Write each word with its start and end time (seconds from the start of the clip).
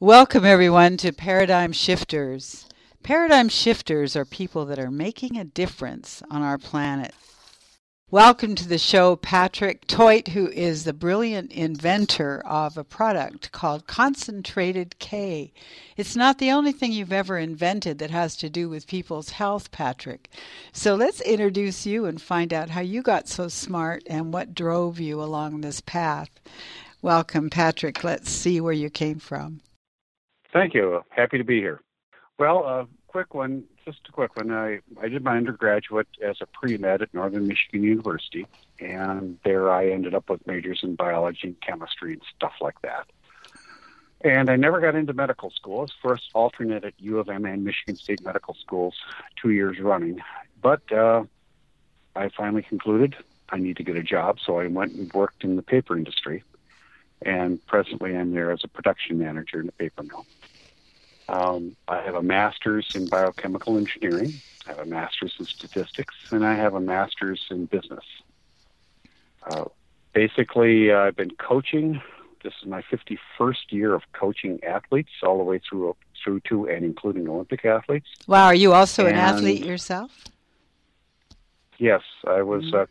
Welcome, 0.00 0.44
everyone, 0.44 0.96
to 0.98 1.12
Paradigm 1.12 1.72
Shifters. 1.72 2.66
Paradigm 3.02 3.48
shifters 3.48 4.14
are 4.14 4.24
people 4.24 4.64
that 4.66 4.78
are 4.78 4.92
making 4.92 5.36
a 5.36 5.42
difference 5.42 6.22
on 6.30 6.40
our 6.40 6.56
planet. 6.56 7.12
Welcome 8.08 8.54
to 8.54 8.68
the 8.68 8.78
show, 8.78 9.16
Patrick 9.16 9.88
Toit, 9.88 10.28
who 10.28 10.46
is 10.50 10.84
the 10.84 10.92
brilliant 10.92 11.50
inventor 11.50 12.40
of 12.46 12.78
a 12.78 12.84
product 12.84 13.50
called 13.50 13.88
Concentrated 13.88 15.00
K. 15.00 15.52
It's 15.96 16.14
not 16.14 16.38
the 16.38 16.52
only 16.52 16.70
thing 16.70 16.92
you've 16.92 17.12
ever 17.12 17.36
invented 17.36 17.98
that 17.98 18.12
has 18.12 18.36
to 18.36 18.48
do 18.48 18.68
with 18.68 18.86
people's 18.86 19.30
health, 19.30 19.72
Patrick. 19.72 20.30
So 20.72 20.94
let's 20.94 21.20
introduce 21.22 21.86
you 21.86 22.04
and 22.04 22.22
find 22.22 22.54
out 22.54 22.70
how 22.70 22.82
you 22.82 23.02
got 23.02 23.26
so 23.26 23.48
smart 23.48 24.04
and 24.06 24.32
what 24.32 24.54
drove 24.54 25.00
you 25.00 25.20
along 25.20 25.60
this 25.60 25.80
path. 25.80 26.30
Welcome, 27.02 27.50
Patrick. 27.50 28.04
Let's 28.04 28.30
see 28.30 28.60
where 28.60 28.72
you 28.72 28.90
came 28.90 29.18
from. 29.18 29.60
Thank 30.52 30.74
you. 30.74 31.02
Happy 31.10 31.38
to 31.38 31.44
be 31.44 31.60
here. 31.60 31.82
Well, 32.38 32.58
a 32.58 32.82
uh, 32.82 32.84
quick 33.08 33.34
one, 33.34 33.64
just 33.84 34.00
a 34.08 34.12
quick 34.12 34.36
one. 34.36 34.52
I, 34.52 34.80
I 35.00 35.08
did 35.08 35.24
my 35.24 35.36
undergraduate 35.36 36.06
as 36.22 36.36
a 36.40 36.46
pre-med 36.46 37.02
at 37.02 37.12
Northern 37.12 37.46
Michigan 37.46 37.82
University, 37.82 38.46
and 38.78 39.38
there 39.44 39.70
I 39.72 39.88
ended 39.90 40.14
up 40.14 40.30
with 40.30 40.46
majors 40.46 40.80
in 40.82 40.94
biology 40.94 41.48
and 41.48 41.60
chemistry 41.60 42.12
and 42.12 42.22
stuff 42.36 42.52
like 42.60 42.80
that. 42.82 43.06
And 44.20 44.50
I 44.50 44.56
never 44.56 44.80
got 44.80 44.94
into 44.94 45.12
medical 45.12 45.50
school. 45.50 45.78
I 45.78 45.82
was 45.82 45.92
first 46.02 46.30
alternate 46.34 46.84
at 46.84 46.94
U 46.98 47.18
of 47.18 47.28
M 47.28 47.44
and 47.44 47.64
Michigan 47.64 47.96
State 47.96 48.22
Medical 48.24 48.54
Schools 48.54 48.94
two 49.40 49.50
years 49.50 49.78
running. 49.78 50.20
But 50.60 50.90
uh, 50.92 51.24
I 52.16 52.28
finally 52.30 52.62
concluded 52.62 53.16
I 53.50 53.58
need 53.58 53.76
to 53.76 53.84
get 53.84 53.96
a 53.96 54.02
job, 54.02 54.38
so 54.44 54.58
I 54.58 54.66
went 54.66 54.92
and 54.92 55.12
worked 55.12 55.44
in 55.44 55.56
the 55.56 55.62
paper 55.62 55.96
industry. 55.96 56.42
And 57.22 57.64
presently 57.66 58.16
I'm 58.16 58.32
there 58.32 58.50
as 58.50 58.60
a 58.64 58.68
production 58.68 59.18
manager 59.18 59.60
in 59.60 59.68
a 59.68 59.72
paper 59.72 60.02
mill. 60.02 60.26
Um, 61.28 61.76
I 61.86 62.00
have 62.02 62.14
a 62.14 62.22
master's 62.22 62.94
in 62.94 63.06
biochemical 63.06 63.76
engineering, 63.76 64.34
I 64.66 64.70
have 64.70 64.78
a 64.78 64.86
master's 64.86 65.34
in 65.38 65.44
statistics, 65.46 66.14
and 66.30 66.44
I 66.44 66.54
have 66.54 66.74
a 66.74 66.80
master's 66.80 67.44
in 67.50 67.66
business. 67.66 68.04
Uh, 69.50 69.64
basically, 70.12 70.90
uh, 70.90 71.00
I've 71.00 71.16
been 71.16 71.32
coaching. 71.32 72.00
This 72.42 72.54
is 72.62 72.68
my 72.68 72.82
51st 72.82 73.70
year 73.70 73.94
of 73.94 74.02
coaching 74.12 74.62
athletes, 74.64 75.10
all 75.22 75.38
the 75.38 75.44
way 75.44 75.60
through 75.68 75.96
through 76.22 76.40
to 76.40 76.68
and 76.68 76.84
including 76.84 77.28
Olympic 77.28 77.64
athletes. 77.64 78.08
Wow, 78.26 78.46
are 78.46 78.54
you 78.54 78.72
also 78.72 79.06
and, 79.06 79.16
an 79.16 79.20
athlete 79.20 79.64
yourself? 79.64 80.24
Yes, 81.78 82.02
I 82.26 82.42
was. 82.42 82.64
Mm-hmm. 82.64 82.76
Uh, 82.76 82.86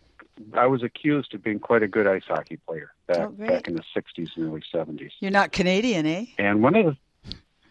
I 0.54 0.68
was 0.68 0.84
accused 0.84 1.34
of 1.34 1.44
being 1.44 1.60
quite 1.60 1.82
a 1.82 1.88
good 1.88 2.06
ice 2.06 2.24
hockey 2.28 2.58
player 2.58 2.94
back 3.08 3.18
oh, 3.18 3.30
back 3.30 3.68
in 3.68 3.76
the 3.76 3.84
60s 3.96 4.30
and 4.36 4.46
early 4.46 4.62
70s. 4.72 5.10
You're 5.20 5.32
not 5.32 5.52
Canadian, 5.52 6.06
eh? 6.06 6.26
And 6.38 6.62
one 6.62 6.76
of 6.76 6.86
the 6.86 6.98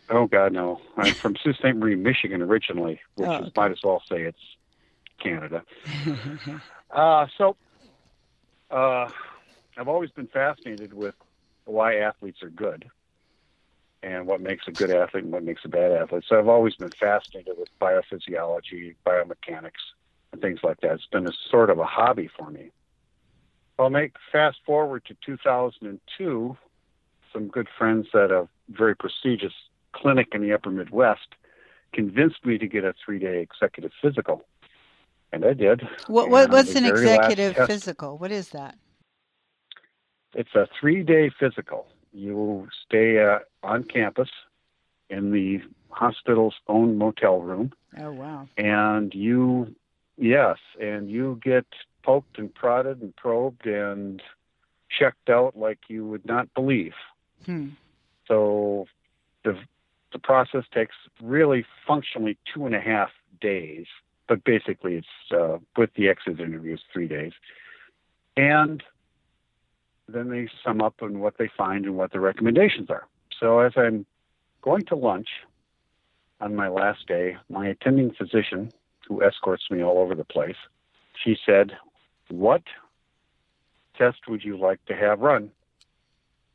Oh 0.08 0.26
God, 0.26 0.52
no! 0.52 0.80
I'm 0.96 1.14
from 1.14 1.36
Sault 1.42 1.56
Ste. 1.56 1.74
Marie, 1.74 1.96
Michigan, 1.96 2.42
originally, 2.42 3.00
which 3.16 3.28
oh, 3.28 3.34
okay. 3.34 3.46
is, 3.46 3.52
might 3.56 3.72
as 3.72 3.82
well 3.82 4.02
say 4.08 4.22
it's 4.22 4.38
Canada. 5.18 5.62
uh, 6.90 7.26
so, 7.36 7.56
uh, 8.70 9.08
I've 9.76 9.88
always 9.88 10.10
been 10.10 10.28
fascinated 10.28 10.92
with 10.92 11.14
why 11.64 11.96
athletes 11.96 12.42
are 12.42 12.50
good, 12.50 12.88
and 14.02 14.26
what 14.26 14.40
makes 14.40 14.68
a 14.68 14.72
good 14.72 14.90
athlete 14.90 15.24
and 15.24 15.32
what 15.32 15.42
makes 15.42 15.64
a 15.64 15.68
bad 15.68 15.90
athlete. 15.90 16.24
So 16.28 16.38
I've 16.38 16.48
always 16.48 16.76
been 16.76 16.90
fascinated 16.90 17.54
with 17.58 17.68
biophysiology, 17.80 18.94
biomechanics, 19.04 19.82
and 20.32 20.40
things 20.40 20.60
like 20.62 20.80
that. 20.82 20.92
It's 20.92 21.06
been 21.06 21.26
a 21.26 21.32
sort 21.50 21.70
of 21.70 21.78
a 21.78 21.84
hobby 21.84 22.28
for 22.38 22.50
me. 22.50 22.70
I'll 23.78 23.90
make 23.90 24.14
fast 24.32 24.58
forward 24.64 25.04
to 25.06 25.16
2002. 25.26 26.56
Some 27.32 27.48
good 27.48 27.68
friends 27.76 28.06
that 28.12 28.30
a 28.30 28.48
very 28.68 28.94
prestigious 28.94 29.52
clinic 29.96 30.28
in 30.32 30.42
the 30.42 30.52
upper 30.52 30.70
Midwest 30.70 31.34
convinced 31.92 32.44
me 32.44 32.58
to 32.58 32.66
get 32.66 32.84
a 32.84 32.94
three 33.04 33.18
day 33.18 33.40
executive 33.40 33.92
physical. 34.02 34.42
And 35.32 35.44
I 35.44 35.54
did. 35.54 35.82
What, 36.06 36.30
what 36.30 36.50
what's 36.50 36.74
an 36.76 36.84
executive 36.84 37.56
physical? 37.66 38.16
What 38.18 38.30
is 38.30 38.50
that? 38.50 38.76
It's 40.34 40.54
a 40.54 40.68
three 40.78 41.02
day 41.02 41.30
physical. 41.40 41.86
You 42.12 42.68
stay 42.86 43.22
uh, 43.22 43.40
on 43.62 43.84
campus 43.84 44.28
in 45.10 45.32
the 45.32 45.60
hospital's 45.90 46.54
own 46.68 46.98
motel 46.98 47.40
room. 47.40 47.72
Oh 47.98 48.12
wow! 48.12 48.48
And 48.56 49.14
you, 49.14 49.74
yes, 50.16 50.58
and 50.80 51.10
you 51.10 51.40
get 51.42 51.66
poked 52.02 52.38
and 52.38 52.54
prodded 52.54 53.00
and 53.00 53.14
probed 53.16 53.66
and 53.66 54.22
checked 54.88 55.28
out 55.28 55.56
like 55.56 55.78
you 55.88 56.06
would 56.06 56.24
not 56.24 56.52
believe. 56.54 56.94
Hmm. 57.44 57.70
So 58.28 58.86
the 59.44 59.58
the 60.12 60.18
process 60.18 60.64
takes 60.72 60.94
really 61.22 61.64
functionally 61.86 62.38
two 62.52 62.66
and 62.66 62.74
a 62.74 62.80
half 62.80 63.10
days, 63.40 63.86
but 64.28 64.44
basically 64.44 64.96
it's 64.96 65.32
uh, 65.32 65.58
with 65.76 65.90
the 65.96 66.08
exit 66.08 66.40
interviews 66.40 66.82
three 66.92 67.08
days. 67.08 67.32
And 68.36 68.82
then 70.08 70.30
they 70.30 70.48
sum 70.64 70.80
up 70.80 70.94
on 71.02 71.20
what 71.20 71.38
they 71.38 71.50
find 71.56 71.84
and 71.84 71.96
what 71.96 72.12
the 72.12 72.20
recommendations 72.20 72.90
are. 72.90 73.06
So 73.40 73.60
as 73.60 73.72
I'm 73.76 74.06
going 74.62 74.84
to 74.86 74.96
lunch 74.96 75.28
on 76.40 76.54
my 76.54 76.68
last 76.68 77.06
day, 77.06 77.36
my 77.48 77.68
attending 77.68 78.12
physician, 78.12 78.72
who 79.08 79.22
escorts 79.22 79.64
me 79.70 79.82
all 79.82 79.98
over 79.98 80.14
the 80.14 80.24
place, 80.24 80.56
she 81.24 81.36
said, 81.46 81.72
What 82.28 82.62
test 83.96 84.18
would 84.28 84.44
you 84.44 84.56
like 84.58 84.84
to 84.86 84.94
have 84.94 85.20
run, 85.20 85.50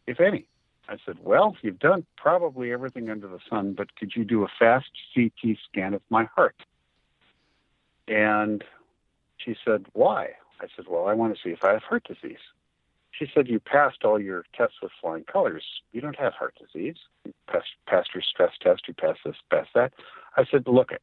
if 0.08 0.20
any? 0.20 0.46
I 0.90 0.98
said, 1.06 1.18
Well, 1.24 1.56
you've 1.62 1.80
done 1.80 2.06
probably 2.18 2.72
everything 2.72 3.10
under 3.10 3.28
the 3.28 3.40
sun, 3.50 3.74
but 3.74 3.96
could 3.96 4.16
you 4.16 4.26
do 4.26 4.44
a 4.44 4.48
fast 4.60 4.90
CT 5.14 5.58
scan 5.70 5.94
of 5.94 6.02
my 6.10 6.26
heart? 6.36 6.56
And 8.08 8.64
she 9.38 9.56
said, 9.66 9.86
Why? 9.94 10.32
I 10.60 10.68
said, 10.76 10.86
Well, 10.88 11.08
I 11.08 11.14
want 11.14 11.36
to 11.36 11.42
see 11.42 11.52
if 11.52 11.64
I 11.64 11.74
have 11.74 11.84
heart 11.84 12.04
disease. 12.04 12.40
She 13.12 13.28
said, 13.34 13.48
You 13.48 13.60
passed 13.60 14.04
all 14.04 14.20
your 14.20 14.46
tests 14.56 14.78
with 14.82 14.92
flying 15.00 15.24
colors. 15.24 15.64
You 15.92 16.02
don't 16.02 16.18
have 16.18 16.34
heart 16.34 16.56
disease. 16.60 16.98
You 17.26 17.34
passed, 17.48 17.70
passed 17.88 18.10
your 18.14 18.24
stress 18.24 18.52
test. 18.62 18.88
You 18.88 18.94
passed 18.94 19.20
this, 19.26 19.36
passed 19.50 19.70
that. 19.76 19.94
I 20.38 20.46
said, 20.46 20.68
Look, 20.68 20.92
it. 20.92 21.02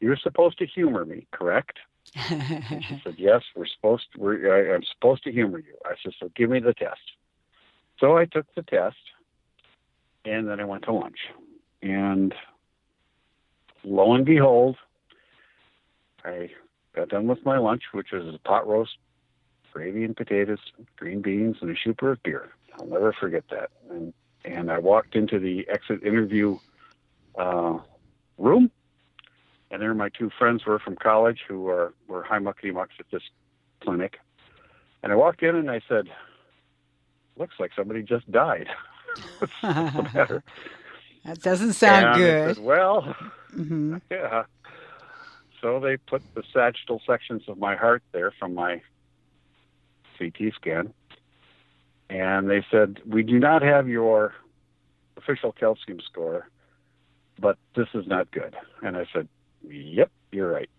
You're 0.00 0.16
supposed 0.16 0.58
to 0.58 0.66
humor 0.66 1.04
me, 1.04 1.28
correct? 1.30 1.78
she 2.14 3.00
said, 3.04 3.14
"Yes, 3.16 3.42
we're 3.54 3.66
supposed. 3.66 4.04
To, 4.12 4.20
we're, 4.20 4.72
I, 4.72 4.74
I'm 4.74 4.82
supposed 4.82 5.22
to 5.24 5.32
humor 5.32 5.58
you." 5.58 5.74
I 5.84 5.94
said, 6.02 6.12
"So 6.18 6.30
give 6.34 6.50
me 6.50 6.58
the 6.58 6.74
test." 6.74 7.00
So 7.98 8.16
I 8.16 8.24
took 8.24 8.46
the 8.54 8.62
test, 8.62 8.96
and 10.24 10.48
then 10.48 10.60
I 10.60 10.64
went 10.64 10.84
to 10.84 10.92
lunch. 10.92 11.18
And 11.82 12.34
lo 13.84 14.14
and 14.14 14.24
behold, 14.24 14.76
I 16.24 16.50
got 16.94 17.08
done 17.08 17.26
with 17.26 17.44
my 17.44 17.58
lunch, 17.58 17.82
which 17.92 18.12
was 18.12 18.34
a 18.34 18.38
pot 18.38 18.66
roast, 18.66 18.96
gravy 19.72 20.04
and 20.04 20.16
potatoes, 20.16 20.58
green 20.96 21.22
beans, 21.22 21.56
and 21.60 21.70
a 21.70 21.74
super 21.82 22.12
of 22.12 22.22
beer. 22.22 22.50
I'll 22.78 22.86
never 22.86 23.12
forget 23.12 23.44
that. 23.50 23.70
And 23.90 24.12
and 24.44 24.70
I 24.70 24.78
walked 24.78 25.14
into 25.14 25.38
the 25.38 25.66
exit 25.68 26.02
interview 26.02 26.58
uh, 27.38 27.78
room, 28.38 28.70
and 29.70 29.80
there 29.80 29.94
my 29.94 30.08
two 30.08 30.30
friends 30.36 30.66
were 30.66 30.78
from 30.78 30.96
college 30.96 31.40
who 31.46 31.62
were 31.62 31.94
were 32.08 32.22
high 32.22 32.38
muckety 32.38 32.72
mucks 32.72 32.94
at 32.98 33.06
this 33.10 33.22
clinic. 33.80 34.18
And 35.02 35.12
I 35.12 35.16
walked 35.16 35.42
in 35.42 35.56
and 35.56 35.70
I 35.70 35.80
said, 35.88 36.08
looks 37.42 37.58
like 37.58 37.72
somebody 37.74 38.04
just 38.04 38.30
died. 38.30 38.68
What's 39.40 39.52
the 39.60 40.08
matter? 40.14 40.44
That 41.24 41.42
doesn't 41.42 41.72
sound 41.72 42.06
and 42.06 42.16
good. 42.16 42.56
Said, 42.56 42.64
well, 42.64 43.16
mm-hmm. 43.52 43.96
yeah. 44.10 44.44
So 45.60 45.80
they 45.80 45.96
put 45.96 46.22
the 46.34 46.44
sagittal 46.52 47.02
sections 47.04 47.42
of 47.48 47.58
my 47.58 47.74
heart 47.74 48.04
there 48.12 48.32
from 48.38 48.54
my 48.54 48.80
CT 50.18 50.54
scan, 50.54 50.94
and 52.08 52.48
they 52.48 52.64
said 52.70 53.00
we 53.04 53.24
do 53.24 53.40
not 53.40 53.62
have 53.62 53.88
your 53.88 54.34
official 55.16 55.50
calcium 55.50 55.98
score, 56.00 56.48
but 57.40 57.58
this 57.74 57.88
is 57.94 58.06
not 58.06 58.30
good. 58.30 58.54
And 58.82 58.96
I 58.96 59.06
said, 59.12 59.28
Yep, 59.68 60.12
you're 60.30 60.50
right. 60.50 60.70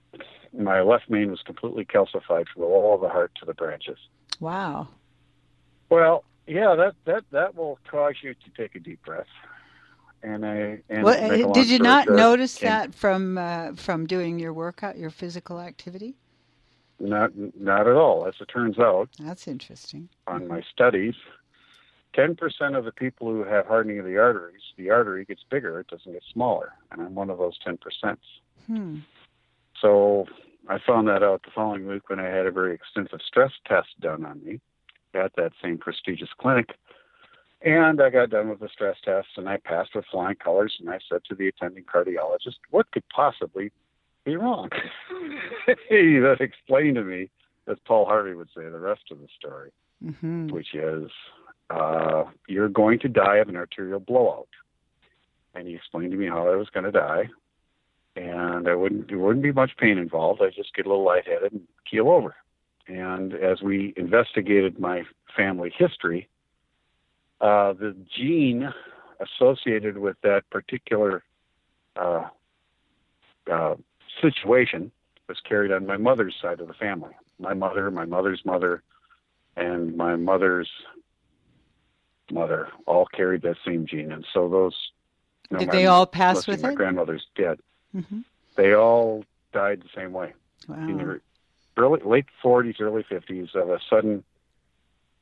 My 0.58 0.82
left 0.82 1.10
main 1.10 1.30
was 1.30 1.42
completely 1.42 1.84
calcified 1.84 2.46
from 2.54 2.64
all 2.64 2.98
the 2.98 3.10
heart 3.10 3.32
to 3.40 3.46
the 3.46 3.54
branches. 3.54 3.98
Wow. 4.40 4.88
Well, 5.90 6.24
yeah, 6.48 6.76
that 6.76 6.96
that 7.06 7.24
that 7.32 7.56
will 7.56 7.80
cause 7.90 8.16
you 8.22 8.34
to 8.34 8.50
take 8.58 8.76
a 8.76 8.80
deep 8.80 9.04
breath. 9.04 9.28
And 10.22 10.46
I 10.46 10.82
and 10.90 11.04
well, 11.04 11.52
did 11.52 11.70
you 11.70 11.80
not 11.80 12.08
notice 12.10 12.60
that 12.60 12.94
from 12.96 13.38
uh, 13.38 13.74
from 13.74 14.06
doing 14.06 14.40
your 14.40 14.54
workout, 14.54 14.98
your 14.98 15.10
physical 15.10 15.60
activity? 15.60 16.16
Not 17.00 17.32
not 17.60 17.88
at 17.88 17.96
all. 17.96 18.26
As 18.26 18.36
it 18.40 18.48
turns 18.48 18.80
out, 18.80 19.10
that's 19.20 19.48
interesting. 19.48 20.10
On 20.28 20.48
my 20.48 20.62
studies, 20.62 21.16
ten 22.14 22.36
percent 22.36 22.76
of 22.76 22.86
the 22.86 22.92
people 22.92 23.30
who 23.32 23.44
have 23.44 23.68
hardening 23.68 24.00
of 24.00 24.06
the 24.06 24.18
arteries, 24.18 24.62
the 24.78 24.90
artery 24.92 25.26
gets 25.26 25.44
bigger; 25.50 25.80
it 25.80 25.88
doesn't 25.88 26.12
get 26.12 26.24
smaller, 26.32 26.74
and 26.92 27.02
I'm 27.02 27.16
one 27.16 27.30
of 27.30 27.38
those 27.38 27.58
ten 27.64 27.78
percent. 27.78 28.20
Hmm. 28.68 29.00
So 29.82 30.28
I 30.70 30.80
found 30.80 31.10
that 31.10 31.24
out 31.24 31.44
the 31.44 31.52
following 31.54 31.86
week 31.86 32.10
when 32.10 32.20
I 32.20 32.28
had 32.28 32.46
a 32.46 32.52
very 32.52 32.74
extensive 32.74 33.20
stress 33.26 33.52
test 33.68 33.90
done 34.00 34.26
on 34.26 34.42
me 34.46 34.62
at 35.16 35.36
that 35.36 35.52
same 35.62 35.78
prestigious 35.78 36.30
clinic. 36.40 36.70
And 37.62 38.02
I 38.02 38.10
got 38.10 38.30
done 38.30 38.50
with 38.50 38.60
the 38.60 38.68
stress 38.68 38.98
test 39.06 39.28
and 39.38 39.48
I 39.48 39.58
passed 39.58 39.96
with 39.96 40.06
flying 40.12 40.36
colors. 40.36 40.76
And 40.80 40.90
I 40.90 41.00
said 41.10 41.22
to 41.30 41.36
the 41.36 41.48
attending 41.48 41.86
cardiologist, 41.86 42.58
what 42.72 42.92
could 42.92 43.04
possibly 43.16 43.72
be 44.26 44.36
wrong? 44.36 44.70
he 45.90 46.20
then 46.20 46.38
explained 46.40 46.96
to 46.96 47.04
me, 47.04 47.30
as 47.68 47.78
Paul 47.86 48.06
Harvey 48.06 48.34
would 48.34 48.50
say, 48.56 48.64
the 48.64 48.80
rest 48.80 49.04
of 49.12 49.20
the 49.20 49.28
story, 49.40 49.72
mm-hmm. 50.04 50.50
which 50.50 50.74
is 50.74 51.10
uh, 51.70 52.26
you're 52.48 52.68
going 52.68 53.00
to 53.00 53.08
die 53.08 53.38
of 53.38 53.48
an 53.48 53.56
arterial 53.56 54.02
blowout. 54.02 54.50
And 55.56 55.68
he 55.68 55.76
explained 55.76 56.12
to 56.12 56.18
me 56.18 56.28
how 56.28 56.50
I 56.50 56.56
was 56.56 56.70
going 56.70 56.86
to 56.86 56.92
die. 56.92 57.30
And 58.16 58.68
I 58.68 58.76
wouldn't, 58.76 59.08
there 59.08 59.18
wouldn't 59.20 59.44
be 59.44 59.54
much 59.54 59.72
pain 59.78 59.98
involved. 59.98 60.42
I'd 60.42 60.54
just 60.54 60.76
get 60.76 60.86
a 60.86 60.90
little 60.90 61.06
lightheaded 61.06 61.54
and 61.54 61.62
keel 61.90 62.10
over. 62.10 62.36
And 62.88 63.34
as 63.34 63.62
we 63.62 63.94
investigated 63.96 64.80
my 64.80 65.04
family 65.36 65.74
history, 65.78 66.28
uh, 67.40 67.74
the 67.74 67.96
gene 68.18 68.74
associated 69.20 69.98
with 69.98 70.18
that 70.24 70.50
particular 70.50 71.24
uh, 71.96 72.28
uh, 73.52 73.76
situation 74.22 74.92
was 75.28 75.38
carried 75.48 75.72
on 75.72 75.86
my 75.86 75.98
mother's 75.98 76.36
side 76.42 76.60
of 76.60 76.68
the 76.68 76.74
family. 76.74 77.12
My 77.40 77.54
mother, 77.54 77.90
my 77.92 78.06
mother's 78.06 78.42
mother, 78.46 78.84
and 79.56 79.96
my 79.96 80.16
mother's 80.16 80.70
mother 82.32 82.70
all 82.86 83.06
carried 83.06 83.42
that 83.44 83.58
same 83.66 83.86
gene, 83.86 84.12
and 84.12 84.26
so 84.34 84.50
those. 84.50 84.76
You 85.50 85.56
know, 85.56 85.60
Did 85.60 85.68
my, 85.70 85.76
they 85.76 85.86
all 85.86 86.06
pass 86.06 86.48
with 86.48 86.62
my 86.64 86.70
it? 86.70 86.72
My 86.72 86.76
grandmother's 86.76 87.26
dead. 87.36 87.60
Mm-hmm. 87.96 88.20
They 88.56 88.74
all 88.74 89.26
died 89.52 89.82
the 89.82 89.90
same 90.00 90.14
way. 90.14 90.34
Wow. 90.68 91.20
Early, 91.78 92.02
late 92.04 92.26
40s, 92.44 92.80
early 92.80 93.04
50s 93.04 93.56
of 93.56 93.70
a 93.70 93.80
sudden 93.90 94.24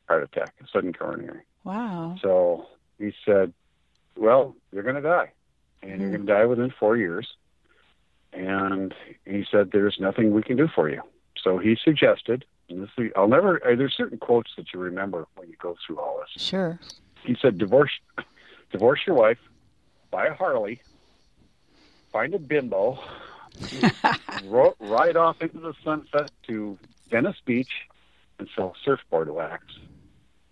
heart 0.08 0.24
attack, 0.24 0.54
a 0.64 0.68
sudden 0.68 0.94
coronary. 0.94 1.42
Wow. 1.64 2.18
So 2.22 2.68
he 2.98 3.14
said, 3.26 3.54
Well, 4.16 4.56
you're 4.72 4.84
going 4.84 4.96
to 4.96 5.02
die. 5.02 5.32
And 5.82 5.94
mm-hmm. 5.94 6.02
you're 6.02 6.12
going 6.12 6.28
to 6.28 6.34
die 6.34 6.46
within 6.46 6.74
four 6.80 6.98
years. 6.98 7.28
And 8.34 8.94
he 9.26 9.46
said, 9.50 9.72
There's 9.72 9.98
nothing 10.00 10.34
we 10.34 10.44
can 10.44 10.58
do 10.58 10.68
for 10.68 10.90
you. 10.90 11.02
So 11.42 11.58
he 11.58 11.78
suggested, 11.82 12.46
and 12.70 12.84
this, 12.84 13.12
I'll 13.16 13.28
never, 13.28 13.66
uh, 13.66 13.76
there's 13.76 13.96
certain 13.96 14.18
quotes 14.18 14.52
that 14.58 14.74
you 14.74 14.80
remember 14.80 15.28
when 15.36 15.50
you 15.50 15.56
go 15.60 15.76
through 15.86 16.00
all 16.00 16.20
this. 16.20 16.44
Sure. 16.44 16.80
He 17.24 17.36
said, 17.42 17.58
Divorce, 17.58 17.92
divorce 18.72 19.02
your 19.06 19.16
wife, 19.16 19.40
buy 20.12 20.28
a 20.28 20.34
Harley, 20.34 20.82
find 22.12 22.34
a 22.34 22.40
bimbo, 22.40 23.00
ro- 24.46 24.76
ride 24.80 25.18
off 25.18 25.42
into 25.42 25.60
the 25.60 25.74
sunset 25.84 26.32
to 26.48 26.78
Venice 27.10 27.38
Beach 27.46 27.72
and 28.40 28.50
sell 28.56 28.76
surfboard 28.84 29.30
wax 29.30 29.64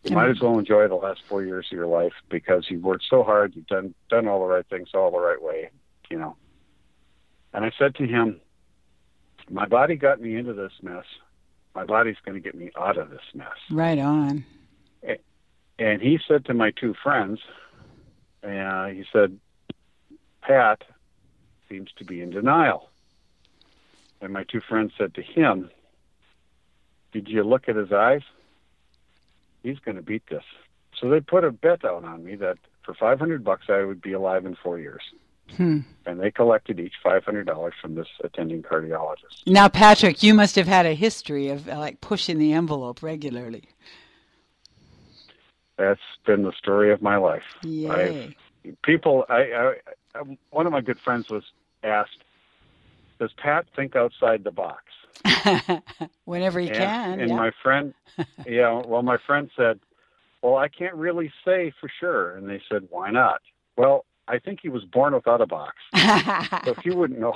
you 0.04 0.16
might 0.16 0.30
as 0.30 0.40
well 0.40 0.58
enjoy 0.58 0.88
the 0.88 0.96
last 0.96 1.22
four 1.28 1.44
years 1.44 1.68
of 1.72 1.76
your 1.76 1.88
life 1.88 2.14
because 2.30 2.66
you've 2.70 2.84
worked 2.84 3.06
so 3.10 3.24
hard, 3.24 3.56
you've 3.56 3.68
done 3.68 3.94
done 4.10 4.28
all 4.28 4.40
the 4.40 4.54
right 4.54 4.66
things 4.70 4.90
all 4.94 5.12
the 5.12 5.20
right 5.20 5.42
way, 5.42 5.70
you 6.10 6.18
know. 6.18 6.36
And 7.54 7.66
I 7.66 7.72
said 7.78 7.96
to 7.96 8.06
him, 8.06 8.40
My 9.50 9.66
body 9.66 9.96
got 9.96 10.22
me 10.22 10.36
into 10.36 10.54
this 10.54 10.72
mess. 10.82 11.06
My 11.76 11.84
body's 11.84 12.16
going 12.26 12.36
to 12.36 12.42
get 12.42 12.56
me 12.56 12.72
out 12.78 12.98
of 12.98 13.10
this 13.10 13.22
mess. 13.34 13.48
Right 13.70 14.00
on. 14.00 14.46
And 15.78 16.02
he 16.02 16.20
said 16.28 16.46
to 16.46 16.54
my 16.54 16.72
two 16.72 16.94
friends, 17.02 17.40
uh, 18.44 18.88
he 18.88 19.06
said, 19.14 19.40
Pat 20.42 20.84
seems 21.70 21.90
to 21.98 22.06
be 22.06 22.22
in 22.22 22.32
denial. 22.32 22.89
And 24.22 24.34
my 24.34 24.44
two 24.44 24.62
friends 24.62 24.92
said 24.98 25.14
to 25.16 25.22
him, 25.22 25.70
Did 27.12 27.28
you 27.28 27.44
look 27.44 27.70
at 27.70 27.76
his 27.76 27.92
eyes? 27.92 28.22
he's 29.64 29.80
going 29.80 29.96
to 29.96 30.02
beat 30.02 30.24
this. 30.30 30.44
So 31.00 31.10
they 31.10 31.20
put 31.20 31.44
a 31.44 31.52
bet 31.52 31.86
out 31.86 32.04
on 32.04 32.24
me 32.24 32.36
that 32.36 32.58
for 32.84 32.94
500 32.94 33.44
bucks 33.44 33.66
I 33.70 33.84
would 33.84 34.02
be 34.02 34.14
alive 34.14 34.46
in 34.46 34.56
four 34.56 34.80
years. 34.80 35.02
Hmm. 35.56 35.80
And 36.06 36.20
they 36.20 36.30
collected 36.30 36.80
each 36.80 36.94
$500 37.04 37.72
from 37.82 37.96
this 37.96 38.08
attending 38.24 38.62
cardiologist. 38.62 39.48
Now, 39.48 39.68
Patrick, 39.68 40.22
you 40.22 40.34
must 40.34 40.56
have 40.56 40.68
had 40.68 40.86
a 40.86 40.94
history 40.94 41.50
of 41.50 41.66
like 41.68 42.02
pushing 42.02 42.38
the 42.38 42.54
envelope 42.54 43.02
regularly. 43.02 43.64
That's 45.78 46.00
been 46.26 46.44
the 46.44 46.52
story 46.52 46.92
of 46.92 47.02
my 47.02 47.18
life. 47.18 47.44
Yay. 47.64 48.36
I've, 48.66 48.82
people, 48.84 49.26
I, 49.30 49.74
I, 50.14 50.22
one 50.52 50.68
of 50.68 50.72
my 50.72 50.82
good 50.82 51.00
friends 51.00 51.30
was 51.30 51.44
asked, 51.84 52.24
"Does 53.20 53.32
Pat 53.38 53.66
think 53.76 53.96
outside 53.96 54.44
the 54.44 54.52
box?" 54.52 54.84
Whenever 56.26 56.60
he 56.60 56.68
and, 56.68 56.78
can. 56.78 57.20
And 57.20 57.30
yeah. 57.30 57.36
my 57.36 57.52
friend, 57.62 57.94
yeah, 58.48 58.82
well, 58.86 59.02
my 59.02 59.18
friend 59.26 59.50
said, 59.56 59.80
Well, 60.42 60.56
I 60.56 60.68
can't 60.68 60.96
really 60.96 61.32
say 61.46 61.72
for 61.80 61.90
sure. 62.00 62.36
And 62.36 62.50
they 62.50 62.62
said, 62.70 62.88
Why 62.90 63.12
not? 63.12 63.42
Well, 63.78 64.06
I 64.28 64.40
think 64.40 64.60
he 64.62 64.70
was 64.70 64.84
born 64.86 65.14
without 65.14 65.42
a 65.42 65.48
box. 65.48 65.76
so 66.66 66.72
if 66.72 66.86
you 66.86 66.96
wouldn't 66.96 67.20
know, 67.20 67.34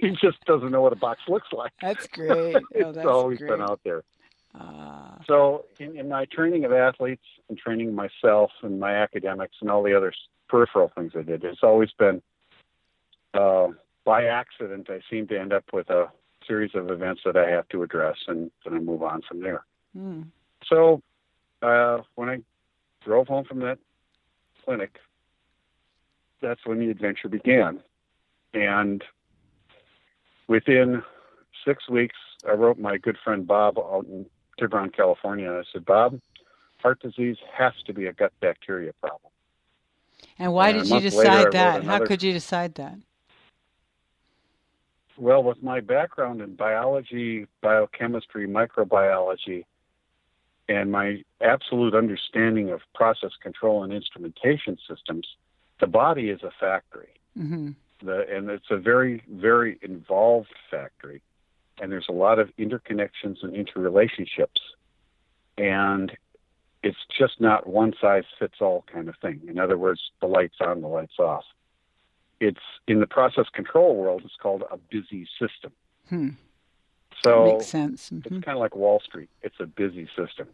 he 0.00 0.10
just 0.10 0.42
doesn't 0.46 0.70
know 0.70 0.82
what 0.82 0.92
a 0.92 0.96
box 0.96 1.20
looks 1.28 1.48
like. 1.52 1.72
That's 1.80 2.06
great. 2.06 2.30
Oh, 2.30 2.52
that's 2.52 2.98
it's 2.98 3.06
always 3.06 3.38
great. 3.38 3.50
been 3.50 3.62
out 3.62 3.80
there. 3.84 4.02
Uh, 4.54 5.16
so 5.26 5.64
in, 5.78 5.96
in 5.96 6.08
my 6.08 6.26
training 6.26 6.64
of 6.64 6.72
athletes 6.72 7.24
and 7.48 7.56
training 7.56 7.94
myself 7.94 8.50
and 8.62 8.78
my 8.78 8.94
academics 8.94 9.56
and 9.60 9.70
all 9.70 9.82
the 9.82 9.96
other 9.96 10.12
peripheral 10.48 10.92
things 10.94 11.12
I 11.16 11.22
did, 11.22 11.42
it's 11.42 11.62
always 11.62 11.90
been 11.98 12.20
uh, 13.32 13.68
by 14.04 14.24
accident. 14.24 14.88
I 14.90 15.00
seem 15.10 15.26
to 15.28 15.38
end 15.38 15.52
up 15.52 15.64
with 15.72 15.90
a 15.90 16.10
series 16.46 16.72
of 16.74 16.90
events 16.90 17.22
that 17.24 17.36
I 17.36 17.48
have 17.50 17.68
to 17.68 17.82
address, 17.82 18.16
and 18.26 18.50
then 18.64 18.74
I 18.74 18.78
move 18.78 19.02
on 19.02 19.22
from 19.22 19.40
there. 19.40 19.64
Mm. 19.96 20.26
So 20.66 21.02
uh, 21.62 21.98
when 22.14 22.28
I 22.28 22.38
drove 23.04 23.28
home 23.28 23.44
from 23.44 23.60
that 23.60 23.78
clinic, 24.64 24.98
that's 26.40 26.64
when 26.66 26.80
the 26.80 26.90
adventure 26.90 27.28
began. 27.28 27.80
And 28.54 29.02
within 30.48 31.02
six 31.64 31.88
weeks, 31.88 32.16
I 32.46 32.52
wrote 32.52 32.78
my 32.78 32.98
good 32.98 33.16
friend 33.22 33.46
Bob 33.46 33.78
out 33.78 34.06
in 34.06 34.26
Tiburon, 34.58 34.90
California, 34.90 35.48
and 35.48 35.58
I 35.58 35.62
said, 35.72 35.84
Bob, 35.84 36.20
heart 36.78 37.00
disease 37.00 37.36
has 37.56 37.72
to 37.86 37.94
be 37.94 38.06
a 38.06 38.12
gut 38.12 38.32
bacteria 38.40 38.92
problem. 39.00 39.30
And 40.38 40.52
why 40.52 40.70
and 40.70 40.82
did 40.82 40.90
you 40.90 41.00
decide 41.00 41.52
that? 41.52 41.84
How 41.84 42.04
could 42.04 42.22
you 42.22 42.32
decide 42.32 42.74
that? 42.74 42.96
Well, 45.22 45.44
with 45.44 45.62
my 45.62 45.78
background 45.78 46.40
in 46.40 46.56
biology, 46.56 47.46
biochemistry, 47.60 48.48
microbiology, 48.48 49.66
and 50.68 50.90
my 50.90 51.22
absolute 51.40 51.94
understanding 51.94 52.70
of 52.70 52.80
process 52.92 53.30
control 53.40 53.84
and 53.84 53.92
instrumentation 53.92 54.78
systems, 54.90 55.28
the 55.78 55.86
body 55.86 56.30
is 56.30 56.42
a 56.42 56.50
factory. 56.58 57.14
Mm-hmm. 57.38 57.68
The, 58.04 58.26
and 58.36 58.50
it's 58.50 58.66
a 58.70 58.78
very, 58.78 59.22
very 59.30 59.78
involved 59.80 60.52
factory. 60.68 61.22
And 61.80 61.92
there's 61.92 62.08
a 62.08 62.12
lot 62.12 62.40
of 62.40 62.50
interconnections 62.58 63.44
and 63.44 63.54
interrelationships. 63.54 64.58
And 65.56 66.10
it's 66.82 66.98
just 67.16 67.40
not 67.40 67.68
one 67.68 67.92
size 68.00 68.24
fits 68.40 68.56
all 68.60 68.84
kind 68.92 69.08
of 69.08 69.14
thing. 69.22 69.42
In 69.46 69.60
other 69.60 69.78
words, 69.78 70.00
the 70.20 70.26
lights 70.26 70.56
on, 70.60 70.80
the 70.80 70.88
lights 70.88 71.20
off 71.20 71.44
it's 72.42 72.60
in 72.88 72.98
the 72.98 73.06
process 73.06 73.46
control 73.52 73.94
world. 73.94 74.22
It's 74.24 74.34
called 74.36 74.64
a 74.70 74.76
busy 74.76 75.28
system. 75.38 75.72
Hmm. 76.08 76.30
So 77.22 77.52
makes 77.52 77.66
sense. 77.66 78.10
Mm-hmm. 78.10 78.34
it's 78.34 78.44
kind 78.44 78.58
of 78.58 78.60
like 78.60 78.74
Wall 78.74 79.00
Street. 79.00 79.30
It's 79.42 79.60
a 79.60 79.66
busy 79.66 80.08
system. 80.16 80.48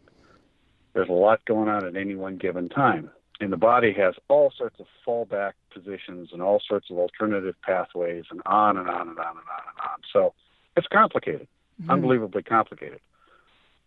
There's 0.93 1.09
a 1.09 1.13
lot 1.13 1.43
going 1.47 1.69
on 1.69 1.87
at 1.87 1.97
any 1.97 2.15
one 2.15 2.37
given 2.37 2.69
time, 2.69 3.11
and 3.41 3.51
the 3.51 3.57
body 3.57 3.93
has 3.95 4.15
all 4.29 4.53
sorts 4.57 4.79
of 4.81 4.87
fallback 5.07 5.53
positions 5.73 6.29
and 6.33 6.43
all 6.43 6.61
sorts 6.67 6.91
of 6.91 6.99
alternative 6.99 7.55
pathways, 7.63 8.25
and 8.31 8.43
on 8.45 8.77
and 8.77 8.89
on 8.89 9.09
and 9.09 9.19
on 9.19 9.37
and 9.39 9.49
on 9.49 9.63
and 9.71 9.81
on. 9.83 9.99
So 10.13 10.35
it's 10.77 10.89
complicated, 10.89 11.49
mm-hmm. 11.81 11.91
unbelievably 11.91 12.43
complicated. 12.43 13.01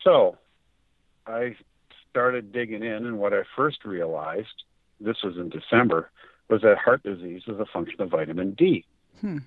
So 0.03 0.38
I 1.27 1.55
started 2.10 2.51
digging 2.51 2.84
in, 2.84 3.05
and 3.05 3.20
what 3.20 3.34
I 3.34 3.43
first 3.55 3.86
realized, 3.86 4.63
this 5.00 5.17
was 5.24 5.38
in 5.38 5.50
December, 5.50 6.10
was 6.51 6.62
that 6.62 6.77
heart 6.77 7.01
disease 7.01 7.43
is 7.48 7.60
a 7.60 7.65
function 7.65 8.01
of 8.01 8.10
vitamin 8.10 8.51
D. 8.51 8.86
Hmm. 9.22 9.38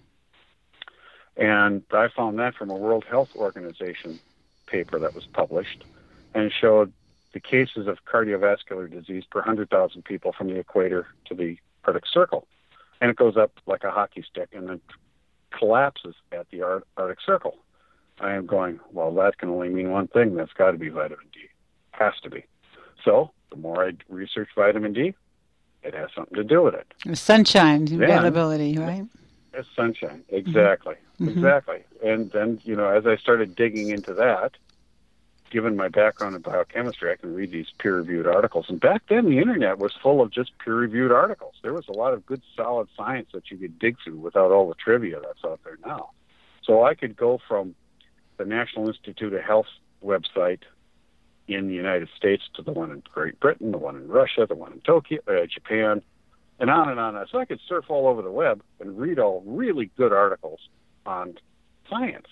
And 1.37 1.83
I 1.93 2.09
found 2.09 2.39
that 2.39 2.55
from 2.55 2.71
a 2.71 2.75
World 2.75 3.05
Health 3.09 3.31
Organization 3.37 4.19
paper 4.67 4.99
that 4.99 5.15
was 5.15 5.27
published 5.27 5.85
and 6.35 6.51
showed 6.51 6.93
the 7.33 7.41
cases 7.41 7.87
of 7.87 7.99
cardiovascular 8.05 8.91
disease 8.91 9.25
per 9.31 9.41
100,000 9.41 10.05
people 10.05 10.33
from 10.33 10.49
the 10.49 10.59
equator 10.59 11.07
to 11.27 11.35
the 11.35 11.59
Arctic 11.85 12.05
Circle. 12.11 12.47
And 13.01 13.11
it 13.11 13.17
goes 13.17 13.37
up 13.37 13.53
like 13.67 13.85
a 13.85 13.91
hockey 13.91 14.25
stick 14.29 14.49
and 14.55 14.69
then 14.69 14.81
collapses 15.57 16.15
at 16.33 16.47
the 16.51 16.63
Arctic 16.63 17.19
Circle. 17.25 17.57
I 18.21 18.33
am 18.35 18.47
going, 18.47 18.81
well, 18.93 19.13
that 19.15 19.39
can 19.39 19.51
only 19.51 19.69
mean 19.69 19.91
one 19.91 20.07
thing. 20.07 20.37
That's 20.37 20.53
got 20.53 20.71
to 20.71 20.79
be 20.79 20.89
vitamin 20.89 21.27
D. 21.33 21.41
Has 21.91 22.15
to 22.23 22.31
be. 22.31 22.45
So 23.05 23.33
the 23.51 23.57
more 23.57 23.85
I 23.85 23.93
research 24.09 24.49
vitamin 24.57 24.93
D, 24.93 25.15
it 25.85 25.95
has 25.95 26.11
something 26.15 26.37
to 26.37 26.45
do 26.45 26.63
with 26.63 26.75
it. 26.75 27.17
Sunshine 27.17 27.83
availability, 27.83 28.77
right? 28.79 29.07
It's 29.53 29.69
sunshine, 29.77 30.25
exactly, 30.31 30.97
mm-hmm. 31.21 31.29
exactly. 31.29 31.85
And 32.05 32.31
then 32.33 32.61
you 32.65 32.75
know, 32.75 32.89
as 32.89 33.07
I 33.07 33.17
started 33.17 33.55
digging 33.55 33.91
into 33.91 34.15
that, 34.15 34.53
given 35.51 35.77
my 35.77 35.89
background 35.89 36.35
in 36.35 36.43
biochemistry, 36.43 37.13
I 37.13 37.17
can 37.17 37.33
read 37.33 37.53
these 37.53 37.69
peer-reviewed 37.79 38.27
articles. 38.27 38.67
And 38.69 38.81
back 38.81 39.03
then, 39.09 39.27
the 39.27 39.39
internet 39.39 39.79
was 39.79 39.93
full 40.03 40.21
of 40.21 40.33
just 40.33 40.51
peer-reviewed 40.59 41.13
articles. 41.13 41.55
There 41.63 41.73
was 41.73 41.87
a 41.87 41.93
lot 41.93 42.13
of 42.13 42.27
good, 42.27 42.43
solid 42.57 42.89
science 42.97 43.29
that 43.33 43.49
you 43.53 43.57
could 43.57 43.79
dig 43.79 43.97
through 44.03 44.17
without 44.17 44.51
all 44.51 44.69
the 44.69 44.75
trivia 44.75 45.21
that's 45.21 45.45
out 45.45 45.61
there 45.63 45.79
now. 45.87 46.11
So 46.65 46.83
I 46.83 46.95
could 46.95 47.17
go 47.17 47.41
from 47.47 47.77
the 48.37 48.45
National 48.45 48.89
Institute 48.89 49.33
of 49.33 49.43
Health 49.43 49.69
website 50.05 50.63
in 51.49 51.69
the 51.69 51.75
United 51.75 52.09
States 52.17 52.43
to 52.55 52.63
the 52.63 52.73
one 52.73 52.91
in 52.91 53.03
Great 53.13 53.39
Britain, 53.41 53.71
the 53.73 53.79
one 53.79 53.97
in 53.97 54.09
Russia, 54.09 54.47
the 54.49 54.55
one 54.55 54.73
in 54.73 54.81
Tokyo, 54.81 55.21
uh, 55.29 55.47
Japan, 55.47 56.03
and 56.59 56.71
on 56.71 56.89
and 56.89 56.99
on. 56.99 57.27
So 57.31 57.39
I 57.39 57.45
could 57.45 57.61
surf 57.69 57.87
all 57.89 58.07
over 58.07 58.23
the 58.23 58.31
web 58.31 58.63
and 58.81 58.99
read 58.99 59.19
all 59.19 59.43
really 59.47 59.91
good 59.97 60.13
articles 60.13 60.61
on 61.05 61.35
science 61.91 62.27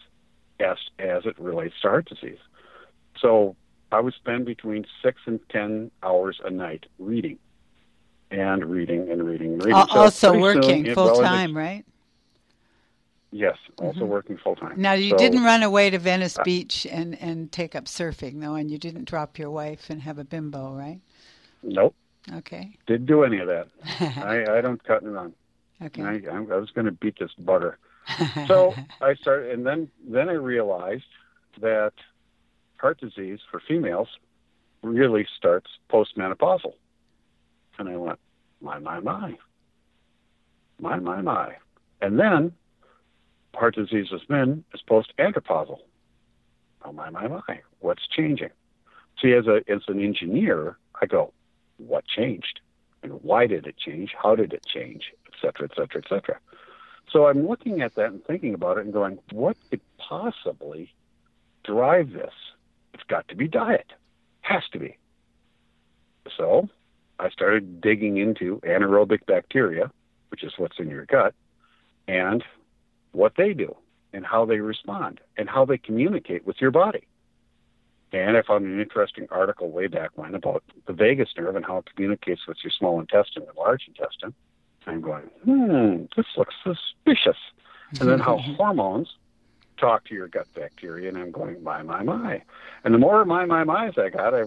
as 0.60 0.76
as 0.98 1.26
it 1.26 1.38
relates 1.38 1.74
to 1.82 1.88
heart 1.88 2.08
disease. 2.08 2.38
So 3.20 3.56
I 3.90 4.00
would 4.00 4.14
spend 4.14 4.46
between 4.46 4.86
six 5.02 5.20
and 5.26 5.40
ten 5.50 5.90
hours 6.02 6.40
a 6.44 6.50
night 6.50 6.86
reading 6.98 7.38
and 8.30 8.64
reading 8.64 9.10
and 9.10 9.22
reading 9.24 9.52
and 9.54 9.62
reading. 9.62 9.74
Al- 9.78 9.88
So 9.88 10.00
also 10.32 10.38
working 10.40 10.84
full 10.94 11.08
time, 11.24 11.56
right? 11.56 11.84
Yes, 13.34 13.56
also 13.78 14.00
Mhm. 14.00 14.08
working 14.08 14.36
full 14.36 14.56
time. 14.56 14.78
Now 14.80 14.92
you 14.92 15.10
So- 15.10 15.16
didn't 15.16 15.42
run 15.42 15.62
away 15.62 15.88
to 15.88 15.98
Venice 15.98 16.38
uh, 16.38 16.42
Beach 16.44 16.86
and 16.90 17.18
and 17.20 17.50
take 17.50 17.74
up 17.74 17.84
surfing 17.86 18.40
though, 18.40 18.54
and 18.54 18.70
you 18.70 18.76
didn't 18.78 19.04
drop 19.04 19.38
your 19.38 19.50
wife 19.50 19.88
and 19.88 20.02
have 20.02 20.18
a 20.18 20.24
bimbo, 20.24 20.72
right? 20.74 21.00
Nope, 21.62 21.94
Okay. 22.30 22.76
didn't 22.86 23.06
do 23.06 23.24
any 23.24 23.38
of 23.38 23.46
that. 23.48 23.68
I, 24.18 24.58
I 24.58 24.60
don't 24.60 24.82
cut 24.84 25.02
and 25.02 25.14
run. 25.14 25.32
okay. 25.82 26.02
I, 26.02 26.20
I 26.30 26.40
was 26.40 26.70
going 26.72 26.84
to 26.84 26.92
beat 26.92 27.18
this 27.18 27.32
butter. 27.34 27.78
So 28.48 28.74
I 29.00 29.14
started, 29.14 29.52
and 29.52 29.64
then 29.66 29.88
then 30.06 30.28
I 30.28 30.32
realized 30.34 31.04
that 31.60 31.92
heart 32.76 32.98
disease 33.00 33.38
for 33.50 33.60
females 33.60 34.08
really 34.82 35.26
starts 35.38 35.70
postmenopausal, 35.88 36.74
and 37.78 37.88
I 37.88 37.96
went, 37.96 38.18
my 38.60 38.78
my 38.80 38.98
my, 39.00 39.38
my 40.80 40.98
my 40.98 41.20
my, 41.22 41.56
and 42.02 42.18
then 42.18 42.52
heart 43.54 43.74
disease 43.74 44.10
with 44.10 44.28
men 44.28 44.64
is 44.74 44.80
post-andropausal. 44.82 45.78
Oh 46.84 46.92
my 46.92 47.10
my 47.10 47.28
my, 47.28 47.60
what's 47.80 48.06
changing? 48.08 48.50
See, 49.20 49.32
as 49.32 49.46
a 49.46 49.62
as 49.68 49.82
an 49.88 50.02
engineer, 50.02 50.78
I 51.00 51.06
go, 51.06 51.32
what 51.76 52.04
changed, 52.06 52.60
and 53.02 53.22
why 53.22 53.46
did 53.46 53.66
it 53.66 53.76
change? 53.76 54.14
How 54.20 54.34
did 54.34 54.52
it 54.52 54.64
change, 54.66 55.12
et 55.26 55.34
cetera, 55.40 55.68
et 55.70 55.76
cetera, 55.76 56.02
et 56.04 56.08
cetera. 56.08 56.38
So 57.10 57.26
I'm 57.26 57.46
looking 57.46 57.82
at 57.82 57.94
that 57.96 58.06
and 58.06 58.24
thinking 58.24 58.54
about 58.54 58.78
it 58.78 58.84
and 58.84 58.92
going, 58.92 59.18
what 59.30 59.56
could 59.68 59.80
possibly 59.98 60.92
drive 61.64 62.12
this? 62.12 62.32
It's 62.94 63.02
got 63.04 63.28
to 63.28 63.36
be 63.36 63.48
diet. 63.48 63.92
Has 64.40 64.62
to 64.72 64.78
be. 64.78 64.96
So 66.36 66.68
I 67.18 67.28
started 67.30 67.80
digging 67.80 68.16
into 68.16 68.60
anaerobic 68.64 69.26
bacteria, 69.26 69.90
which 70.30 70.42
is 70.42 70.52
what's 70.56 70.78
in 70.78 70.88
your 70.88 71.04
gut, 71.04 71.34
and 72.08 72.42
what 73.12 73.34
they 73.36 73.52
do 73.54 73.76
and 74.12 74.26
how 74.26 74.44
they 74.44 74.58
respond 74.58 75.20
and 75.36 75.48
how 75.48 75.64
they 75.64 75.78
communicate 75.78 76.46
with 76.46 76.60
your 76.60 76.70
body. 76.70 77.06
And 78.12 78.36
I 78.36 78.42
found 78.42 78.66
an 78.66 78.78
interesting 78.78 79.26
article 79.30 79.70
way 79.70 79.86
back 79.86 80.10
when 80.16 80.34
about 80.34 80.62
the 80.86 80.92
vagus 80.92 81.30
nerve 81.36 81.56
and 81.56 81.64
how 81.64 81.78
it 81.78 81.86
communicates 81.94 82.46
with 82.46 82.58
your 82.62 82.70
small 82.70 83.00
intestine 83.00 83.44
and 83.44 83.56
large 83.56 83.88
intestine. 83.88 84.34
I'm 84.86 85.00
going, 85.00 85.30
hmm, 85.44 86.04
this 86.16 86.26
looks 86.36 86.54
suspicious. 86.62 87.38
And 88.00 88.08
then 88.08 88.18
how 88.18 88.38
hormones 88.56 89.08
talk 89.78 90.04
to 90.06 90.14
your 90.14 90.28
gut 90.28 90.46
bacteria, 90.54 91.08
and 91.08 91.18
I'm 91.18 91.30
going, 91.30 91.62
my, 91.62 91.82
my, 91.82 92.02
my. 92.02 92.42
And 92.84 92.92
the 92.92 92.98
more 92.98 93.24
my, 93.24 93.46
my, 93.46 93.64
my's 93.64 93.94
I 93.96 94.10
got, 94.10 94.34
I 94.34 94.44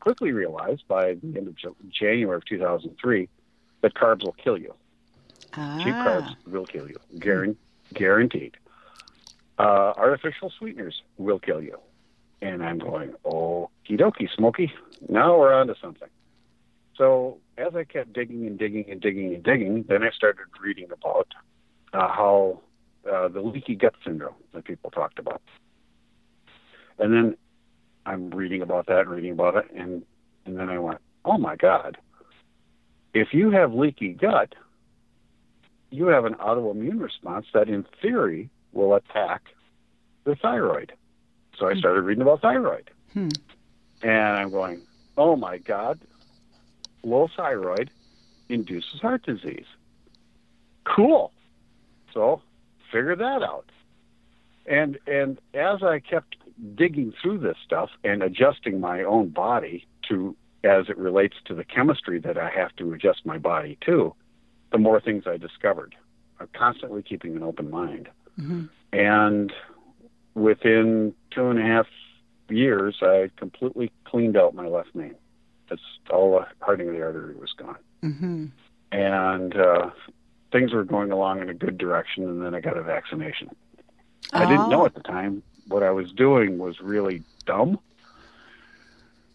quickly 0.00 0.32
realized 0.32 0.86
by 0.86 1.14
the 1.14 1.36
end 1.36 1.48
of 1.48 1.56
January 1.90 2.36
of 2.36 2.44
2003 2.44 3.28
that 3.80 3.94
carbs 3.94 4.24
will 4.24 4.32
kill 4.32 4.58
you. 4.58 4.74
Cheap 5.52 5.94
ah, 5.96 6.06
carbs 6.06 6.36
will 6.46 6.66
kill 6.66 6.88
you, 6.88 6.98
Guaran- 7.16 7.56
guaranteed. 7.94 8.56
Uh, 9.58 9.92
artificial 9.96 10.52
sweeteners 10.58 11.02
will 11.18 11.38
kill 11.38 11.62
you. 11.62 11.78
And 12.42 12.62
I'm 12.62 12.78
going, 12.78 13.12
okie 13.24 13.68
dokie, 13.90 14.28
Smokey. 14.34 14.72
Now 15.08 15.38
we're 15.38 15.52
on 15.52 15.66
to 15.66 15.74
something. 15.80 16.08
So 16.96 17.38
as 17.58 17.74
I 17.74 17.84
kept 17.84 18.12
digging 18.12 18.46
and 18.46 18.58
digging 18.58 18.90
and 18.90 19.00
digging 19.00 19.34
and 19.34 19.42
digging, 19.42 19.84
then 19.88 20.02
I 20.02 20.10
started 20.10 20.46
reading 20.62 20.90
about 20.90 21.28
uh, 21.92 22.08
how 22.08 22.60
uh, 23.10 23.28
the 23.28 23.40
leaky 23.40 23.74
gut 23.74 23.94
syndrome 24.04 24.34
that 24.52 24.64
people 24.64 24.90
talked 24.90 25.18
about. 25.18 25.42
And 26.98 27.12
then 27.12 27.36
I'm 28.06 28.30
reading 28.30 28.62
about 28.62 28.86
that, 28.86 29.00
and 29.00 29.10
reading 29.10 29.32
about 29.32 29.56
it, 29.56 29.70
and 29.74 30.02
and 30.44 30.58
then 30.58 30.68
I 30.68 30.78
went, 30.78 30.98
oh 31.24 31.38
my 31.38 31.56
God, 31.56 31.98
if 33.14 33.28
you 33.32 33.50
have 33.50 33.72
leaky 33.72 34.12
gut, 34.12 34.54
you 35.90 36.06
have 36.06 36.24
an 36.24 36.34
autoimmune 36.34 37.00
response 37.00 37.46
that, 37.54 37.68
in 37.68 37.84
theory, 38.00 38.48
will 38.72 38.94
attack 38.94 39.42
the 40.24 40.36
thyroid. 40.36 40.92
So 41.58 41.68
I 41.68 41.74
started 41.74 42.02
reading 42.02 42.22
about 42.22 42.40
thyroid, 42.40 42.90
Hmm. 43.12 43.28
and 44.02 44.36
I'm 44.36 44.50
going, 44.50 44.82
oh 45.18 45.36
my 45.36 45.58
God, 45.58 45.98
low 47.02 47.28
thyroid 47.36 47.90
induces 48.48 49.00
heart 49.00 49.22
disease. 49.24 49.66
Cool. 50.84 51.32
So 52.12 52.42
figure 52.90 53.16
that 53.16 53.42
out. 53.42 53.70
And 54.66 54.98
and 55.06 55.38
as 55.54 55.82
I 55.82 56.00
kept 56.00 56.36
digging 56.74 57.12
through 57.20 57.38
this 57.38 57.56
stuff 57.64 57.90
and 58.04 58.22
adjusting 58.22 58.80
my 58.80 59.02
own 59.02 59.28
body 59.28 59.86
to 60.08 60.36
as 60.62 60.88
it 60.88 60.98
relates 60.98 61.36
to 61.46 61.54
the 61.54 61.64
chemistry 61.64 62.18
that 62.20 62.36
I 62.36 62.50
have 62.50 62.74
to 62.76 62.92
adjust 62.92 63.24
my 63.24 63.38
body 63.38 63.78
to, 63.86 64.14
the 64.72 64.78
more 64.78 65.00
things 65.00 65.24
I 65.26 65.36
discovered. 65.36 65.94
I'm 66.38 66.48
constantly 66.54 67.02
keeping 67.02 67.36
an 67.36 67.42
open 67.42 67.70
mind. 67.70 68.08
hmm 68.36 68.64
And 68.92 69.52
within 70.34 71.14
two 71.30 71.48
and 71.48 71.58
a 71.58 71.62
half 71.62 71.86
years, 72.48 72.98
I 73.02 73.30
completely 73.36 73.92
cleaned 74.04 74.36
out 74.36 74.54
my 74.54 74.66
left 74.66 74.94
main. 74.94 75.14
It's 75.70 75.82
all 76.10 76.38
the 76.38 76.46
hardening 76.64 76.88
of 76.88 76.94
the 76.94 77.02
artery 77.02 77.34
was 77.36 77.52
gone. 77.56 77.76
hmm 78.02 78.46
And 78.90 79.56
uh, 79.56 79.90
things 80.52 80.72
were 80.72 80.84
going 80.84 81.12
along 81.12 81.42
in 81.42 81.48
a 81.48 81.54
good 81.54 81.78
direction, 81.78 82.24
and 82.24 82.44
then 82.44 82.54
I 82.54 82.60
got 82.60 82.76
a 82.76 82.82
vaccination. 82.82 83.50
I 84.32 84.46
didn't 84.46 84.68
know 84.68 84.86
at 84.86 84.94
the 84.94 85.00
time 85.00 85.42
what 85.66 85.82
I 85.82 85.90
was 85.90 86.12
doing 86.12 86.58
was 86.58 86.80
really 86.80 87.22
dumb 87.46 87.78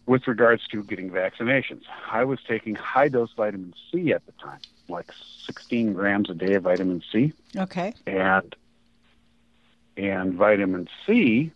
with 0.06 0.26
regards 0.26 0.66
to 0.68 0.82
getting 0.82 1.10
vaccinations. 1.10 1.82
I 2.10 2.24
was 2.24 2.38
taking 2.48 2.74
high 2.76 3.08
dose 3.08 3.30
vitamin 3.36 3.74
C 3.90 4.12
at 4.12 4.24
the 4.26 4.32
time, 4.32 4.60
like 4.88 5.10
16 5.46 5.92
grams 5.92 6.30
a 6.30 6.34
day 6.34 6.54
of 6.54 6.64
vitamin 6.64 7.02
C, 7.12 7.32
Okay. 7.56 7.94
and 8.06 8.54
and 9.96 10.34
vitamin 10.34 10.88
C 11.06 11.50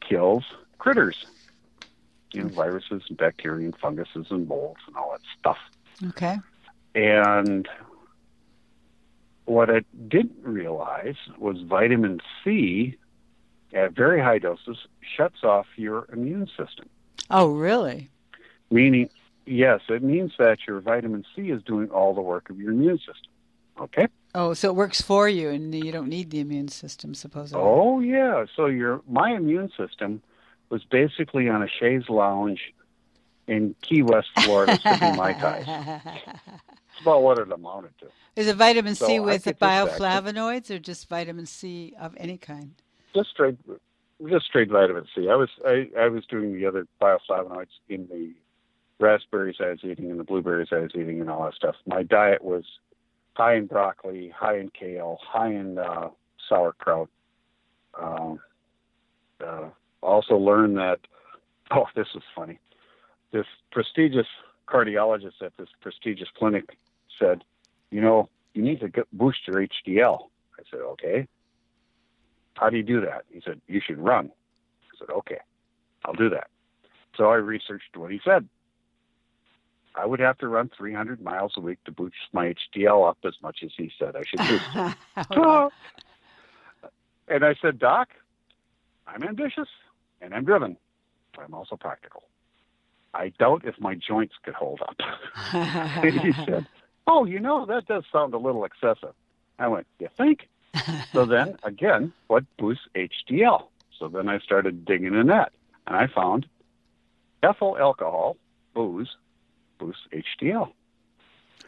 kills 0.00 0.44
critters, 0.78 1.26
you 2.32 2.42
know, 2.42 2.48
mm. 2.48 2.52
viruses 2.54 3.02
and 3.08 3.18
bacteria 3.18 3.66
and 3.66 3.76
funguses 3.76 4.26
and 4.30 4.48
molds 4.48 4.80
and 4.86 4.96
all 4.96 5.12
that 5.12 5.20
stuff. 5.38 5.58
Okay. 6.08 6.38
And 6.94 7.68
what 9.44 9.68
I 9.70 9.82
didn't 10.08 10.42
realize 10.42 11.16
was 11.38 11.60
vitamin 11.62 12.20
C 12.42 12.96
at 13.72 13.92
very 13.92 14.20
high 14.20 14.38
doses 14.38 14.78
shuts 15.16 15.44
off 15.44 15.66
your 15.76 16.06
immune 16.12 16.46
system. 16.56 16.88
Oh, 17.30 17.48
really? 17.52 18.08
Meaning, 18.70 19.10
yes, 19.50 19.80
it 19.88 20.02
means 20.02 20.32
that 20.38 20.58
your 20.66 20.80
vitamin 20.80 21.24
C 21.34 21.50
is 21.50 21.62
doing 21.62 21.90
all 21.90 22.14
the 22.14 22.20
work 22.22 22.48
of 22.50 22.58
your 22.58 22.72
immune 22.72 22.98
system. 22.98 23.32
Okay? 23.80 24.06
Oh, 24.34 24.54
so 24.54 24.68
it 24.68 24.76
works 24.76 25.00
for 25.00 25.28
you, 25.28 25.48
and 25.48 25.74
you 25.74 25.90
don't 25.90 26.08
need 26.08 26.30
the 26.30 26.40
immune 26.40 26.68
system, 26.68 27.14
supposedly. 27.14 27.62
Oh, 27.62 28.00
yeah. 28.00 28.44
So 28.54 28.66
your 28.66 29.02
my 29.08 29.32
immune 29.32 29.70
system 29.76 30.22
was 30.68 30.84
basically 30.84 31.48
on 31.48 31.62
a 31.62 31.68
chaise 31.68 32.08
lounge 32.08 32.60
in 33.48 33.74
Key 33.82 34.02
West, 34.02 34.28
Florida, 34.40 34.78
sipping 34.80 35.16
Mai 35.16 35.32
Tais. 35.32 35.64
That's 35.66 37.00
about 37.02 37.22
what 37.22 37.38
it 37.38 37.50
amounted 37.50 37.92
to. 38.00 38.06
Is 38.36 38.46
it 38.46 38.56
vitamin 38.56 38.94
So 38.94 39.06
C 39.06 39.18
with 39.18 39.44
the 39.44 39.52
get 39.54 39.60
this 39.60 39.68
vaccine. 39.68 39.98
bioflavonoids, 40.06 40.70
or 40.70 40.78
just 40.78 41.08
vitamin 41.08 41.46
C 41.46 41.94
of 41.98 42.14
any 42.16 42.38
kind? 42.38 42.74
just 43.14 43.30
straight 43.30 43.56
just 44.28 44.44
straight 44.46 44.68
vitamin 44.70 45.04
C. 45.14 45.28
I 45.28 45.34
was 45.34 45.48
I, 45.66 45.88
I 45.98 46.08
was 46.08 46.24
doing 46.26 46.54
the 46.54 46.66
other 46.66 46.86
bioflavonoids 47.00 47.74
in 47.88 48.06
the 48.08 48.32
raspberries 49.00 49.56
I 49.60 49.70
was 49.70 49.80
eating 49.82 50.10
and 50.10 50.20
the 50.20 50.24
blueberries 50.24 50.68
I 50.72 50.78
was 50.78 50.90
eating 50.94 51.20
and 51.20 51.30
all 51.30 51.44
that 51.44 51.54
stuff. 51.54 51.76
My 51.86 52.02
diet 52.02 52.44
was 52.44 52.64
high 53.34 53.54
in 53.56 53.66
broccoli, 53.66 54.32
high 54.36 54.58
in 54.58 54.70
kale, 54.70 55.18
high 55.22 55.52
in 55.52 55.78
uh, 55.78 56.08
sauerkraut. 56.48 57.08
Um, 58.00 58.38
uh, 59.44 59.68
also 60.02 60.36
learned 60.36 60.76
that 60.76 61.00
oh 61.70 61.86
this 61.94 62.08
was 62.14 62.22
funny. 62.34 62.58
This 63.32 63.46
prestigious 63.72 64.26
cardiologist 64.68 65.42
at 65.42 65.56
this 65.56 65.68
prestigious 65.80 66.28
clinic 66.36 66.76
said, 67.18 67.42
you 67.90 68.00
know, 68.00 68.28
you 68.54 68.62
need 68.62 68.80
to 68.80 68.88
get, 68.88 69.06
boost 69.12 69.38
your 69.46 69.66
HDL. 69.66 70.28
I 70.58 70.62
said, 70.70 70.80
okay. 70.80 71.26
How 72.54 72.68
do 72.68 72.76
you 72.76 72.82
do 72.82 73.00
that? 73.00 73.24
He 73.30 73.40
said, 73.44 73.60
You 73.68 73.80
should 73.84 73.98
run. 73.98 74.30
I 74.84 74.98
said, 74.98 75.10
Okay. 75.10 75.38
I'll 76.04 76.14
do 76.14 76.28
that. 76.30 76.48
So 77.16 77.24
I 77.26 77.36
researched 77.36 77.96
what 77.96 78.10
he 78.10 78.20
said. 78.24 78.48
I 79.94 80.06
would 80.06 80.20
have 80.20 80.38
to 80.38 80.48
run 80.48 80.70
300 80.76 81.20
miles 81.20 81.52
a 81.56 81.60
week 81.60 81.82
to 81.84 81.92
boost 81.92 82.14
my 82.32 82.54
HDL 82.76 83.08
up 83.08 83.18
as 83.24 83.34
much 83.42 83.58
as 83.64 83.70
he 83.76 83.90
said 83.98 84.14
I 84.16 84.22
should 84.24 84.40
do. 84.40 85.70
and 87.28 87.44
I 87.44 87.54
said, 87.60 87.78
Doc, 87.78 88.08
I'm 89.06 89.22
ambitious 89.22 89.68
and 90.20 90.34
I'm 90.34 90.44
driven, 90.44 90.76
but 91.34 91.44
I'm 91.44 91.54
also 91.54 91.76
practical. 91.76 92.22
I 93.12 93.32
doubt 93.38 93.64
if 93.64 93.80
my 93.80 93.96
joints 93.96 94.34
could 94.44 94.54
hold 94.54 94.80
up. 94.82 94.96
he 96.04 96.32
said, 96.44 96.66
Oh, 97.06 97.24
you 97.24 97.40
know, 97.40 97.66
that 97.66 97.86
does 97.86 98.04
sound 98.12 98.34
a 98.34 98.38
little 98.38 98.64
excessive. 98.64 99.14
I 99.58 99.66
went, 99.68 99.86
You 99.98 100.08
think? 100.16 100.48
so 101.12 101.26
then, 101.26 101.56
again, 101.64 102.12
what 102.28 102.44
boosts 102.56 102.84
HDL? 102.94 103.64
So 103.98 104.08
then 104.08 104.28
I 104.28 104.38
started 104.38 104.84
digging 104.84 105.14
in 105.14 105.26
that, 105.26 105.52
and 105.86 105.96
I 105.96 106.06
found 106.06 106.46
ethyl 107.42 107.76
alcohol, 107.76 108.36
booze, 108.74 109.08
boosts 109.80 110.02
HDL. 110.12 110.72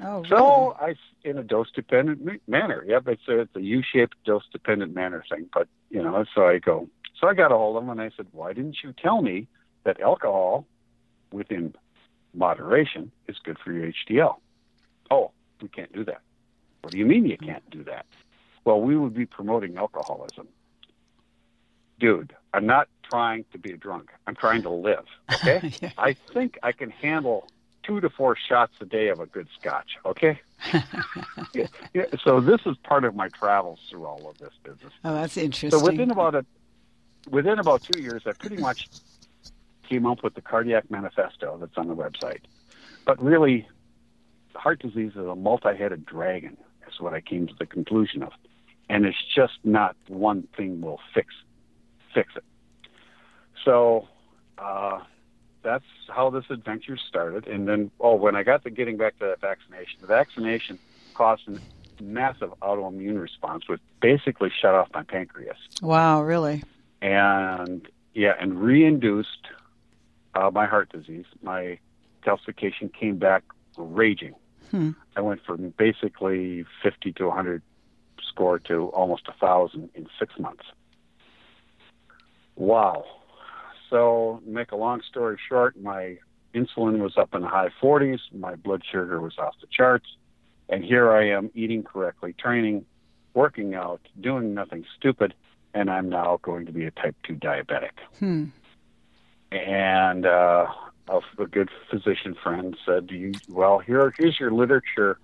Oh, 0.00 0.16
really? 0.16 0.28
So 0.28 0.76
I, 0.80 0.94
in 1.24 1.38
a 1.38 1.42
dose 1.42 1.70
dependent 1.72 2.42
manner. 2.48 2.84
Yep, 2.86 3.08
it's 3.08 3.28
a, 3.28 3.40
it's 3.40 3.56
a 3.56 3.60
U-shaped 3.60 4.16
dose 4.24 4.44
dependent 4.52 4.94
manner 4.94 5.24
thing. 5.28 5.48
But 5.52 5.68
you 5.90 6.02
know, 6.02 6.24
so 6.34 6.46
I 6.46 6.58
go. 6.58 6.88
So 7.20 7.28
I 7.28 7.34
got 7.34 7.52
a 7.52 7.56
hold 7.56 7.76
of 7.76 7.82
him 7.84 7.90
and 7.90 8.00
I 8.00 8.10
said, 8.16 8.26
"Why 8.32 8.52
didn't 8.52 8.78
you 8.82 8.92
tell 8.92 9.22
me 9.22 9.48
that 9.84 10.00
alcohol, 10.00 10.66
within 11.32 11.74
moderation, 12.34 13.10
is 13.28 13.36
good 13.42 13.58
for 13.58 13.72
your 13.72 13.92
HDL?" 13.92 14.36
Oh, 15.10 15.30
we 15.60 15.68
can't 15.68 15.92
do 15.92 16.04
that. 16.04 16.20
What 16.80 16.92
do 16.92 16.98
you 16.98 17.06
mean 17.06 17.26
you 17.26 17.38
can't 17.38 17.68
do 17.70 17.84
that? 17.84 18.06
Well, 18.64 18.80
we 18.80 18.96
would 18.96 19.14
be 19.14 19.26
promoting 19.26 19.76
alcoholism. 19.76 20.48
Dude, 22.00 22.34
I'm 22.52 22.66
not 22.66 22.88
trying 23.08 23.44
to 23.52 23.58
be 23.58 23.72
a 23.72 23.76
drunk. 23.76 24.10
I'm 24.26 24.34
trying 24.34 24.62
to 24.62 24.70
live. 24.70 25.04
Okay. 25.34 25.72
Yeah. 25.82 25.90
I 25.98 26.14
think 26.32 26.58
I 26.62 26.72
can 26.72 26.90
handle 26.90 27.48
two 27.82 28.00
to 28.00 28.10
four 28.10 28.36
shots 28.36 28.72
a 28.80 28.84
day 28.84 29.08
of 29.08 29.20
a 29.20 29.26
good 29.26 29.48
scotch. 29.58 29.96
Okay. 30.04 30.40
yeah, 31.54 31.66
yeah, 31.92 32.04
so 32.24 32.40
this 32.40 32.60
is 32.66 32.76
part 32.84 33.04
of 33.04 33.14
my 33.14 33.28
travels 33.28 33.80
through 33.90 34.06
all 34.06 34.28
of 34.28 34.38
this 34.38 34.52
business. 34.62 34.92
Oh, 35.04 35.14
that's 35.14 35.36
interesting. 35.36 35.70
So 35.70 35.84
within 35.84 36.10
about 36.10 36.34
a 36.34 36.44
within 37.30 37.58
about 37.58 37.82
two 37.82 38.00
years, 38.00 38.22
I 38.26 38.32
pretty 38.32 38.58
much 38.58 38.88
came 39.88 40.06
up 40.06 40.22
with 40.22 40.34
the 40.34 40.40
cardiac 40.40 40.90
manifesto 40.90 41.58
that's 41.58 41.76
on 41.76 41.88
the 41.88 41.96
website. 41.96 42.42
But 43.04 43.22
really, 43.22 43.66
heart 44.54 44.80
disease 44.80 45.12
is 45.12 45.26
a 45.26 45.34
multi-headed 45.34 46.06
dragon. 46.06 46.56
Is 46.88 47.00
what 47.00 47.14
I 47.14 47.20
came 47.20 47.46
to 47.46 47.54
the 47.58 47.66
conclusion 47.66 48.22
of, 48.22 48.32
and 48.88 49.04
it's 49.04 49.16
just 49.34 49.54
not 49.64 49.96
one 50.06 50.46
thing 50.56 50.80
will 50.80 51.00
fix 51.14 51.34
fix 52.14 52.32
it. 52.36 52.44
So. 53.64 54.08
Uh, 54.58 55.00
that's 55.62 55.84
how 56.08 56.30
this 56.30 56.44
adventure 56.50 56.96
started. 56.96 57.46
And 57.46 57.68
then, 57.68 57.90
oh, 58.00 58.14
when 58.14 58.36
I 58.36 58.42
got 58.42 58.62
to 58.64 58.70
getting 58.70 58.96
back 58.96 59.18
to 59.18 59.26
that 59.26 59.40
vaccination, 59.40 59.98
the 60.00 60.06
vaccination 60.06 60.78
caused 61.14 61.42
a 61.48 61.58
massive 62.02 62.52
autoimmune 62.62 63.20
response, 63.20 63.68
which 63.68 63.80
basically 64.00 64.50
shut 64.50 64.74
off 64.74 64.88
my 64.92 65.02
pancreas. 65.02 65.56
wow, 65.80 66.22
really? 66.22 66.62
And 67.00 67.88
yeah, 68.14 68.34
and 68.38 68.60
re-induced 68.60 69.48
uh, 70.34 70.50
my 70.52 70.66
heart 70.66 70.90
disease. 70.92 71.26
My 71.42 71.78
calcification 72.24 72.92
came 72.92 73.18
back 73.18 73.42
raging. 73.76 74.34
Hmm. 74.70 74.90
I 75.16 75.20
went 75.20 75.44
from 75.44 75.70
basically 75.76 76.64
50 76.82 77.12
to 77.14 77.26
100 77.26 77.62
score 78.28 78.58
to 78.60 78.86
almost 78.88 79.28
a 79.28 79.32
thousand 79.32 79.90
in 79.94 80.06
six 80.18 80.38
months. 80.38 80.64
Wow. 82.56 83.04
So, 83.92 84.40
make 84.46 84.72
a 84.72 84.76
long 84.76 85.02
story 85.06 85.36
short, 85.50 85.78
my 85.78 86.16
insulin 86.54 87.00
was 87.00 87.18
up 87.18 87.34
in 87.34 87.42
the 87.42 87.46
high 87.46 87.68
40s, 87.82 88.20
my 88.32 88.54
blood 88.54 88.82
sugar 88.90 89.20
was 89.20 89.36
off 89.36 89.54
the 89.60 89.66
charts, 89.70 90.06
and 90.70 90.82
here 90.82 91.12
I 91.12 91.28
am 91.28 91.50
eating 91.54 91.82
correctly, 91.82 92.32
training, 92.32 92.86
working 93.34 93.74
out, 93.74 94.00
doing 94.18 94.54
nothing 94.54 94.86
stupid, 94.96 95.34
and 95.74 95.90
I'm 95.90 96.08
now 96.08 96.38
going 96.40 96.64
to 96.64 96.72
be 96.72 96.86
a 96.86 96.90
type 96.90 97.16
2 97.24 97.34
diabetic. 97.34 97.90
Hmm. 98.18 98.46
And 99.50 100.24
uh, 100.24 100.68
a 101.10 101.46
good 101.46 101.68
physician 101.90 102.34
friend 102.42 102.74
said, 102.86 103.08
"Do 103.08 103.14
you 103.14 103.32
well 103.50 103.78
here 103.78 104.14
here's 104.16 104.40
your 104.40 104.52
literature 104.52 105.18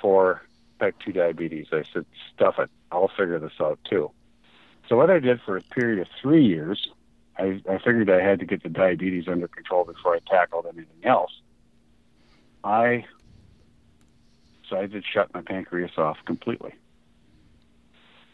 for 0.00 0.42
type 0.78 0.94
2 1.04 1.10
diabetes." 1.10 1.66
I 1.72 1.82
said, 1.92 2.06
"Stuff 2.32 2.60
it. 2.60 2.70
I'll 2.92 3.08
figure 3.08 3.40
this 3.40 3.60
out 3.60 3.80
too." 3.90 4.12
So 4.88 4.96
what 4.96 5.10
I 5.10 5.18
did 5.18 5.40
for 5.40 5.56
a 5.56 5.62
period 5.62 5.98
of 5.98 6.06
3 6.22 6.46
years, 6.46 6.88
I, 7.38 7.60
I 7.68 7.78
figured 7.78 8.08
I 8.10 8.20
had 8.22 8.38
to 8.40 8.46
get 8.46 8.62
the 8.62 8.68
diabetes 8.68 9.28
under 9.28 9.48
control 9.48 9.84
before 9.84 10.14
I 10.14 10.20
tackled 10.28 10.66
anything 10.66 11.04
else. 11.04 11.30
I 12.64 13.04
decided 14.62 14.92
to 14.92 15.02
shut 15.02 15.32
my 15.34 15.42
pancreas 15.42 15.92
off 15.98 16.18
completely. 16.24 16.74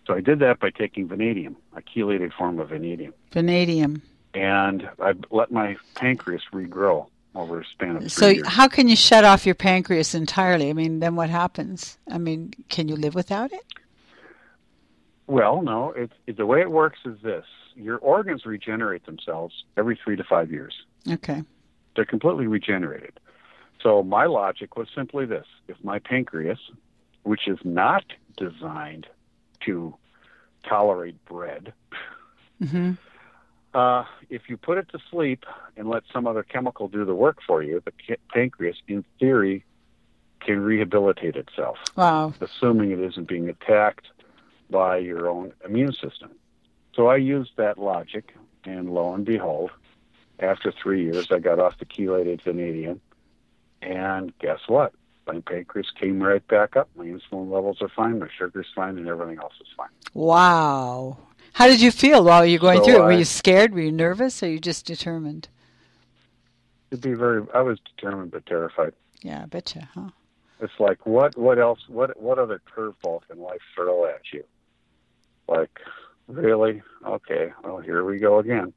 So 0.07 0.15
I 0.15 0.21
did 0.21 0.39
that 0.41 0.59
by 0.61 0.71
taking 0.71 1.07
vanadium, 1.07 1.57
a 1.77 1.81
chelated 1.83 2.33
form 2.33 2.59
of 2.59 2.71
vanadium, 2.71 3.15
Vanadium. 3.33 4.03
and 4.35 4.89
I 5.01 5.15
let 5.31 5.53
my 5.53 5.77
pancreas 5.95 6.43
regrow 6.53 7.07
over 7.35 7.61
a 7.61 7.65
span 7.65 7.97
of 7.97 8.11
So, 8.11 8.29
years. 8.29 8.47
how 8.47 8.67
can 8.69 8.89
you 8.89 8.97
shut 8.97 9.25
off 9.25 9.47
your 9.47 9.55
pancreas 9.55 10.15
entirely? 10.15 10.71
I 10.71 10.73
mean, 10.73 10.99
then 11.01 11.15
what 11.15 11.31
happens? 11.31 11.99
I 12.11 12.19
mean, 12.19 12.53
can 12.69 12.89
you 12.89 12.97
live 12.97 13.15
without 13.15 13.53
it? 13.53 13.63
Well, 15.27 15.63
no. 15.63 15.93
It's 15.97 16.13
it, 16.27 16.37
the 16.37 16.47
way 16.47 16.61
it 16.61 16.71
works 16.71 16.99
is 17.05 17.19
this: 17.23 17.45
your 17.75 17.99
organs 17.99 18.45
regenerate 18.45 19.07
themselves 19.07 19.65
every 19.77 19.99
three 20.03 20.17
to 20.17 20.25
five 20.25 20.51
years. 20.51 20.75
Okay. 21.09 21.43
They're 21.95 22.05
completely 22.05 22.47
regenerated. 22.47 23.19
So 23.83 24.03
my 24.03 24.27
logic 24.27 24.77
was 24.77 24.89
simply 24.95 25.27
this: 25.27 25.47
if 25.69 25.77
my 25.83 25.99
pancreas, 25.99 26.59
which 27.23 27.47
is 27.49 27.59
not 27.65 28.05
designed 28.37 29.07
to 29.67 29.95
tolerate 30.69 31.23
bread, 31.25 31.73
hmm 32.61 32.93
uh, 33.75 34.05
if 34.29 34.43
you 34.51 34.57
put 34.59 34.77
it 34.77 34.87
to 34.91 34.99
sleep 35.11 35.45
and 35.79 35.89
let 35.89 36.03
some 36.13 36.27
other 36.27 36.43
chemical 36.43 36.89
do 36.89 37.07
the 37.07 37.15
work 37.15 37.39
for 37.47 37.63
you, 37.63 37.83
the 37.87 38.17
pancreas, 38.33 38.77
in 38.87 39.03
theory, 39.19 39.65
can 40.41 40.61
rehabilitate 40.61 41.37
itself, 41.37 41.79
Wow. 41.97 42.35
assuming 42.43 42.91
it 42.91 43.01
isn't 43.01 43.27
being 43.29 43.49
attacked 43.49 44.09
by 44.73 44.97
your 44.97 45.29
own 45.29 45.53
immune 45.65 45.93
system. 45.93 46.31
So 46.97 47.07
I 47.07 47.17
used 47.17 47.53
that 47.57 47.79
logic, 47.79 48.35
and 48.65 48.91
lo 48.93 49.15
and 49.15 49.25
behold, 49.25 49.71
after 50.41 50.73
three 50.73 51.05
years, 51.05 51.29
I 51.31 51.39
got 51.39 51.61
off 51.61 51.79
the 51.79 51.85
chelated 51.85 52.43
vanadium, 52.43 53.01
and 53.81 54.37
guess 54.41 54.59
what? 54.67 54.93
My 55.29 55.39
pancreas 55.41 55.93
came 56.01 56.21
right 56.21 56.45
back 56.49 56.75
up. 56.77 56.89
My 56.97 57.05
insulin 57.05 57.49
levels 57.51 57.81
are 57.81 57.89
fine, 57.89 58.19
my 58.19 58.29
sugar's 58.37 58.67
fine, 58.75 58.99
and 58.99 59.07
everything 59.07 59.39
else 59.39 59.55
is 59.61 59.69
fine. 59.77 59.89
Wow. 60.15 61.19
How 61.53 61.69
did 61.69 61.81
you 61.81 61.93
feel 61.93 62.25
while 62.25 62.45
you 62.45 62.59
were 62.59 62.63
going 62.63 62.79
So 62.79 62.85
through 62.87 62.97
it? 62.97 63.01
Were 63.01 63.13
I- 63.13 63.19
you 63.19 63.25
scared? 63.25 63.73
Were 63.73 63.81
you 63.83 63.93
nervous? 63.93 64.43
Or 64.43 64.49
you 64.49 64.59
just 64.59 64.85
determined? 64.85 65.49
To 66.91 66.97
be 66.97 67.15
very, 67.15 67.43
I 67.55 67.61
was 67.63 67.79
determined 67.97 68.33
but 68.33 68.45
terrified. 68.47 68.95
Yeah, 69.23 69.43
I 69.45 69.47
betcha, 69.47 69.89
huh? 69.95 70.11
It's 70.61 70.79
like 70.79 71.07
what 71.07 71.37
what 71.37 71.59
else 71.59 71.81
what 71.89 72.21
what 72.21 72.39
other 72.39 72.61
curveball 72.77 73.21
can 73.29 73.41
life 73.41 73.61
throw 73.75 74.07
at 74.07 74.21
you? 74.33 74.45
Like, 75.49 75.81
really? 76.29 76.83
Okay, 77.07 77.53
well 77.63 77.79
here 77.79 78.05
we 78.05 78.19
go 78.19 78.39
again. 78.39 78.73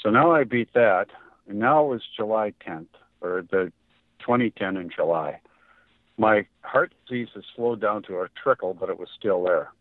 So 0.00 0.10
now 0.10 0.32
I 0.32 0.44
beat 0.44 0.72
that, 0.74 1.06
and 1.48 1.58
now 1.58 1.84
it 1.84 1.88
was 1.88 2.02
July 2.16 2.52
10th 2.66 2.86
or 3.20 3.42
the 3.50 3.72
2010 4.20 4.76
in 4.76 4.90
July. 4.90 5.40
My 6.18 6.46
heart 6.62 6.92
disease 7.06 7.28
has 7.34 7.44
slowed 7.56 7.80
down 7.80 8.02
to 8.04 8.20
a 8.20 8.28
trickle, 8.40 8.74
but 8.74 8.88
it 8.88 8.98
was 8.98 9.08
still 9.18 9.42
there, 9.44 9.72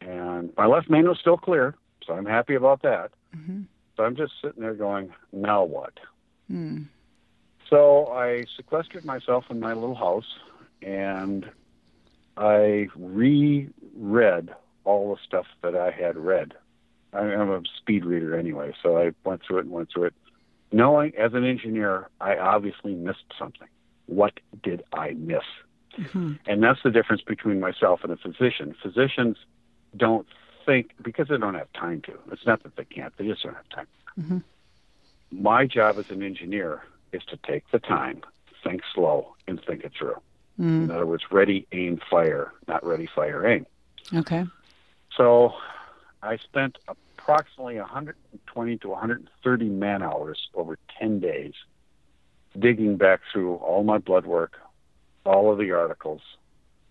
and 0.00 0.50
my 0.56 0.66
left 0.66 0.88
main 0.88 1.08
was 1.08 1.18
still 1.18 1.36
clear, 1.36 1.74
so 2.06 2.14
I'm 2.14 2.26
happy 2.26 2.54
about 2.54 2.82
that. 2.82 3.10
hmm 3.34 3.62
So 3.96 4.04
I'm 4.04 4.16
just 4.16 4.32
sitting 4.42 4.62
there 4.62 4.74
going, 4.74 5.12
now 5.32 5.64
what? 5.64 5.98
Hmm. 6.48 6.84
So 7.68 8.06
I 8.06 8.46
sequestered 8.56 9.04
myself 9.04 9.44
in 9.50 9.60
my 9.60 9.74
little 9.74 9.94
house 9.94 10.38
and 10.80 11.50
I 12.36 12.88
reread 12.96 14.54
all 14.88 15.14
the 15.14 15.20
stuff 15.22 15.46
that 15.62 15.76
I 15.76 15.90
had 15.90 16.16
read. 16.16 16.54
I- 17.12 17.18
I'm 17.18 17.50
a 17.50 17.62
speed 17.76 18.04
reader 18.06 18.34
anyway, 18.34 18.72
so 18.82 18.96
I 18.96 19.12
went 19.24 19.42
through 19.42 19.58
it 19.58 19.66
and 19.66 19.70
went 19.70 19.90
through 19.92 20.04
it. 20.04 20.14
Knowing 20.72 21.14
as 21.16 21.34
an 21.34 21.44
engineer, 21.44 22.08
I 22.20 22.36
obviously 22.38 22.94
missed 22.94 23.32
something. 23.38 23.68
What 24.06 24.40
did 24.62 24.82
I 24.92 25.12
miss? 25.12 25.44
hmm 26.12 26.34
And 26.46 26.62
that's 26.62 26.82
the 26.82 26.90
difference 26.90 27.22
between 27.22 27.60
myself 27.60 28.02
and 28.04 28.12
a 28.12 28.16
physician. 28.16 28.74
Physicians 28.82 29.36
don't 29.96 30.26
think 30.64 30.92
because 31.02 31.28
they 31.28 31.36
don't 31.36 31.54
have 31.54 31.72
time 31.72 32.00
to. 32.02 32.12
It's 32.32 32.46
not 32.46 32.62
that 32.62 32.76
they 32.76 32.84
can't, 32.84 33.12
they 33.18 33.26
just 33.26 33.42
don't 33.42 33.54
have 33.56 33.68
time. 33.68 33.86
Mhm. 34.18 34.42
My 35.30 35.66
job 35.66 35.98
as 35.98 36.08
an 36.10 36.22
engineer 36.22 36.82
is 37.12 37.22
to 37.26 37.36
take 37.38 37.64
the 37.72 37.78
time, 37.78 38.22
think 38.64 38.82
slow, 38.94 39.34
and 39.46 39.60
think 39.66 39.84
it 39.84 39.92
through. 39.98 40.18
Mm. 40.58 40.84
In 40.84 40.90
other 40.90 41.06
words, 41.06 41.24
ready, 41.30 41.66
aim, 41.72 42.00
fire, 42.10 42.52
not 42.66 42.84
ready, 42.84 43.06
fire, 43.06 43.46
aim. 43.46 43.66
Okay. 44.14 44.46
So 45.18 45.52
I 46.22 46.36
spent 46.36 46.78
approximately 46.86 47.76
120 47.76 48.78
to 48.78 48.88
130 48.88 49.68
man 49.68 50.02
hours 50.02 50.38
over 50.54 50.78
10 50.98 51.18
days, 51.18 51.54
digging 52.56 52.96
back 52.96 53.20
through 53.32 53.56
all 53.56 53.82
my 53.82 53.98
blood 53.98 54.26
work, 54.26 54.52
all 55.26 55.52
of 55.52 55.58
the 55.58 55.72
articles, 55.72 56.22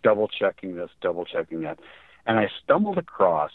double 0.03 0.27
checking 0.27 0.75
this, 0.75 0.89
double 1.01 1.23
checking 1.23 1.61
that, 1.61 1.79
and 2.25 2.37
I 2.37 2.49
stumbled 2.63 2.97
across 2.97 3.51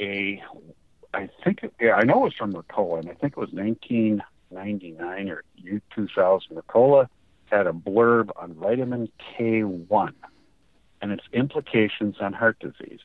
a, 0.00 0.42
I 1.12 1.28
think, 1.44 1.60
yeah, 1.78 1.92
I 1.92 2.04
know 2.04 2.22
it 2.22 2.24
was 2.24 2.34
from 2.34 2.54
Mercola, 2.54 3.00
and 3.00 3.10
I 3.10 3.14
think 3.14 3.34
it 3.34 3.38
was 3.38 3.52
1999 3.52 5.28
or 5.28 5.44
2000. 5.94 6.56
Mercola 6.56 7.06
had 7.50 7.66
a 7.66 7.72
blurb 7.72 8.30
on 8.34 8.54
vitamin 8.54 9.10
K1 9.38 10.14
and 11.02 11.12
its 11.12 11.24
implications 11.34 12.16
on 12.18 12.32
heart 12.32 12.58
disease. 12.58 13.00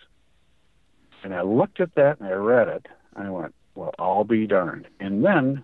And 1.24 1.34
I 1.34 1.42
looked 1.42 1.80
at 1.80 1.96
that 1.96 2.20
and 2.20 2.28
I 2.28 2.34
read 2.34 2.68
it. 2.68 2.88
And 3.16 3.28
I 3.28 3.30
went, 3.30 3.56
well, 3.76 3.94
I'll 4.00 4.24
be 4.24 4.48
darned. 4.48 4.88
And 5.00 5.24
then 5.24 5.64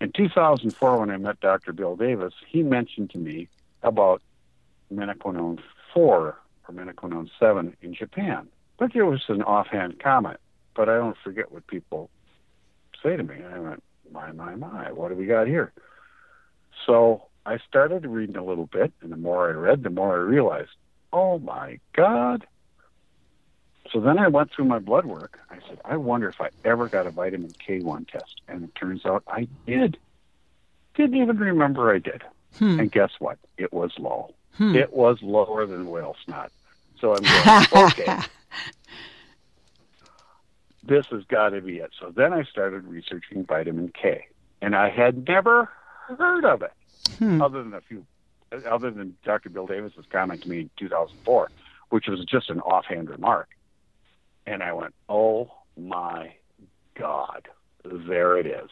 in 0.00 0.12
2004, 0.12 0.98
when 0.98 1.10
I 1.10 1.16
met 1.16 1.40
Dr. 1.40 1.72
Bill 1.72 1.96
Davis, 1.96 2.34
he 2.46 2.62
mentioned 2.62 3.10
to 3.10 3.18
me 3.18 3.48
about 3.82 4.22
menaquinone 4.92 5.60
4 5.92 6.36
or 6.68 6.74
menaquinone 6.74 7.30
7 7.38 7.76
in 7.82 7.94
Japan. 7.94 8.48
But 8.78 8.94
it 8.94 9.02
was 9.02 9.24
an 9.28 9.42
offhand 9.42 10.00
comment. 10.00 10.38
But 10.74 10.88
I 10.88 10.96
don't 10.96 11.16
forget 11.24 11.50
what 11.50 11.66
people 11.66 12.10
say 13.02 13.16
to 13.16 13.22
me. 13.22 13.36
And 13.36 13.54
I 13.54 13.58
went, 13.58 13.82
my, 14.12 14.32
my, 14.32 14.54
my, 14.54 14.92
what 14.92 15.08
do 15.08 15.16
we 15.16 15.26
got 15.26 15.46
here? 15.46 15.72
So 16.86 17.24
I 17.44 17.58
started 17.68 18.06
reading 18.06 18.36
a 18.36 18.44
little 18.44 18.66
bit, 18.66 18.92
and 19.02 19.10
the 19.10 19.16
more 19.16 19.48
I 19.48 19.52
read, 19.52 19.82
the 19.82 19.90
more 19.90 20.14
I 20.14 20.20
realized, 20.20 20.70
oh 21.12 21.38
my 21.38 21.80
God. 21.94 22.46
So 23.92 24.00
then 24.00 24.18
I 24.18 24.28
went 24.28 24.50
through 24.52 24.66
my 24.66 24.78
blood 24.78 25.06
work. 25.06 25.38
I 25.50 25.56
said, 25.68 25.80
I 25.84 25.96
wonder 25.96 26.28
if 26.28 26.40
I 26.40 26.50
ever 26.64 26.88
got 26.88 27.06
a 27.06 27.10
vitamin 27.10 27.54
K1 27.66 28.08
test. 28.08 28.40
And 28.48 28.64
it 28.64 28.74
turns 28.74 29.06
out 29.06 29.22
I 29.28 29.48
did. 29.66 29.96
Didn't 30.94 31.16
even 31.20 31.38
remember 31.38 31.92
I 31.94 31.98
did. 31.98 32.22
Hmm. 32.58 32.80
And 32.80 32.92
guess 32.92 33.10
what? 33.18 33.38
It 33.56 33.72
was 33.72 33.92
low. 33.98 34.34
Hmm. 34.56 34.74
It 34.74 34.92
was 34.92 35.18
lower 35.22 35.64
than 35.66 35.86
whale 35.90 36.16
snot. 36.24 36.50
So 37.00 37.14
I'm 37.14 37.22
going, 37.22 37.66
okay, 37.86 38.18
this 40.82 41.06
has 41.10 41.22
got 41.24 41.50
to 41.50 41.60
be 41.60 41.76
it. 41.78 41.90
So 41.98 42.12
then 42.14 42.32
I 42.32 42.42
started 42.44 42.84
researching 42.84 43.44
vitamin 43.44 43.92
K. 44.00 44.26
And 44.60 44.74
I 44.74 44.90
had 44.90 45.26
never 45.28 45.70
heard 46.08 46.44
of 46.44 46.62
it 46.62 46.72
Hmm. 47.18 47.40
other 47.40 47.62
than 47.62 47.74
a 47.74 47.80
few, 47.80 48.04
other 48.68 48.90
than 48.90 49.16
Dr. 49.24 49.48
Bill 49.50 49.66
Davis's 49.66 50.04
comment 50.10 50.42
to 50.42 50.48
me 50.48 50.60
in 50.60 50.70
2004, 50.78 51.50
which 51.90 52.06
was 52.06 52.24
just 52.24 52.50
an 52.50 52.60
offhand 52.60 53.08
remark. 53.08 53.48
And 54.48 54.62
I 54.62 54.72
went, 54.72 54.94
oh 55.10 55.50
my 55.76 56.32
God, 56.94 57.48
there 57.84 58.38
it 58.38 58.46
is. 58.46 58.70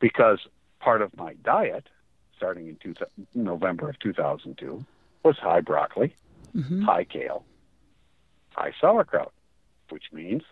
Because 0.00 0.38
part 0.80 1.00
of 1.00 1.16
my 1.16 1.32
diet, 1.42 1.88
starting 2.36 2.68
in 2.68 2.76
two, 2.76 2.94
November 3.34 3.88
of 3.88 3.98
2002, 4.00 4.84
was 5.22 5.38
high 5.38 5.62
broccoli, 5.62 6.14
Mhm. 6.54 6.84
high 6.84 7.04
kale, 7.04 7.46
high 8.54 8.72
sauerkraut, 8.78 9.32
which 9.88 10.12
means, 10.12 10.42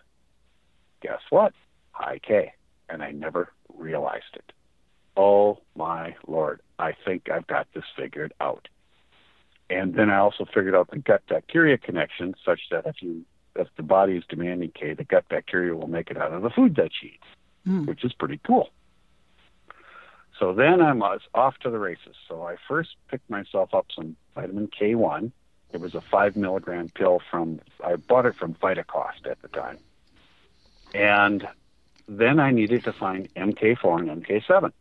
guess 1.01 1.21
what? 1.29 1.53
High 1.91 2.17
K. 2.19 2.51
And 2.89 3.03
I 3.03 3.11
never 3.11 3.51
realized 3.75 4.33
it. 4.35 4.51
Oh 5.15 5.59
my 5.75 6.15
Lord, 6.25 6.61
I 6.79 6.93
think 6.93 7.29
I've 7.29 7.45
got 7.47 7.71
this 7.73 7.85
figured 7.95 8.33
out. 8.41 8.67
And 9.69 9.93
then 9.93 10.09
I 10.09 10.17
also 10.17 10.45
figured 10.45 10.73
out 10.75 10.89
the 10.89 10.97
gut 10.97 11.21
bacteria 11.27 11.77
connection 11.77 12.33
such 12.43 12.69
that 12.71 12.87
if 12.87 13.01
you 13.03 13.23
if 13.55 13.67
the 13.77 13.83
body 13.83 14.17
is 14.17 14.23
demanding 14.27 14.71
K, 14.71 14.93
the 14.93 15.03
gut 15.03 15.27
bacteria 15.29 15.75
will 15.75 15.87
make 15.87 16.09
it 16.11 16.17
out 16.17 16.33
of 16.33 16.41
the 16.41 16.49
food 16.49 16.75
that 16.75 16.91
you 17.01 17.09
eat, 17.09 17.21
Hmm. 17.65 17.85
which 17.85 18.03
is 18.03 18.13
pretty 18.13 18.39
cool. 18.45 18.69
So 20.39 20.53
then 20.53 20.81
I'm 20.81 21.01
off 21.01 21.57
to 21.59 21.69
the 21.69 21.79
races. 21.79 22.15
So 22.27 22.43
I 22.43 22.57
first 22.67 22.95
picked 23.09 23.29
myself 23.29 23.73
up 23.73 23.87
some 23.95 24.17
vitamin 24.35 24.67
K1. 24.67 25.31
It 25.71 25.79
was 25.79 25.95
a 25.95 26.01
five 26.01 26.35
milligram 26.35 26.89
pill 26.89 27.21
from, 27.31 27.59
I 27.83 27.95
bought 27.95 28.25
it 28.25 28.35
from 28.35 28.53
Vitacost 28.55 29.25
at 29.29 29.41
the 29.41 29.47
time. 29.47 29.77
And 30.93 31.47
then 32.07 32.39
I 32.39 32.51
needed 32.51 32.83
to 32.83 32.93
find 32.93 33.33
MK4 33.35 33.99
and 34.09 34.23
MK7. 34.23 34.71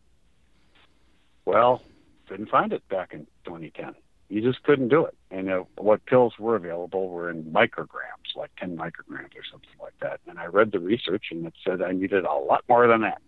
Well, 1.44 1.82
didn't 2.28 2.48
find 2.48 2.72
it 2.72 2.86
back 2.88 3.12
in 3.12 3.26
2010. 3.44 3.94
You 4.28 4.40
just 4.40 4.62
couldn't 4.62 4.88
do 4.88 5.04
it. 5.04 5.14
And 5.34 5.50
uh, 5.50 5.64
what 5.76 6.06
pills 6.06 6.34
were 6.38 6.54
available 6.54 7.08
were 7.08 7.28
in 7.28 7.42
micrograms, 7.44 8.36
like 8.36 8.52
10 8.60 8.76
micrograms 8.76 9.34
or 9.34 9.42
something 9.50 9.68
like 9.82 9.98
that. 10.00 10.20
And 10.28 10.38
I 10.38 10.46
read 10.46 10.70
the 10.70 10.78
research 10.78 11.24
and 11.32 11.44
it 11.44 11.54
said 11.66 11.82
I 11.82 11.90
needed 11.90 12.24
a 12.24 12.32
lot 12.32 12.62
more 12.68 12.86
than 12.86 13.00
that. 13.00 13.20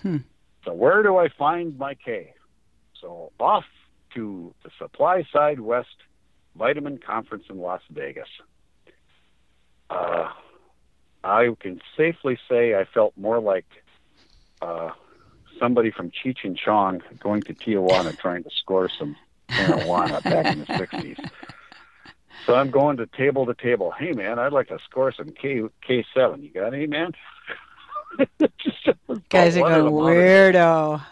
Hmm. 0.00 0.18
So 0.64 0.72
where 0.72 1.02
do 1.02 1.16
I 1.16 1.28
find 1.36 1.76
my 1.76 1.94
K? 1.94 2.32
So 3.00 3.32
off 3.40 3.64
to 4.14 4.54
the 4.62 4.70
Supply 4.78 5.24
Side 5.32 5.58
West 5.58 5.96
Vitamin 6.54 6.98
Conference 6.98 7.44
in 7.50 7.58
Las 7.58 7.82
Vegas. 7.90 8.28
Uh, 9.90 10.28
I 11.24 11.48
can 11.58 11.80
safely 11.96 12.38
say 12.48 12.76
I 12.76 12.84
felt 12.84 13.14
more 13.16 13.40
like 13.40 13.66
uh, 14.62 14.90
somebody 15.58 15.90
from 15.90 16.12
Cheech 16.12 16.44
and 16.44 16.56
Chong 16.56 17.02
going 17.18 17.42
to 17.42 17.54
Tijuana 17.54 18.16
trying 18.16 18.44
to 18.44 18.50
score 18.50 18.88
some 18.88 19.16
marijuana 19.48 20.22
back 20.22 20.46
in 20.52 20.60
the 20.60 20.64
60s. 20.66 21.30
So 22.46 22.54
I'm 22.54 22.70
going 22.70 22.96
to 22.98 23.06
table 23.06 23.44
to 23.46 23.54
table. 23.54 23.90
Hey, 23.98 24.12
man, 24.12 24.38
I'd 24.38 24.52
like 24.52 24.68
to 24.68 24.78
score 24.88 25.12
some 25.12 25.30
K 25.30 25.62
K7. 25.88 26.42
You 26.42 26.50
got 26.50 26.72
any, 26.74 26.86
man? 26.86 27.12
Just 28.40 28.88
Guys 29.28 29.56
are 29.56 29.60
going 29.60 29.72
them 29.84 29.86
out 29.86 29.86
of- 29.86 29.92
weirdo. 29.92 31.02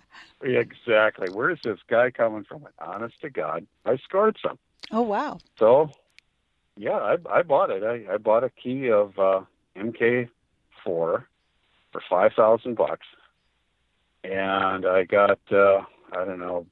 Exactly. 0.42 1.28
Where's 1.28 1.60
this 1.62 1.78
guy 1.86 2.10
coming 2.10 2.44
from? 2.44 2.64
And 2.64 2.72
honest 2.80 3.20
to 3.20 3.28
God, 3.28 3.66
I 3.84 3.98
scored 3.98 4.38
some. 4.42 4.58
oh 4.90 5.02
wow. 5.02 5.38
So, 5.58 5.90
yeah, 6.78 6.92
I, 6.96 7.16
I 7.30 7.42
bought 7.42 7.68
it. 7.68 7.82
I, 7.82 8.14
I 8.14 8.16
bought 8.16 8.42
a 8.42 8.48
key 8.48 8.90
of 8.90 9.18
uh, 9.18 9.42
MK4 9.76 10.28
for 10.84 11.26
five 12.08 12.32
thousand 12.34 12.76
bucks, 12.76 13.06
and 14.24 14.86
I 14.86 15.04
got 15.04 15.38
uh, 15.52 15.82
I 16.12 16.24
don't 16.24 16.38
know, 16.38 16.64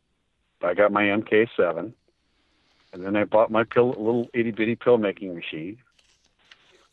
I 0.63 0.75
got 0.75 0.93
my 0.93 1.05
MK7, 1.05 1.93
and 2.93 3.05
then 3.05 3.17
I 3.17 3.25
bought 3.25 3.51
my 3.51 3.65
pill, 3.65 3.89
little 3.89 4.29
itty 4.35 4.51
bitty 4.51 4.77
pill 4.77 4.99
making 4.99 5.35
machine. 5.35 5.79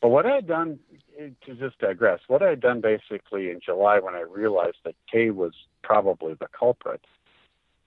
But 0.02 0.10
what 0.10 0.26
I 0.26 0.36
had 0.36 0.48
done, 0.48 0.80
eh, 1.18 1.30
to 1.46 1.56
just 1.56 1.80
digress, 1.80 2.20
what 2.28 2.44
I 2.44 2.50
had 2.50 2.60
done 2.60 2.82
basically 2.82 3.50
in 3.50 3.60
July 3.60 4.00
when 4.00 4.14
I 4.14 4.22
realized 4.22 4.78
that 4.84 4.96
K 5.12 5.32
was 5.32 5.54
probably 5.82 6.34
the 6.34 6.48
culprit, 6.48 7.02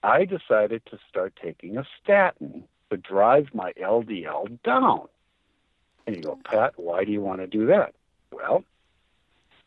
I 0.03 0.25
decided 0.25 0.83
to 0.87 0.99
start 1.09 1.39
taking 1.41 1.77
a 1.77 1.87
statin 2.03 2.65
to 2.91 2.97
drive 2.97 3.49
my 3.55 3.73
LDL 3.81 4.63
down. 4.63 5.09
And 6.07 6.17
you 6.17 6.23
go, 6.23 6.39
Pat, 6.45 6.75
why 6.77 7.05
do 7.05 7.13
you 7.13 7.21
want 7.21 7.41
to 7.41 7.47
do 7.47 7.67
that? 7.67 7.95
Well, 8.33 8.65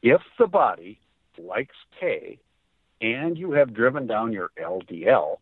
if 0.01 0.21
the 0.39 0.47
body 0.47 0.99
likes 1.37 1.75
K 1.99 2.39
and 2.99 3.37
you 3.37 3.51
have 3.51 3.73
driven 3.73 4.07
down 4.07 4.33
your 4.33 4.49
LDL 4.59 5.37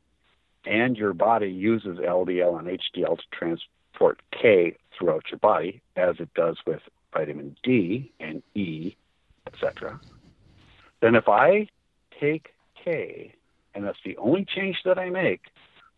and 0.70 0.96
your 0.96 1.14
body 1.14 1.50
uses 1.50 1.98
LDL 1.98 2.60
and 2.60 2.68
HDL 2.68 3.18
to 3.18 3.24
transport 3.32 4.22
K 4.32 4.78
throughout 4.98 5.24
your 5.32 5.40
body, 5.40 5.82
as 5.96 6.18
it 6.20 6.32
does 6.36 6.58
with 6.66 6.82
vitamin 7.12 7.58
D 7.64 8.12
and 8.20 8.44
E, 8.54 8.96
etc., 9.48 10.00
then 11.02 11.16
if 11.16 11.28
I 11.28 11.68
take 12.20 12.54
K 12.84 13.34
and 13.74 13.84
that's 13.84 13.98
the 14.06 14.16
only 14.18 14.46
change 14.46 14.78
that 14.86 15.00
I 15.00 15.10
make, 15.10 15.42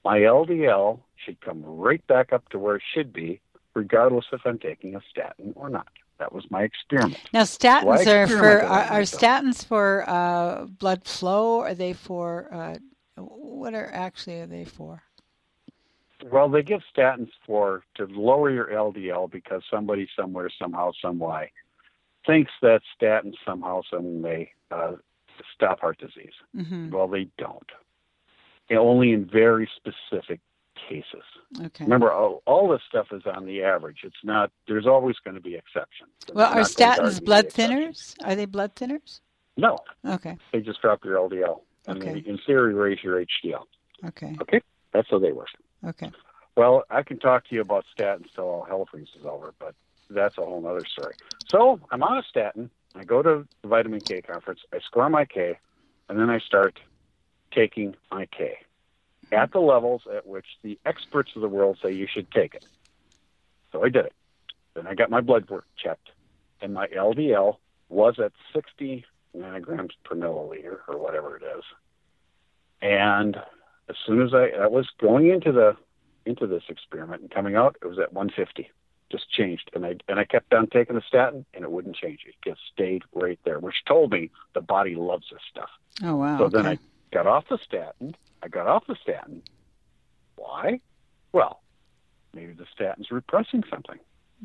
my 0.06 0.20
LDL 0.20 1.00
should 1.24 1.42
come 1.42 1.64
right 1.66 2.06
back 2.08 2.32
up 2.32 2.48
to 2.50 2.60
where 2.60 2.76
it 2.76 2.84
should 2.94 3.12
be, 3.12 3.42
regardless 3.74 4.26
if 4.32 4.42
I'm 4.46 4.60
taking 4.60 4.96
a 4.96 5.02
statin 5.10 5.54
or 5.56 5.70
not. 5.70 5.88
That 6.20 6.34
was 6.34 6.46
my 6.52 6.62
experiment. 6.62 7.18
Now 7.34 7.42
statins 7.42 8.08
I 8.08 8.12
are 8.12 8.28
for 8.28 8.62
are, 8.62 8.84
are 8.84 9.02
statins 9.02 9.66
for 9.66 10.08
uh, 10.08 10.66
blood 10.66 11.04
flow? 11.06 11.62
Are 11.62 11.74
they 11.74 11.94
for 11.94 12.48
uh, 12.54 12.76
what 13.30 13.74
are 13.74 13.92
actually 13.94 14.40
are 14.42 14.48
they 14.48 14.66
for? 14.66 15.04
Well, 16.32 16.50
they 16.50 16.62
give 16.62 16.82
statins 16.96 17.30
for 17.46 17.84
to 17.96 18.06
lower 18.06 18.52
your 18.52 18.68
LDL 18.68 19.32
because 19.32 19.64
somebody 19.72 20.08
somewhere, 20.16 20.50
somehow, 20.62 20.92
some 21.02 21.18
way, 21.18 21.52
thinks 22.28 22.52
that 22.62 22.82
statins 23.00 23.34
somehow, 23.46 23.82
some 23.92 24.22
way 24.22 24.52
uh, 24.70 24.94
stop 25.56 25.80
heart 25.80 25.98
disease. 26.00 26.34
hmm 26.56 26.92
Well, 26.92 27.08
they 27.08 27.28
don't. 27.38 27.70
And 28.70 28.78
only 28.78 29.12
in 29.14 29.26
very 29.26 29.68
specific 29.76 30.40
cases. 30.88 31.24
Okay. 31.60 31.84
Remember, 31.86 32.12
all, 32.12 32.42
all 32.46 32.70
this 32.70 32.82
stuff 32.88 33.08
is 33.12 33.24
on 33.26 33.46
the 33.46 33.64
average. 33.64 34.00
It's 34.04 34.16
not. 34.24 34.52
There's 34.68 34.88
always 34.88 35.16
going 35.24 35.36
to 35.36 35.42
be 35.42 35.56
exceptions. 35.56 36.12
Well, 36.34 36.46
are 36.48 36.56
not 36.56 36.56
going 36.56 36.66
to 36.66 36.72
statins 37.20 37.26
blood 37.26 37.46
exceptions. 37.46 38.16
thinners? 38.20 38.28
Are 38.28 38.36
they 38.36 38.46
blood 38.46 38.76
thinners? 38.76 39.22
No, 39.58 39.80
Okay. 40.08 40.38
they 40.54 40.62
just 40.62 40.82
drop 40.82 41.04
your 41.04 41.18
LDL, 41.18 41.62
and 41.88 41.98
Okay. 41.98 42.22
they, 42.22 42.30
in 42.30 42.38
theory, 42.46 42.74
raise 42.74 43.04
your 43.04 43.24
HDL. 43.24 43.66
Okay. 44.06 44.36
Okay. 44.42 44.62
That's 44.94 45.10
how 45.10 45.20
they 45.20 45.32
work. 45.32 45.50
Okay. 45.86 46.12
Well, 46.56 46.84
I 46.90 47.04
can 47.04 47.18
talk 47.18 47.48
to 47.48 47.56
you 47.56 47.62
about 47.62 47.86
statins 47.98 48.34
till 48.36 48.44
all 48.44 48.64
hell 48.64 48.88
freezes 48.90 49.26
over, 49.26 49.54
but 49.58 49.74
that's 50.10 50.38
a 50.38 50.42
whole 50.42 50.66
other 50.68 50.86
story. 50.86 51.16
So 51.48 51.80
I'm 51.92 52.04
on 52.04 52.18
a 52.18 52.24
statin, 52.24 52.70
I 52.96 53.04
go 53.04 53.22
to 53.22 53.48
the 53.62 53.68
vitamin 53.68 54.02
K 54.02 54.22
conference, 54.22 54.62
I 54.74 54.80
score 54.80 55.10
my 55.10 55.26
K, 55.26 55.58
and 56.10 56.20
then 56.20 56.30
I 56.30 56.40
start 56.40 56.80
taking 57.52 57.96
my 58.12 58.26
K 58.26 58.58
mm-hmm. 59.26 59.36
at 59.36 59.52
the 59.54 59.60
levels 59.60 60.04
at 60.14 60.28
which 60.28 60.46
the 60.62 60.78
experts 60.86 61.32
of 61.36 61.42
the 61.42 61.50
world 61.50 61.78
say 61.82 61.92
you 61.92 62.08
should 62.12 62.30
take 62.32 62.54
it. 62.54 62.66
So 63.72 63.84
I 63.84 63.90
did 63.90 64.06
it. 64.06 64.14
Then 64.74 64.88
I 64.88 64.96
got 64.96 65.10
my 65.10 65.22
blood 65.22 65.50
work 65.50 65.66
checked, 65.82 66.10
and 66.62 66.74
my 66.74 66.88
LDL 66.88 67.58
was 67.90 68.20
at 68.20 68.32
60 68.54 69.06
nanograms 69.36 69.92
per 70.04 70.16
milliliter 70.16 70.80
or 70.88 70.98
whatever 70.98 71.38
it 71.38 71.44
is. 71.44 71.64
And 72.82 73.38
as 73.90 73.96
soon 74.06 74.22
as 74.22 74.34
I, 74.34 74.64
I 74.64 74.68
was 74.68 74.90
going 75.00 75.30
into 75.30 75.52
the 75.52 75.76
into 76.26 76.46
this 76.46 76.64
experiment 76.70 77.22
and 77.22 77.32
coming 77.32 77.56
out, 77.56 77.76
it 77.82 77.88
was 77.88 77.98
at 77.98 78.14
150. 78.14 78.70
Just 79.12 79.30
changed, 79.30 79.70
and 79.74 79.86
I 79.86 79.96
and 80.08 80.20
I 80.20 80.26
kept 80.26 80.54
on 80.54 80.68
taking 80.68 80.96
the 80.96 81.02
statin, 81.06 81.46
and 81.54 81.64
it 81.64 81.72
wouldn't 81.72 81.98
change. 81.98 82.22
It 82.26 82.36
just 82.48 82.62
stayed 82.74 83.04
right 83.14 83.40
there, 83.44 83.60
which 83.60 83.84
told 83.86 84.12
me 84.12 84.32
the 84.54 84.62
body 84.62 84.96
loves 84.96 85.26
this 85.32 85.42
stuff. 85.50 85.70
Oh 86.02 86.16
wow! 86.16 86.38
So 86.38 86.44
okay. 86.46 86.58
then 86.58 86.66
I 86.66 86.80
got 87.12 87.28
off 87.28 87.46
the 87.50 87.58
statin. 87.58 88.16
I 88.42 88.48
got 88.48 88.68
off 88.68 88.88
the 88.88 88.96
statin. 89.02 89.42
Why? 90.38 90.80
Well, 91.34 91.62
maybe 92.34 92.54
the 92.54 92.66
statin's 92.74 93.12
repressing 93.12 93.64
something. 93.70 94.00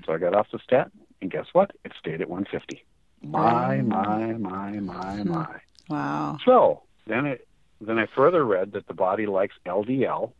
So 0.04 0.12
I 0.12 0.18
got 0.18 0.34
off 0.34 0.48
the 0.52 0.58
statin, 0.58 1.00
and 1.22 1.30
guess 1.30 1.46
what? 1.52 1.70
It 1.84 1.92
stayed 1.98 2.20
at 2.20 2.28
150. 2.28 2.84
My, 3.22 3.80
my, 3.82 4.32
my, 4.34 4.70
my, 4.80 5.16
Hmm. 5.16 5.28
my. 5.30 5.60
Wow. 5.88 6.38
So 6.44 6.82
then 7.06 7.26
it 7.26 7.46
then 7.80 7.98
I 7.98 8.06
further 8.06 8.44
read 8.44 8.72
that 8.72 8.86
the 8.86 8.94
body 8.94 9.26
likes 9.26 9.54
LDL 9.66 10.32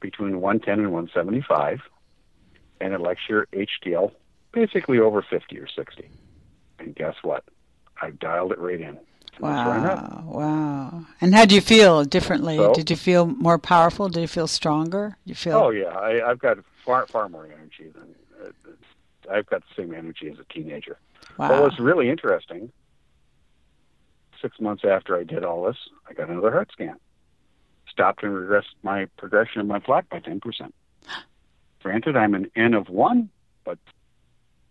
between 0.00 0.40
110 0.40 0.78
and 0.84 0.92
175, 0.92 1.80
and 2.80 2.94
it 2.94 3.00
likes 3.00 3.20
your 3.28 3.46
HDL 3.52 4.12
basically 4.52 4.98
over 4.98 5.20
50 5.22 5.58
or 5.58 5.66
60. 5.68 6.08
And 6.78 6.94
guess 6.94 7.14
what? 7.22 7.44
I 8.00 8.10
dialed 8.10 8.52
it 8.52 8.58
right 8.58 8.80
in. 8.80 8.88
And 8.88 8.96
that's 8.96 9.66
where 9.68 9.76
I'm 9.76 9.84
at. 9.86 9.98
Wow. 10.02 10.24
Wow. 10.26 11.06
And 11.20 11.34
how 11.34 11.44
do 11.44 11.54
you 11.54 11.60
feel 11.60 12.04
differently? 12.04 12.56
So- 12.56 12.72
Did 12.74 12.90
you 12.90 12.96
feel 12.96 13.26
more 13.26 13.58
powerful? 13.58 14.08
Did 14.08 14.20
you 14.22 14.28
feel 14.28 14.46
stronger? 14.46 15.16
You 15.24 15.34
feel 15.34 15.56
Oh 15.58 15.70
yeah, 15.70 15.88
I, 15.96 16.28
I've 16.30 16.38
got 16.38 16.58
far 16.84 17.06
far 17.06 17.28
more 17.28 17.44
energy 17.44 17.92
than 17.94 18.14
uh, 18.42 19.32
I've 19.32 19.46
got 19.46 19.62
the 19.62 19.82
same 19.82 19.92
energy 19.94 20.30
as 20.30 20.38
a 20.38 20.44
teenager. 20.52 20.98
Wow. 21.38 21.62
what's 21.62 21.78
really 21.78 22.10
interesting, 22.10 22.72
six 24.42 24.58
months 24.60 24.84
after 24.84 25.16
I 25.16 25.24
did 25.24 25.44
all 25.44 25.64
this, 25.64 25.76
I 26.08 26.12
got 26.12 26.28
another 26.28 26.50
heart 26.50 26.70
scan. 26.72 26.96
Stopped 27.90 28.22
and 28.22 28.32
regressed 28.32 28.74
my 28.82 29.06
progression 29.16 29.60
of 29.60 29.66
my 29.66 29.78
plaque 29.78 30.08
by 30.08 30.20
ten 30.20 30.40
percent. 30.40 30.74
Granted, 31.82 32.16
I'm 32.16 32.34
an 32.34 32.50
N 32.56 32.74
of 32.74 32.88
one, 32.88 33.30
but 33.64 33.78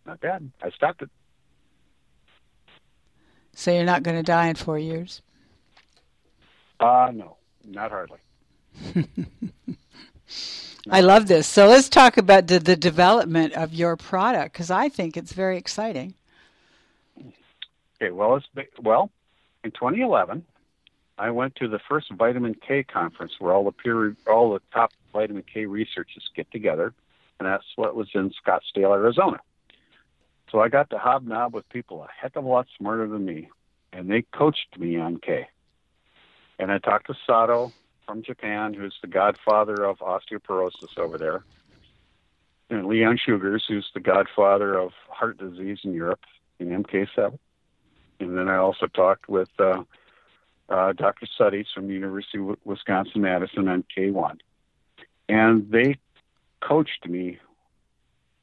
not 0.06 0.20
bad. 0.20 0.52
I 0.62 0.70
stopped 0.72 1.02
it. 1.02 1.10
So 3.54 3.72
you're 3.72 3.86
not 3.86 4.04
going 4.04 4.18
to 4.18 4.24
die 4.24 4.48
in 4.48 4.56
four 4.56 4.78
years? 4.78 5.22
Uh 6.80 7.12
no, 7.14 7.38
not 7.66 7.92
hardly. 7.92 8.20
I 10.90 11.02
love 11.02 11.28
this. 11.28 11.48
So 11.48 11.68
let's 11.68 11.90
talk 11.90 12.18
about 12.18 12.48
the, 12.48 12.60
the 12.60 12.76
development 12.76 13.54
of 13.54 13.74
your 13.74 13.98
product 13.98 14.54
because 14.54 14.72
I 14.72 14.90
think 14.90 15.18
it's 15.18 15.34
very 15.34 15.58
exciting. 15.58 16.14
Okay, 18.00 18.12
well, 18.12 18.36
it's 18.36 18.46
well, 18.82 19.10
in 19.64 19.72
2011, 19.72 20.46
I 21.18 21.32
went 21.32 21.56
to 21.56 21.68
the 21.68 21.80
first 21.90 22.12
vitamin 22.12 22.56
K 22.56 22.84
conference 22.84 23.34
where 23.40 23.54
all 23.54 23.64
the 23.64 23.72
peer, 23.72 24.16
all 24.28 24.54
the 24.54 24.62
top 24.72 24.92
vitamin 25.14 25.44
K 25.52 25.66
researchers 25.66 26.30
get 26.36 26.52
together, 26.52 26.94
and 27.40 27.48
that's 27.48 27.66
what 27.76 27.96
was 27.96 28.10
in 28.14 28.32
Scottsdale, 28.32 28.96
Arizona. 28.96 29.40
So 30.52 30.60
I 30.60 30.70
got 30.70 30.92
to 30.92 30.98
hobnob 30.98 31.54
with 31.54 31.68
people 31.70 32.04
a 32.04 32.08
heck 32.22 32.36
of 32.36 32.46
a 32.46 32.48
lot 32.48 32.68
smarter 32.78 33.08
than 33.08 33.26
me, 33.26 33.50
and 33.92 34.10
they 34.10 34.22
coached 34.22 34.78
me 34.78 34.98
on 34.98 35.18
K. 35.18 35.48
And 36.60 36.72
I 36.72 36.78
talked 36.78 37.08
to 37.08 37.16
Sato 37.26 37.74
from 38.06 38.22
Japan, 38.22 38.74
who's 38.74 38.96
the 39.02 39.08
godfather 39.08 39.84
of 39.84 39.98
osteoporosis 40.00 40.98
over 40.98 41.18
there, 41.18 41.44
and 42.70 42.86
Leon 42.86 43.18
Schurgers, 43.26 43.64
who's 43.68 43.90
the 43.94 44.00
godfather 44.00 44.78
of 44.78 44.92
heart 45.10 45.38
disease 45.38 45.80
in 45.84 45.94
Europe 45.94 46.22
in 46.60 46.68
MK7. 46.68 47.40
And 48.20 48.38
then 48.38 48.50
I 48.50 48.58
also 48.58 48.88
talked 48.88 49.30
with 49.30 49.50
uh, 49.60 49.84
uh, 50.70 50.94
Dr. 50.94 51.28
Sutties 51.40 51.68
from 51.74 51.88
the 51.88 51.94
University 51.94 52.40
of 52.40 52.58
Wisconsin 52.66 53.22
Madison 53.22 53.68
on 53.68 53.84
K1. 53.96 54.38
And 55.30 55.70
they 55.72 55.98
coached 56.62 57.08
me 57.08 57.40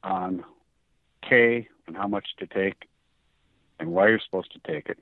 on 0.03 0.43
K 1.27 1.67
and 1.87 1.97
how 1.97 2.07
much 2.07 2.27
to 2.39 2.47
take 2.47 2.87
and 3.79 3.91
why 3.91 4.07
you're 4.07 4.19
supposed 4.19 4.53
to 4.53 4.59
take 4.71 4.89
it. 4.89 4.99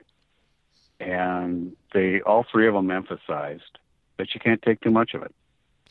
And 0.99 1.75
they, 1.93 2.21
all 2.21 2.45
three 2.49 2.67
of 2.67 2.73
them 2.73 2.89
emphasized 2.89 3.77
that 4.17 4.33
you 4.33 4.39
can't 4.39 4.62
take 4.62 4.81
too 4.81 4.91
much 4.91 5.13
of 5.13 5.23
it. 5.23 5.33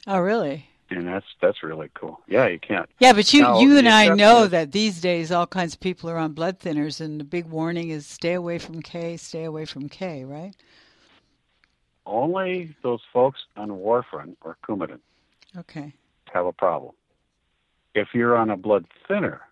Oh, 0.07 0.21
really? 0.21 0.69
And 0.93 1.09
that's, 1.09 1.27
that's 1.41 1.63
really 1.63 1.89
cool. 1.95 2.21
Yeah, 2.29 2.47
you 2.49 2.59
can't. 2.59 2.89
Yeah, 2.99 3.13
but 3.13 3.33
you, 3.33 3.41
Now, 3.43 3.61
you 3.61 3.79
and 3.79 3.89
I 3.89 4.09
know 4.15 4.47
that 4.47 4.73
these 4.73 5.01
days 5.01 5.33
all 5.33 5.47
kinds 5.47 5.75
of 5.75 5.81
people 5.81 6.11
are 6.11 6.19
on 6.19 6.33
blood 6.33 6.59
thinners, 6.61 7.01
and 7.01 7.19
the 7.19 7.25
big 7.25 7.47
warning 7.47 7.91
is 7.91 8.07
stay 8.07 8.35
away 8.35 8.59
from 8.59 8.83
K, 8.83 9.17
stay 9.17 9.45
away 9.45 9.65
from 9.65 9.89
K, 9.89 10.25
right? 10.25 10.55
Only 12.05 12.75
those 12.83 13.01
folks 13.13 13.41
on 13.57 13.69
warfarin 13.71 14.37
or 14.43 14.57
Coumadin 14.67 14.99
Okay. 15.57 15.93
have 16.33 16.47
a 16.47 16.53
problem. 16.53 16.93
If 17.95 18.09
you're 18.15 18.37
on 18.37 18.51
a 18.51 18.57
blood 18.57 18.87
thinner, 19.07 19.43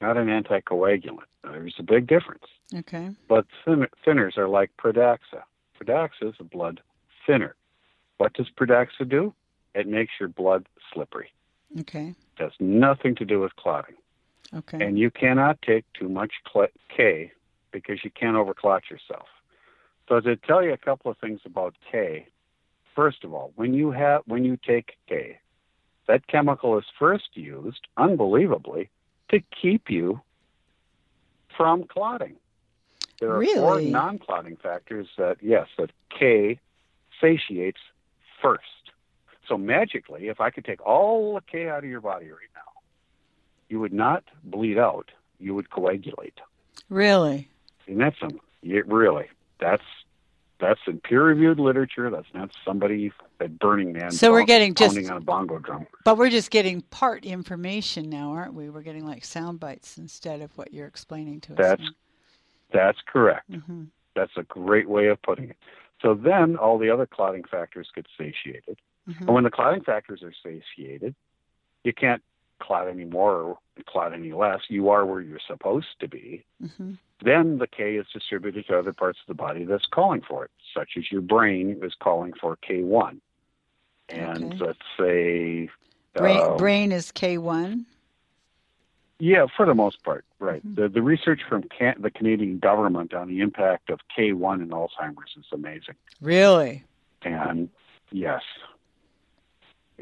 not 0.00 0.16
an 0.16 0.26
anticoagulant, 0.28 1.18
there's 1.42 1.74
a 1.78 1.82
big 1.82 2.06
difference. 2.06 2.44
Okay. 2.74 3.10
Blood 3.28 3.46
thin- 3.64 3.86
thinners 4.06 4.36
are 4.36 4.48
like 4.48 4.70
Pradaxa. 4.76 5.42
Pradaxa 5.80 6.28
is 6.28 6.34
a 6.38 6.44
blood 6.44 6.80
thinner. 7.26 7.54
What 8.18 8.34
does 8.34 8.48
Pradaxa 8.50 9.08
do? 9.08 9.32
It 9.74 9.86
makes 9.86 10.12
your 10.18 10.28
blood 10.28 10.66
slippery. 10.92 11.32
Okay. 11.80 12.14
It 12.38 12.42
has 12.42 12.52
nothing 12.58 13.14
to 13.16 13.24
do 13.24 13.40
with 13.40 13.54
clotting. 13.56 13.94
Okay. 14.54 14.84
And 14.84 14.98
you 14.98 15.10
cannot 15.10 15.62
take 15.62 15.84
too 15.92 16.08
much 16.08 16.32
K 16.96 17.32
because 17.70 18.02
you 18.02 18.10
can't 18.10 18.36
overclot 18.36 18.90
yourself. 18.90 19.28
So 20.08 20.20
to 20.20 20.36
tell 20.36 20.64
you 20.64 20.72
a 20.72 20.76
couple 20.76 21.10
of 21.10 21.18
things 21.18 21.40
about 21.44 21.76
K, 21.90 22.26
first 22.96 23.22
of 23.22 23.32
all, 23.32 23.52
when 23.54 23.74
you 23.74 23.92
have 23.92 24.22
when 24.26 24.44
you 24.44 24.56
take 24.56 24.96
K, 25.08 25.38
that 26.08 26.26
chemical 26.26 26.76
is 26.78 26.84
first 26.98 27.28
used, 27.34 27.86
unbelievably, 27.96 28.90
to 29.30 29.40
keep 29.62 29.88
you 29.88 30.20
from 31.56 31.84
clotting. 31.84 32.34
There 33.20 33.36
are 33.36 33.44
four 33.44 33.80
non-clotting 33.80 34.56
factors 34.56 35.06
that 35.16 35.36
yes, 35.40 35.68
that 35.78 35.90
K 36.18 36.58
satiates 37.20 37.80
first. 38.42 38.79
So 39.50 39.58
magically, 39.58 40.28
if 40.28 40.40
I 40.40 40.50
could 40.50 40.64
take 40.64 40.80
all 40.86 41.34
the 41.34 41.40
K 41.40 41.68
out 41.68 41.82
of 41.82 41.90
your 41.90 42.00
body 42.00 42.26
right 42.30 42.38
now, 42.54 42.70
you 43.68 43.80
would 43.80 43.92
not 43.92 44.22
bleed 44.44 44.78
out. 44.78 45.10
You 45.40 45.54
would 45.56 45.70
coagulate. 45.70 46.38
really? 46.88 47.48
And 47.88 48.00
that's 48.00 48.18
some 48.20 48.40
yeah, 48.62 48.82
really 48.86 49.26
that's 49.58 49.82
that's 50.60 50.78
in 50.86 51.00
peer-reviewed 51.00 51.58
literature. 51.58 52.10
That's 52.10 52.32
not 52.32 52.50
somebody 52.64 53.10
at 53.40 53.58
Burning 53.58 53.92
Man. 53.92 54.12
So 54.12 54.30
we're 54.30 54.44
getting 54.44 54.74
just- 54.74 54.94
pounding 54.94 55.10
on 55.10 55.16
a 55.16 55.20
bongo 55.20 55.58
drum. 55.58 55.86
But 56.04 56.16
we're 56.16 56.30
just 56.30 56.50
getting 56.52 56.82
part 56.82 57.24
information 57.24 58.08
now, 58.08 58.30
aren't 58.30 58.54
we? 58.54 58.70
We're 58.70 58.82
getting 58.82 59.04
like 59.04 59.24
sound 59.24 59.58
bites 59.58 59.98
instead 59.98 60.42
of 60.42 60.56
what 60.56 60.72
you're 60.72 60.86
explaining 60.86 61.40
to 61.42 61.54
us. 61.54 61.58
That's 61.58 61.90
that's 62.72 62.98
correct. 63.04 63.50
hmm 63.50 63.84
That's 64.14 64.32
a 64.36 64.44
great 64.44 64.88
way 64.88 65.08
of 65.08 65.20
putting 65.22 65.50
it. 65.50 65.56
So 66.02 66.14
then 66.14 66.56
all 66.56 66.78
the 66.78 66.90
other 66.90 67.06
clotting 67.06 67.42
factors 67.50 67.88
get 67.96 68.06
satiated. 68.16 68.78
Hmm 69.18 69.24
And 69.26 69.34
when 69.34 69.44
the 69.44 69.50
clotting 69.50 69.82
factors 69.82 70.22
are 70.22 70.32
satiated, 70.42 71.14
you 71.84 71.92
can't 71.92 72.22
clot 72.60 72.88
any 72.88 73.04
more 73.04 73.34
or 73.36 73.58
clot 73.86 74.12
any 74.12 74.32
less. 74.32 74.60
You 74.68 74.90
are 74.90 75.04
where 75.06 75.20
you're 75.20 75.40
supposed 75.46 75.98
to 76.00 76.08
be. 76.08 76.44
hmm 76.76 76.92
Then 77.22 77.58
the 77.58 77.66
K 77.66 77.96
is 77.96 78.06
distributed 78.12 78.66
to 78.66 78.78
other 78.78 78.92
parts 78.92 79.18
of 79.20 79.26
the 79.28 79.34
body 79.42 79.64
that's 79.64 79.86
calling 79.86 80.22
for 80.22 80.44
it, 80.44 80.50
such 80.74 80.90
as 80.96 81.10
your 81.10 81.22
brain 81.22 81.78
is 81.82 81.94
calling 82.00 82.32
for 82.40 82.56
K1. 82.68 83.20
And 84.08 84.44
Okay. 84.52 84.64
let's 84.64 84.78
say, 84.98 85.70
Brain, 86.14 86.40
uh, 86.40 86.56
brain 86.56 86.92
is 86.92 87.12
K1. 87.12 87.84
yeah, 89.20 89.46
for 89.56 89.64
the 89.66 89.74
most 89.74 90.02
part, 90.02 90.24
right. 90.38 90.62
Mhm. 90.66 90.74
The, 90.76 90.88
the 90.88 91.02
research 91.02 91.42
from 91.48 91.62
can- 91.64 92.00
the 92.00 92.10
Canadian 92.10 92.58
government 92.58 93.14
on 93.14 93.28
the 93.28 93.40
impact 93.40 93.90
of 93.90 94.00
K1 94.16 94.62
in 94.62 94.70
Alzheimer's 94.70 95.36
is 95.36 95.46
amazing. 95.52 95.94
Really? 96.20 96.84
And 97.22 97.68
yes, 98.10 98.42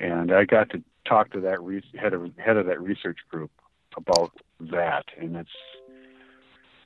and 0.01 0.33
I 0.33 0.45
got 0.45 0.71
to 0.71 0.83
talk 1.05 1.31
to 1.33 1.41
that 1.41 1.63
re- 1.63 1.83
head 1.99 2.15
of 2.15 2.31
head 2.37 2.57
of 2.57 2.67
that 2.67 2.81
research 2.81 3.19
group 3.31 3.51
about 3.97 4.33
that, 4.61 5.07
and 5.19 5.37
it's 5.37 5.51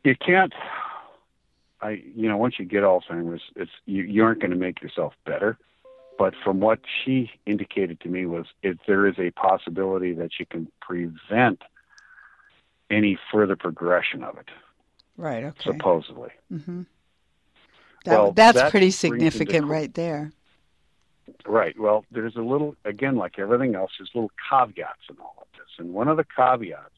you 0.05 0.15
can't. 0.17 0.53
I 1.81 2.03
you 2.15 2.29
know 2.29 2.37
once 2.37 2.59
you 2.59 2.65
get 2.65 2.83
Alzheimer's, 2.83 3.43
it's 3.57 3.71
you, 3.87 4.03
you 4.03 4.25
aren't 4.25 4.41
going 4.41 4.53
to 4.53 4.57
make 4.57 4.83
yourself 4.83 5.15
better. 5.25 5.59
But 6.19 6.35
from 6.45 6.61
what 6.61 6.81
she 7.05 7.31
indicated 7.47 8.01
to 8.03 8.09
me 8.09 8.27
was 8.27 8.47
if 8.63 8.77
there 8.87 9.07
is 9.07 9.15
a 9.19 9.31
possibility 9.33 10.13
that 10.15 10.33
you 10.39 10.47
can 10.47 10.71
prevent 10.81 11.63
any 12.91 13.19
further 13.33 13.57
progression 13.57 14.23
of 14.23 14.37
it. 14.37 14.49
Right. 15.17 15.45
Okay. 15.45 15.71
supposedly. 15.71 16.31
hmm 16.49 16.83
That, 18.05 18.13
Well, 18.13 18.33
that's 18.33 18.61
that 18.61 18.71
pretty 18.71 18.91
significant 18.91 19.67
right 19.67 19.93
there. 19.95 20.33
Right. 21.47 21.79
Well, 21.79 22.05
there's 22.11 22.37
a 22.37 22.43
little, 22.43 22.77
again, 22.85 23.17
like 23.17 23.39
everything 23.39 23.75
else, 23.75 23.93
there's 23.99 24.11
little 24.15 24.31
caveats 24.51 25.03
in 25.09 25.17
all 25.21 25.37
of 25.41 25.47
this. 25.53 25.69
And 25.79 25.95
one 25.95 26.09
of 26.09 26.17
the 26.17 26.25
caveats 26.25 26.91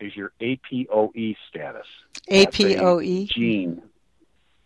is 0.00 0.16
your 0.16 0.32
APOE 0.40 1.36
status. 1.48 1.86
APOE. 2.30 3.28
Gene. 3.28 3.82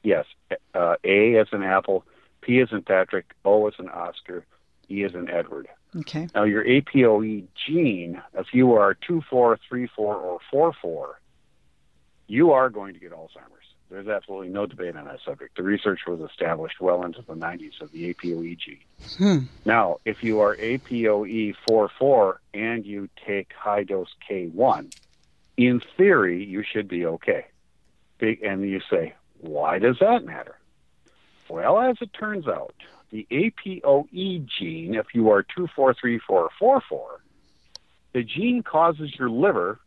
Yes. 0.02 0.26
Uh, 0.74 0.96
A 1.04 1.36
as 1.36 1.48
an 1.52 1.62
apple, 1.62 2.04
P 2.40 2.60
as 2.60 2.68
in 2.72 2.82
Patrick, 2.82 3.26
O 3.44 3.66
as 3.66 3.74
in 3.78 3.88
Oscar, 3.88 4.44
E 4.90 5.02
as 5.04 5.14
in 5.14 5.28
Edward. 5.28 5.68
Okay. 5.96 6.28
Now, 6.34 6.44
your 6.44 6.64
APOE 6.64 7.46
gene, 7.66 8.22
if 8.34 8.48
you 8.52 8.74
are 8.74 8.94
2 8.94 9.22
4, 9.28 9.58
3 9.68 9.88
4, 9.96 10.14
or 10.14 10.38
4 10.50 10.72
4, 10.80 11.20
you 12.26 12.52
are 12.52 12.70
going 12.70 12.94
to 12.94 13.00
get 13.00 13.12
Alzheimer's. 13.12 13.65
There's 13.88 14.08
absolutely 14.08 14.48
no 14.48 14.66
debate 14.66 14.96
on 14.96 15.04
that 15.04 15.20
subject. 15.24 15.56
The 15.56 15.62
research 15.62 16.00
was 16.06 16.20
established 16.20 16.80
well 16.80 17.04
into 17.04 17.22
the 17.22 17.34
90s 17.34 17.80
of 17.80 17.92
the 17.92 18.12
APOE 18.12 18.58
gene. 18.58 18.78
Hmm. 19.16 19.38
Now, 19.64 19.98
if 20.04 20.24
you 20.24 20.40
are 20.40 20.56
APOE 20.56 21.54
4 21.68 21.90
4 21.96 22.40
and 22.54 22.84
you 22.84 23.08
take 23.24 23.52
high 23.52 23.84
dose 23.84 24.12
K1, 24.28 24.92
in 25.56 25.80
theory, 25.96 26.44
you 26.44 26.64
should 26.64 26.88
be 26.88 27.06
okay. 27.06 27.46
And 28.20 28.68
you 28.68 28.80
say, 28.90 29.14
why 29.38 29.78
does 29.78 29.98
that 30.00 30.24
matter? 30.24 30.58
Well, 31.48 31.78
as 31.78 31.96
it 32.00 32.12
turns 32.12 32.48
out, 32.48 32.74
the 33.10 33.26
APOE 33.30 34.48
gene, 34.58 34.94
if 34.94 35.14
you 35.14 35.30
are 35.30 35.42
243444, 35.42 37.20
the 38.12 38.22
gene 38.24 38.62
causes 38.62 39.14
your 39.16 39.30
liver 39.30 39.78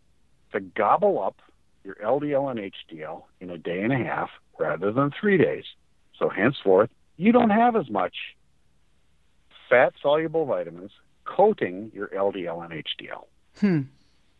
to 0.54 0.60
gobble 0.60 1.22
up 1.22 1.42
your 1.90 1.96
LDL 1.96 2.52
and 2.52 2.60
HDL 2.60 3.24
in 3.40 3.50
a 3.50 3.58
day 3.58 3.82
and 3.82 3.92
a 3.92 3.98
half 3.98 4.30
rather 4.60 4.92
than 4.92 5.12
three 5.20 5.38
days. 5.38 5.64
So 6.18 6.30
henceforth, 6.30 6.90
you 7.18 7.32
don't 7.32 7.50
have 7.50 7.76
as 7.76 7.90
much 7.90 8.16
fat 9.70 9.94
soluble 10.02 10.46
vitamins 10.46 10.92
coating 11.26 11.92
your 11.94 12.08
LDL 12.10 12.64
and 12.64 12.84
HDL. 12.86 13.26
Hmm. 13.60 13.82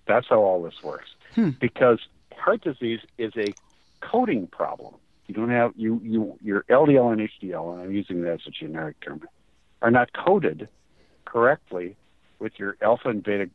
That's 0.06 0.28
how 0.30 0.42
all 0.42 0.62
this 0.62 0.84
works. 0.84 1.10
Hmm. 1.34 1.52
Because 1.60 2.00
heart 2.36 2.62
disease 2.62 3.00
is 3.18 3.34
a 3.36 3.54
coating 4.02 4.48
problem. 4.48 4.96
You 5.28 5.36
don't 5.36 5.50
have 5.50 5.74
you 5.76 6.02
you 6.04 6.38
your 6.42 6.64
LDL 6.70 7.14
and 7.14 7.30
HDL, 7.30 7.74
and 7.74 7.82
I'm 7.82 7.92
using 7.92 8.22
that 8.24 8.34
as 8.34 8.48
a 8.48 8.52
generic 8.52 9.00
term, 9.02 9.22
are 9.82 9.92
not 9.92 10.12
coated 10.14 10.68
correctly 11.26 11.96
with 12.40 12.54
your 12.58 12.78
alpha 12.82 13.10
and 13.10 13.24
beta 13.24 13.50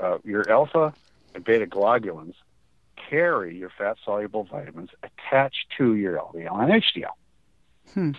uh, 0.00 0.18
your 0.24 0.48
alpha 0.48 0.94
and 1.34 1.44
beta 1.44 1.66
globulins 1.66 2.34
carry 3.08 3.56
your 3.56 3.70
fat 3.76 3.96
soluble 4.04 4.44
vitamins 4.44 4.90
attached 5.02 5.66
to 5.78 5.94
your 5.94 6.18
LDL 6.18 6.62
and 6.62 6.82
HDL. 6.82 7.10
Hmm. 7.94 8.10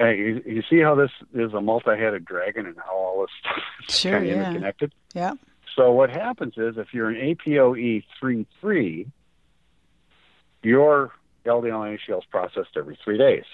Uh, 0.00 0.08
you, 0.08 0.42
you 0.46 0.62
see 0.68 0.80
how 0.80 0.94
this 0.94 1.10
is 1.34 1.52
a 1.52 1.60
multi-headed 1.60 2.24
dragon 2.24 2.66
and 2.66 2.76
how 2.78 2.94
all 2.94 3.20
this 3.20 3.30
stuff 3.40 3.62
is 3.88 3.98
Sure, 3.98 4.12
kind 4.12 4.24
of 4.24 4.30
yeah. 4.30 4.42
interconnected. 4.42 4.92
Yeah. 5.14 5.34
So 5.76 5.92
what 5.92 6.10
happens 6.10 6.54
is 6.56 6.78
if 6.78 6.92
you're 6.92 7.10
an 7.10 7.16
APOE 7.16 8.04
3-3, 8.22 9.10
your 10.62 11.12
LDL 11.44 11.88
and 11.90 11.98
HDL 11.98 12.18
is 12.18 12.24
processed 12.30 12.76
every 12.76 12.98
three 13.02 13.18
days. 13.18 13.44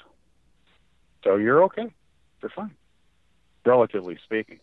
So 1.25 1.37
you're 1.37 1.65
okay. 1.65 1.93
You're 2.43 2.51
fine, 2.51 2.75
relatively 3.65 4.19
speaking. 4.25 4.61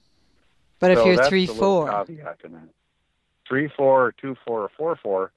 But 0.79 0.91
if 0.91 0.99
so 0.99 1.06
you're 1.06 1.15
the 1.17 1.29
little 1.29 1.56
four, 1.56 2.06
caveat. 2.06 2.39
Three 3.47 3.69
four 3.75 4.13
two 4.19 4.36
four 4.45 4.62
or 4.62 4.71
four 4.77 4.95
four, 4.95 5.32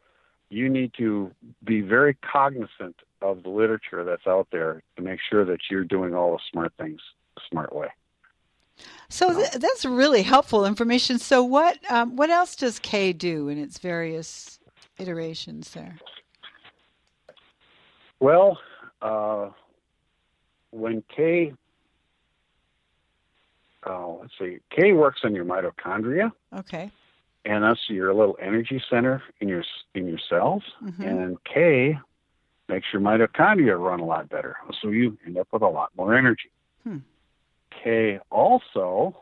you 0.50 0.68
need 0.68 0.92
to 0.98 1.30
be 1.64 1.80
very 1.80 2.14
cognizant 2.14 2.96
of 3.22 3.42
the 3.42 3.48
literature 3.48 4.04
that's 4.04 4.26
out 4.26 4.46
there 4.52 4.82
to 4.96 5.02
make 5.02 5.18
sure 5.30 5.44
that 5.44 5.59
you're 5.70 5.85
doing 5.85 6.14
all 6.14 6.32
the 6.32 6.38
smart 6.50 6.72
things 6.78 7.00
the 7.35 7.42
smart 7.50 7.74
way. 7.74 7.88
so 9.09 9.32
th- 9.35 9.52
that's 9.52 9.85
really 9.85 10.22
helpful 10.22 10.64
information. 10.66 11.18
So 11.18 11.42
what 11.42 11.78
um, 11.90 12.16
what 12.16 12.30
else 12.30 12.54
does 12.56 12.78
K 12.78 13.12
do 13.12 13.48
in 13.48 13.59
its 13.59 13.78
various 13.78 14.59
iterations 14.98 15.70
there? 15.72 15.96
Well, 18.20 18.59
uh, 19.02 19.50
when 20.70 21.02
K, 21.14 21.52
oh, 23.87 24.18
let's 24.20 24.32
see, 24.38 24.59
K 24.70 24.92
works 24.92 25.20
on 25.24 25.35
your 25.35 25.44
mitochondria, 25.44 26.32
Okay. 26.54 26.90
and 27.44 27.62
that's 27.64 27.80
your 27.88 28.14
little 28.14 28.38
energy 28.40 28.82
center 28.90 29.22
in 29.40 29.48
your 29.48 29.64
in 29.94 30.06
your 30.09 30.15
cells. 30.28 30.62
Mhm. 30.82 31.00
And 31.00 31.44
K 31.44 31.98
makes 32.68 32.86
your 32.92 33.02
mitochondria 33.02 33.78
run 33.78 34.00
a 34.00 34.04
lot 34.04 34.28
better, 34.28 34.56
so 34.80 34.88
you 34.88 35.16
end 35.24 35.38
up 35.38 35.48
with 35.52 35.62
a 35.62 35.68
lot 35.68 35.90
more 35.96 36.14
energy. 36.14 36.50
Hmm. 36.82 36.98
K 37.70 38.18
also, 38.30 39.16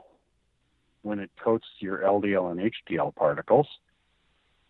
when 1.03 1.19
it 1.19 1.31
coats 1.37 1.67
your 1.79 1.99
LDL 1.99 2.51
and 2.51 2.61
HDL 2.61 3.15
particles, 3.15 3.69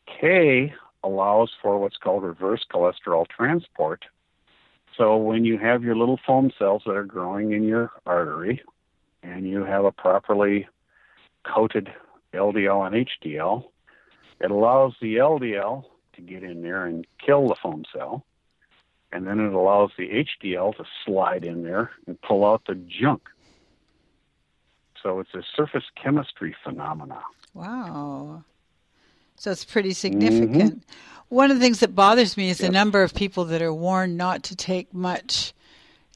K 0.06 0.74
allows 1.02 1.52
for 1.62 1.78
what's 1.78 1.96
called 1.96 2.24
reverse 2.24 2.64
cholesterol 2.72 3.28
transport. 3.28 4.04
So 4.96 5.16
when 5.16 5.44
you 5.44 5.58
have 5.58 5.82
your 5.82 5.96
little 5.96 6.18
foam 6.26 6.50
cells 6.58 6.82
that 6.86 6.96
are 6.96 7.04
growing 7.04 7.52
in 7.52 7.64
your 7.64 7.92
artery, 8.06 8.62
and 9.22 9.48
you 9.48 9.64
have 9.64 9.84
a 9.84 9.92
properly 9.92 10.68
coated 11.44 11.92
LDL 12.32 12.86
and 12.86 12.94
HDL, 12.94 13.70
it 14.40 14.50
allows 14.50 14.94
the 15.00 15.16
LDL 15.16 15.84
to 16.16 16.22
get 16.22 16.42
in 16.42 16.62
there 16.62 16.86
and 16.86 17.06
kill 17.24 17.48
the 17.48 17.56
foam 17.62 17.84
cell, 17.92 18.24
and 19.12 19.26
then 19.26 19.40
it 19.40 19.52
allows 19.52 19.90
the 19.96 20.24
HDL 20.42 20.76
to 20.76 20.84
slide 21.04 21.44
in 21.44 21.62
there 21.62 21.90
and 22.06 22.20
pull 22.22 22.44
out 22.44 22.62
the 22.66 22.74
junk. 22.74 23.22
So 25.02 25.20
it's 25.20 25.34
a 25.34 25.42
surface 25.54 25.84
chemistry 26.02 26.56
phenomena. 26.64 27.20
Wow. 27.52 28.44
So 29.36 29.50
it's 29.50 29.64
pretty 29.64 29.92
significant. 29.92 30.84
One 31.28 31.50
of 31.50 31.58
the 31.58 31.62
things 31.62 31.80
that 31.80 31.94
bothers 31.94 32.36
me 32.36 32.50
is 32.50 32.58
the 32.58 32.70
number 32.70 33.02
of 33.02 33.14
people 33.14 33.44
that 33.46 33.62
are 33.62 33.74
warned 33.74 34.16
not 34.16 34.42
to 34.44 34.56
take 34.56 34.94
much 34.94 35.52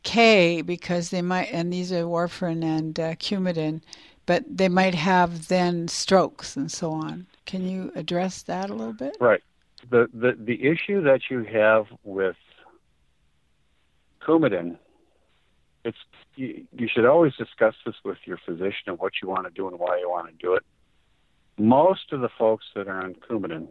K 0.02 0.62
because 0.62 1.10
they 1.10 1.22
might, 1.22 1.52
and 1.52 1.72
these 1.72 1.92
are 1.92 2.04
warfarin 2.04 2.64
and 2.64 2.98
uh, 2.98 3.14
Coumadin, 3.16 3.82
but 4.26 4.44
they 4.48 4.68
might 4.68 4.94
have 4.94 5.48
then 5.48 5.88
strokes 5.88 6.56
and 6.56 6.70
so 6.70 6.92
on. 6.92 7.26
Can 7.46 7.68
you 7.68 7.92
address 7.94 8.42
that 8.42 8.70
a 8.70 8.74
little 8.74 8.92
bit? 8.92 9.16
Right. 9.20 9.42
The 9.90 10.08
the 10.12 10.36
the 10.38 10.64
issue 10.66 11.02
that 11.04 11.22
you 11.30 11.44
have 11.44 11.86
with 12.04 12.36
Coumadin, 14.20 14.78
it's 15.84 15.96
you, 16.36 16.66
you 16.76 16.88
should 16.92 17.06
always 17.06 17.34
discuss 17.36 17.74
this 17.86 17.94
with 18.04 18.18
your 18.24 18.38
physician 18.44 18.88
and 18.88 18.98
what 18.98 19.14
you 19.22 19.28
want 19.28 19.46
to 19.46 19.50
do 19.50 19.68
and 19.68 19.78
why 19.78 19.98
you 19.98 20.10
want 20.10 20.28
to 20.28 20.34
do 20.34 20.54
it. 20.54 20.64
Most 21.58 22.12
of 22.12 22.20
the 22.20 22.28
folks 22.28 22.66
that 22.74 22.88
are 22.88 23.02
on 23.02 23.14
Coumadin 23.14 23.68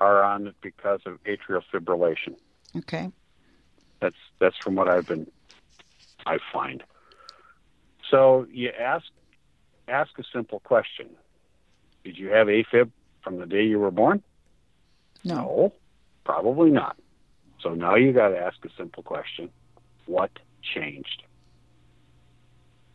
are 0.00 0.22
on 0.22 0.46
it 0.46 0.54
because 0.60 1.00
of 1.06 1.18
atrial 1.24 1.62
fibrillation. 1.72 2.36
Okay. 2.76 3.10
That's 4.00 4.16
that's 4.38 4.56
from 4.58 4.74
what 4.74 4.88
I've 4.88 5.06
been 5.06 5.26
I 6.26 6.38
find. 6.52 6.82
So 8.10 8.46
you 8.50 8.70
ask 8.70 9.06
ask 9.88 10.10
a 10.18 10.24
simple 10.32 10.60
question. 10.60 11.10
Did 12.04 12.18
you 12.18 12.28
have 12.28 12.46
AFib 12.48 12.90
from 13.22 13.38
the 13.38 13.46
day 13.46 13.64
you 13.64 13.78
were 13.78 13.90
born? 13.90 14.22
No. 15.26 15.72
probably 16.24 16.70
not. 16.70 16.96
So 17.60 17.74
now 17.74 17.94
you 17.96 18.12
got 18.12 18.28
to 18.28 18.38
ask 18.38 18.56
a 18.64 18.68
simple 18.76 19.02
question: 19.02 19.50
What 20.06 20.30
changed? 20.74 21.22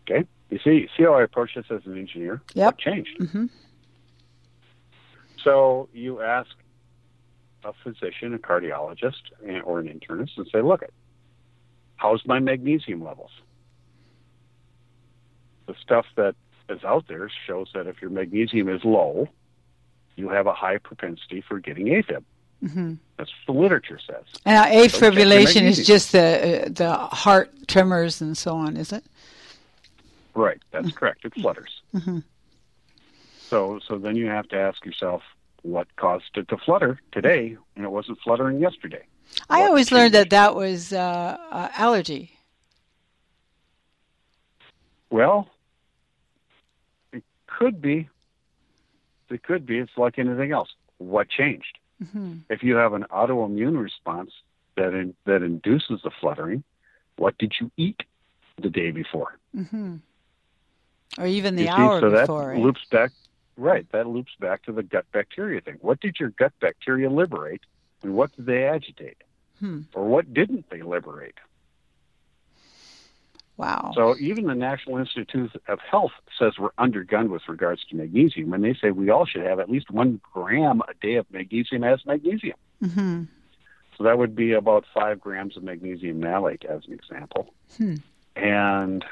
Okay, 0.10 0.28
you 0.50 0.60
see 0.64 0.88
see 0.98 1.04
how 1.04 1.14
I 1.16 1.24
approach 1.24 1.52
this 1.56 1.66
as 1.70 1.86
an 1.86 1.98
engineer. 1.98 2.42
Yep. 2.54 2.66
What 2.66 2.78
changed? 2.78 3.18
hmm 3.32 3.46
So 5.44 5.90
you 5.94 6.22
ask 6.22 6.50
a 7.64 7.74
physician, 7.84 8.34
a 8.34 8.40
cardiologist, 8.40 9.22
or 9.64 9.80
an 9.80 9.88
internist, 9.88 10.38
and 10.38 10.48
say, 10.52 10.62
"Look, 10.62 10.82
it, 10.82 10.94
how's 11.96 12.26
my 12.26 12.40
magnesium 12.40 13.04
levels?" 13.04 13.32
The 15.68 15.76
stuff 15.82 16.06
that 16.16 16.36
is 16.70 16.84
out 16.84 17.06
there 17.08 17.30
shows 17.48 17.70
that 17.74 17.88
if 17.88 18.02
your 18.02 18.10
magnesium 18.12 18.68
is 18.70 18.84
low, 18.84 19.28
you 20.22 20.30
have 20.30 20.46
a 20.46 20.54
high 20.54 20.78
propensity 20.78 21.42
for 21.42 21.60
getting 21.60 21.88
AFib. 21.88 22.24
hmm 22.62 22.94
That's 23.18 23.32
what 23.46 23.56
the 23.56 23.60
literature 23.60 24.00
says. 24.06 24.24
And 24.46 24.54
now 24.56 24.68
your 24.72 24.86
afibrillation 24.86 25.64
is 25.64 25.86
just 25.86 26.12
the 26.12 26.66
uh, 26.66 26.70
the 26.70 26.94
heart 26.96 27.52
tremors 27.68 28.22
and 28.22 28.38
so 28.38 28.56
on, 28.56 28.78
is 28.78 28.94
it? 28.94 29.04
Right, 30.36 30.62
that's 30.72 30.92
correct. 30.92 31.26
It 31.26 31.34
flutters. 31.34 31.82
hmm 31.92 32.20
So, 33.50 33.80
so 33.86 33.98
then 33.98 34.16
you 34.16 34.28
have 34.28 34.48
to 34.50 34.58
ask 34.58 34.86
yourself, 34.86 35.24
what 35.64 35.88
caused 35.96 36.38
it 36.38 36.48
to 36.50 36.58
flutter 36.58 37.00
today, 37.12 37.58
and 37.76 37.84
it 37.84 37.92
wasn't 37.92 38.20
fluttering 38.24 38.60
yesterday? 38.60 39.04
I 39.50 39.60
What 39.60 39.70
always 39.70 39.92
learned 39.92 40.14
that 40.14 40.30
that 40.30 40.56
was 40.56 40.94
uh, 40.94 41.38
uh, 41.52 41.70
allergy. 41.76 42.38
Well, 45.10 45.50
it 47.12 47.24
could 47.48 47.82
be. 47.82 48.10
It 49.32 49.44
could 49.44 49.66
be. 49.66 49.80
It's 49.80 49.92
like 49.98 50.20
anything 50.20 50.52
else. 50.52 50.70
What 50.98 51.30
changed? 51.30 51.78
hmm 52.12 52.38
If 52.50 52.64
you 52.64 52.76
have 52.76 52.94
an 52.94 53.06
autoimmune 53.12 53.82
response 53.82 54.32
that 54.76 54.94
in, 54.94 55.14
that 55.26 55.42
induces 55.44 56.02
the 56.04 56.12
fluttering. 56.20 56.64
What 57.18 57.38
did 57.38 57.54
you 57.60 57.72
eat 57.78 58.02
the 58.62 58.70
day 58.70 58.92
before? 58.92 59.38
Mm-hmm. 59.56 59.98
Or 61.20 61.26
even 61.28 61.56
the 61.56 61.64
You 61.64 61.68
see, 61.70 61.76
so 61.76 62.10
before. 62.10 62.10
that 62.12 62.30
right? 62.54 62.58
loops 62.60 62.82
back. 62.92 63.12
Right, 63.58 63.86
that 63.92 64.08
loops 64.08 64.32
back 64.40 64.64
to 64.64 64.72
the 64.72 64.82
gut 64.82 65.06
bacteria 65.12 65.62
thing. 65.62 65.78
What 65.82 66.00
did 66.00 66.20
your 66.20 66.30
gut 66.30 66.54
bacteria 66.62 67.10
liberate, 67.12 67.62
and 68.02 68.16
what 68.16 68.36
did 68.36 68.46
they 68.46 68.64
agitate, 68.64 69.18
Hmm. 69.60 69.82
or 69.94 70.06
what 70.08 70.34
didn't 70.34 70.70
they 70.70 70.82
liberate? 70.82 71.36
Wow. 73.62 73.92
So 73.96 74.16
even 74.20 74.46
the 74.46 74.56
National 74.56 74.98
Institute 74.98 75.52
of 75.68 75.80
Health 75.80 76.14
says 76.40 76.54
we're 76.58 76.72
undergunned 76.80 77.30
with 77.30 77.44
regards 77.48 77.84
to 77.86 77.96
magnesium 77.96 78.52
and 78.54 78.64
they 78.64 78.74
say 78.74 78.90
we 78.90 79.12
all 79.12 79.28
should 79.28 79.44
have 79.46 79.60
at 79.60 79.70
least 79.70 79.92
one 79.92 80.20
gram 80.34 80.82
a 80.90 80.94
day 81.00 81.16
of 81.16 81.28
magnesium 81.32 81.84
as 81.84 82.04
magnesium. 82.06 82.58
hmm 82.84 83.24
So 83.98 84.04
that 84.04 84.18
would 84.18 84.36
be 84.36 84.54
about 84.54 84.86
five 84.92 85.22
grams 85.22 85.56
of 85.58 85.64
magnesium 85.64 86.20
malate 86.20 86.66
as 86.66 86.86
an 86.88 86.94
example. 86.94 87.54
Hmm. 87.78 87.96
And 88.36 89.06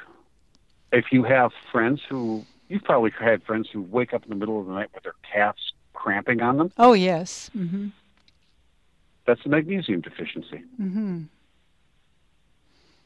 if 0.91 1.11
you 1.11 1.23
have 1.25 1.51
friends 1.71 2.01
who, 2.09 2.43
you've 2.69 2.83
probably 2.83 3.11
had 3.19 3.43
friends 3.43 3.69
who 3.71 3.83
wake 3.83 4.15
up 4.15 4.23
in 4.23 4.29
the 4.29 4.35
middle 4.35 4.59
of 4.59 4.65
the 4.65 4.73
night 4.73 4.89
with 4.95 5.03
their 5.03 5.13
calves 5.31 5.73
cramping 5.93 6.41
on 6.41 6.57
them, 6.57 6.71
Oh 6.79 6.93
yes. 6.93 7.51
Mm-hmm. 7.55 7.89
that's 9.27 9.45
a 9.45 9.49
magnesium 9.49 10.01
deficiency. 10.01 10.63
Mm-hmm. 10.81 11.23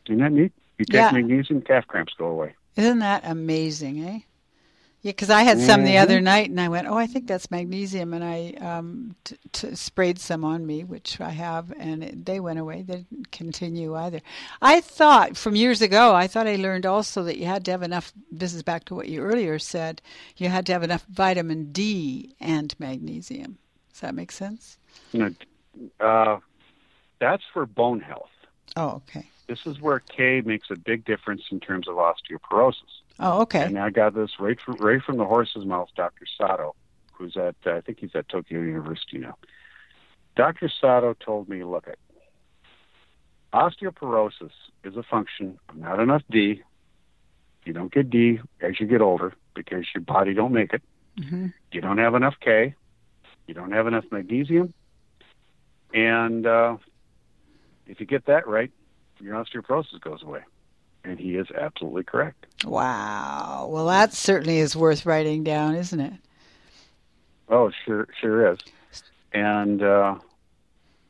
Isn't 0.08 0.20
that 0.20 0.32
neat? 0.32 0.54
You 0.78 0.86
take 0.86 0.94
Yeah. 0.96 1.12
magnesium, 1.12 1.62
calf 1.62 1.86
cramps 1.88 2.14
go 2.18 2.26
away. 2.28 2.56
Isn't 2.76 3.00
that 3.00 3.24
amazing, 3.26 4.04
eh? 4.04 4.20
Yeah, 5.02 5.12
because 5.12 5.30
I 5.30 5.44
had 5.44 5.60
some 5.60 5.84
the 5.84 5.96
Mhm. 5.96 6.02
other 6.02 6.22
night, 6.22 6.50
and 6.50 6.62
I 6.62 6.70
went, 6.70 6.88
"Oh, 6.88 6.98
I 6.98 7.08
think 7.08 7.28
that's 7.28 7.52
magnesium," 7.52 8.14
and 8.14 8.24
I 8.24 8.52
um, 8.54 9.16
t- 9.26 9.36
t- 9.52 9.76
sprayed 9.76 10.18
some 10.18 10.46
on 10.46 10.66
me, 10.66 10.86
which 10.86 11.20
I 11.20 11.32
have, 11.32 11.74
and 11.78 12.02
it, 12.02 12.26
they 12.26 12.40
went 12.40 12.58
away. 12.58 12.84
They 12.84 13.06
didn't 13.10 13.30
continue 13.32 13.96
either. 13.96 14.22
I 14.62 14.80
thought 14.80 15.36
from 15.36 15.58
years 15.58 15.82
ago, 15.82 16.16
I 16.16 16.28
thought 16.28 16.48
I 16.48 16.56
learned 16.56 16.86
also 16.86 17.22
that 17.24 17.38
you 17.38 17.46
had 17.46 17.66
to 17.66 17.72
have 17.72 17.84
enough. 17.84 18.14
This 18.32 18.54
is 18.54 18.64
back 18.64 18.86
to 18.86 18.96
what 18.96 19.10
you 19.10 19.20
earlier 19.22 19.60
said. 19.60 20.02
You 20.38 20.48
had 20.48 20.66
to 20.68 20.72
have 20.72 20.84
enough 20.84 21.06
vitamin 21.10 21.74
D 21.74 22.34
and 22.40 22.74
magnesium. 22.80 23.58
Does 23.92 24.00
that 24.00 24.16
make 24.16 24.32
sense? 24.32 24.78
Know, 25.12 25.32
uh, 26.00 26.40
that's 27.20 27.44
for 27.52 27.66
bone 27.66 28.00
health. 28.00 28.32
Oh, 28.78 29.02
okay. 29.10 29.28
This 29.48 29.60
is 29.66 29.80
where 29.80 30.00
K 30.00 30.42
makes 30.42 30.68
a 30.72 30.76
big 30.76 31.06
difference 31.06 31.44
in 31.52 31.60
terms 31.60 31.88
of 31.88 31.96
osteoporosis. 31.96 32.74
Oh, 33.20 33.42
okay. 33.42 33.62
And 33.64 33.78
I 33.78 33.90
got 33.90 34.16
this 34.16 34.32
right 34.40 34.58
from, 34.60 34.76
right 34.76 35.02
from 35.02 35.18
the 35.18 35.26
horse's 35.26 35.66
mouth, 35.66 35.90
Dr. 35.96 36.26
Sato, 36.38 36.76
who's 37.12 37.36
at, 37.38 37.56
uh, 37.66 37.76
I 37.76 37.82
think 37.82 38.00
he's 38.00 38.16
at 38.16 38.30
Tokyo 38.30 38.62
University 38.62 39.18
now. 39.18 39.36
Dr. 40.36 40.70
Sato 40.82 41.14
told 41.14 41.50
me, 41.50 41.64
look, 41.64 41.88
at 41.88 41.98
osteoporosis 43.54 44.52
is 44.84 44.96
a 44.98 45.04
function 45.04 45.60
of 45.70 45.76
not 45.76 46.00
enough 46.00 46.24
D. 46.32 46.64
You 47.66 47.74
don't 47.74 47.94
get 47.94 48.10
D 48.10 48.40
as 48.62 48.80
you 48.80 48.88
get 48.88 49.02
older 49.02 49.34
because 49.54 49.86
your 49.94 50.02
body 50.02 50.34
don't 50.34 50.54
make 50.54 50.74
it. 50.74 50.82
hmm 51.18 51.48
You 51.72 51.82
don't 51.82 52.00
have 52.00 52.16
enough 52.16 52.36
K. 52.42 52.76
You 53.48 53.54
don't 53.54 53.72
have 53.72 53.88
enough 53.88 54.06
magnesium. 54.12 54.74
And 55.94 56.48
uh, 56.48 56.78
if 57.86 58.00
you 58.00 58.06
get 58.06 58.26
that 58.26 58.48
right, 58.48 58.72
your 59.24 59.36
osteoporosis 59.36 60.00
goes 60.02 60.22
away. 60.22 60.42
And 61.06 61.20
he 61.20 61.36
is 61.36 61.48
absolutely 61.52 62.04
correct. 62.04 62.46
Wow. 62.66 63.68
Well, 63.70 63.88
that 63.88 64.14
certainly 64.14 64.60
is 64.60 64.76
worth 64.76 65.06
writing 65.06 65.44
down, 65.44 65.76
isn't 65.76 66.00
it? 66.00 66.14
Oh, 67.50 67.72
sure, 67.86 68.08
sure 68.22 68.54
is. 68.54 68.60
And 69.34 69.84
uh, 69.84 70.16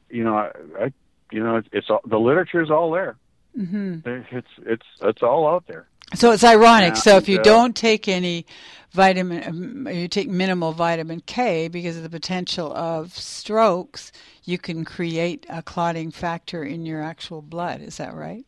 you 0.09 0.23
know, 0.23 0.35
I, 0.37 0.51
I 0.79 0.93
you 1.31 1.43
know, 1.43 1.57
it's, 1.57 1.67
it's 1.71 1.89
all, 1.91 2.01
the 2.05 2.17
literature 2.19 2.61
is 2.63 2.71
all 2.71 2.91
there. 2.91 3.17
hmm 3.55 3.99
There- 4.03 4.27
It's 4.31 4.47
it's 4.65 4.85
it's 5.01 5.21
all 5.21 5.47
out 5.47 5.65
there. 5.67 5.87
So 6.15 6.31
it's 6.31 6.43
ironic. 6.43 6.95
Yeah, 6.95 7.01
so 7.01 7.17
if 7.17 7.27
you 7.27 7.39
uh, 7.39 7.43
don't 7.43 7.75
take 7.75 8.07
any 8.07 8.45
vitamin, 8.91 9.43
um, 9.47 9.87
you 9.87 10.07
take 10.07 10.29
minimal 10.29 10.71
vitamin 10.71 11.21
K 11.25 11.67
because 11.67 11.97
of 11.97 12.03
the 12.03 12.09
potential 12.09 12.73
of 12.73 13.17
strokes, 13.17 14.11
you 14.43 14.57
can 14.57 14.85
create 14.85 15.45
a 15.49 15.61
clotting 15.61 16.11
factor 16.11 16.63
in 16.63 16.85
your 16.85 17.01
actual 17.01 17.41
blood. 17.41 17.81
Is 17.81 17.97
that 17.97 18.13
right? 18.13 18.45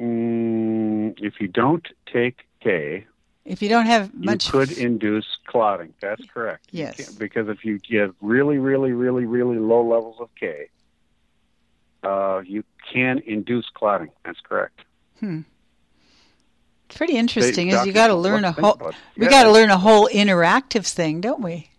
Mm, 0.00 1.14
if 1.22 1.40
you 1.40 1.48
don't 1.48 1.86
take 2.12 2.46
K, 2.60 3.06
If 3.44 3.62
you 3.62 3.68
don't 3.68 3.86
have 3.86 4.12
much, 4.14 4.46
you 4.46 4.52
could 4.52 4.72
induce 4.72 5.38
clotting. 5.46 5.94
That's 6.00 6.24
correct. 6.26 6.68
Yes. 6.72 7.10
because 7.10 7.48
if 7.48 7.64
you 7.64 7.78
get 7.78 8.10
really, 8.20 8.58
really, 8.58 8.92
really, 8.92 9.24
really 9.24 9.58
low 9.58 9.86
levels 9.86 10.16
of 10.20 10.28
K, 10.34 10.68
uh, 12.04 12.42
you 12.44 12.62
can 12.92 13.20
induce 13.26 13.68
clotting. 13.74 14.10
That's 14.24 14.40
correct. 14.40 14.80
hmm. 15.20 15.40
It's 16.86 16.98
pretty 16.98 17.16
interesting. 17.16 17.68
They- 17.68 17.74
Is 17.76 17.86
you 17.86 17.92
got 17.92 18.08
to 18.08 18.14
learn 18.14 18.44
a 18.44 18.48
want 18.48 18.56
to 18.56 18.62
think 18.62 18.80
whole. 18.82 18.92
We 19.16 19.24
Yeah, 19.24 19.30
got 19.30 19.42
to 19.44 19.50
learn 19.52 19.70
a 19.70 19.78
whole 19.78 20.08
interactive 20.12 20.86
thing, 20.86 21.20
don't 21.22 21.40
we? 21.42 21.70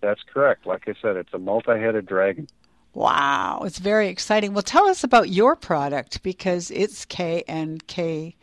That's 0.00 0.20
correct. 0.32 0.66
Like 0.66 0.88
I 0.88 0.94
said, 1.02 1.16
it's 1.16 1.34
a 1.34 1.38
multi-headed 1.38 2.06
dragon. 2.06 2.46
Wow, 2.94 3.62
it's 3.64 3.78
very 3.78 4.08
exciting. 4.08 4.52
Well, 4.54 4.62
tell 4.62 4.86
us 4.88 5.04
about 5.04 5.28
your 5.28 5.54
product 5.56 6.22
because 6.22 6.70
it's 6.70 7.04
K 7.04 7.44
and 7.46 7.86
K, 7.86 8.34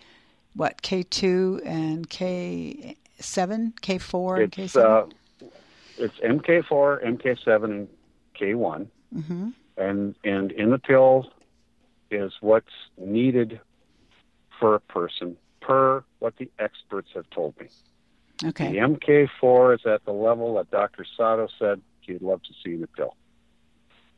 what 0.54 0.82
K 0.82 1.04
two 1.04 1.62
and 1.66 2.08
K 2.10 2.96
seven, 3.20 3.74
K 3.82 3.98
four 3.98 4.38
and 4.38 4.52
K 4.52 4.64
It's 4.64 4.74
seven. 4.74 4.92
uh, 4.92 5.06
it's 5.98 6.16
MK4, 6.20 7.04
MK7, 7.18 7.64
and 7.64 7.88
K1. 8.40 8.88
hmm 9.26 9.50
and 9.78 10.16
and 10.24 10.52
in 10.52 10.70
the 10.72 10.80
pill 10.80 11.32
is 12.10 12.34
what's 12.42 12.72
needed 12.98 13.60
for 14.60 14.76
a 14.76 14.80
person 14.80 15.38
per 15.62 16.04
what 16.20 16.36
the 16.38 16.50
experts 16.60 17.10
have 17.14 17.30
told 17.30 17.60
me. 17.60 17.68
Okay. 18.44 18.72
The 18.72 18.82
Okay. 18.82 19.28
MK4 19.42 19.76
is 19.76 19.86
at 19.86 20.06
the 20.06 20.12
level 20.14 20.56
that 20.56 20.70
Dr. 20.72 21.06
Sato 21.18 21.48
said 21.60 21.82
he'd 22.02 22.22
love 22.22 22.42
to 22.44 22.54
see 22.64 22.76
in 22.76 22.82
the 22.82 22.88
pill. 22.88 23.16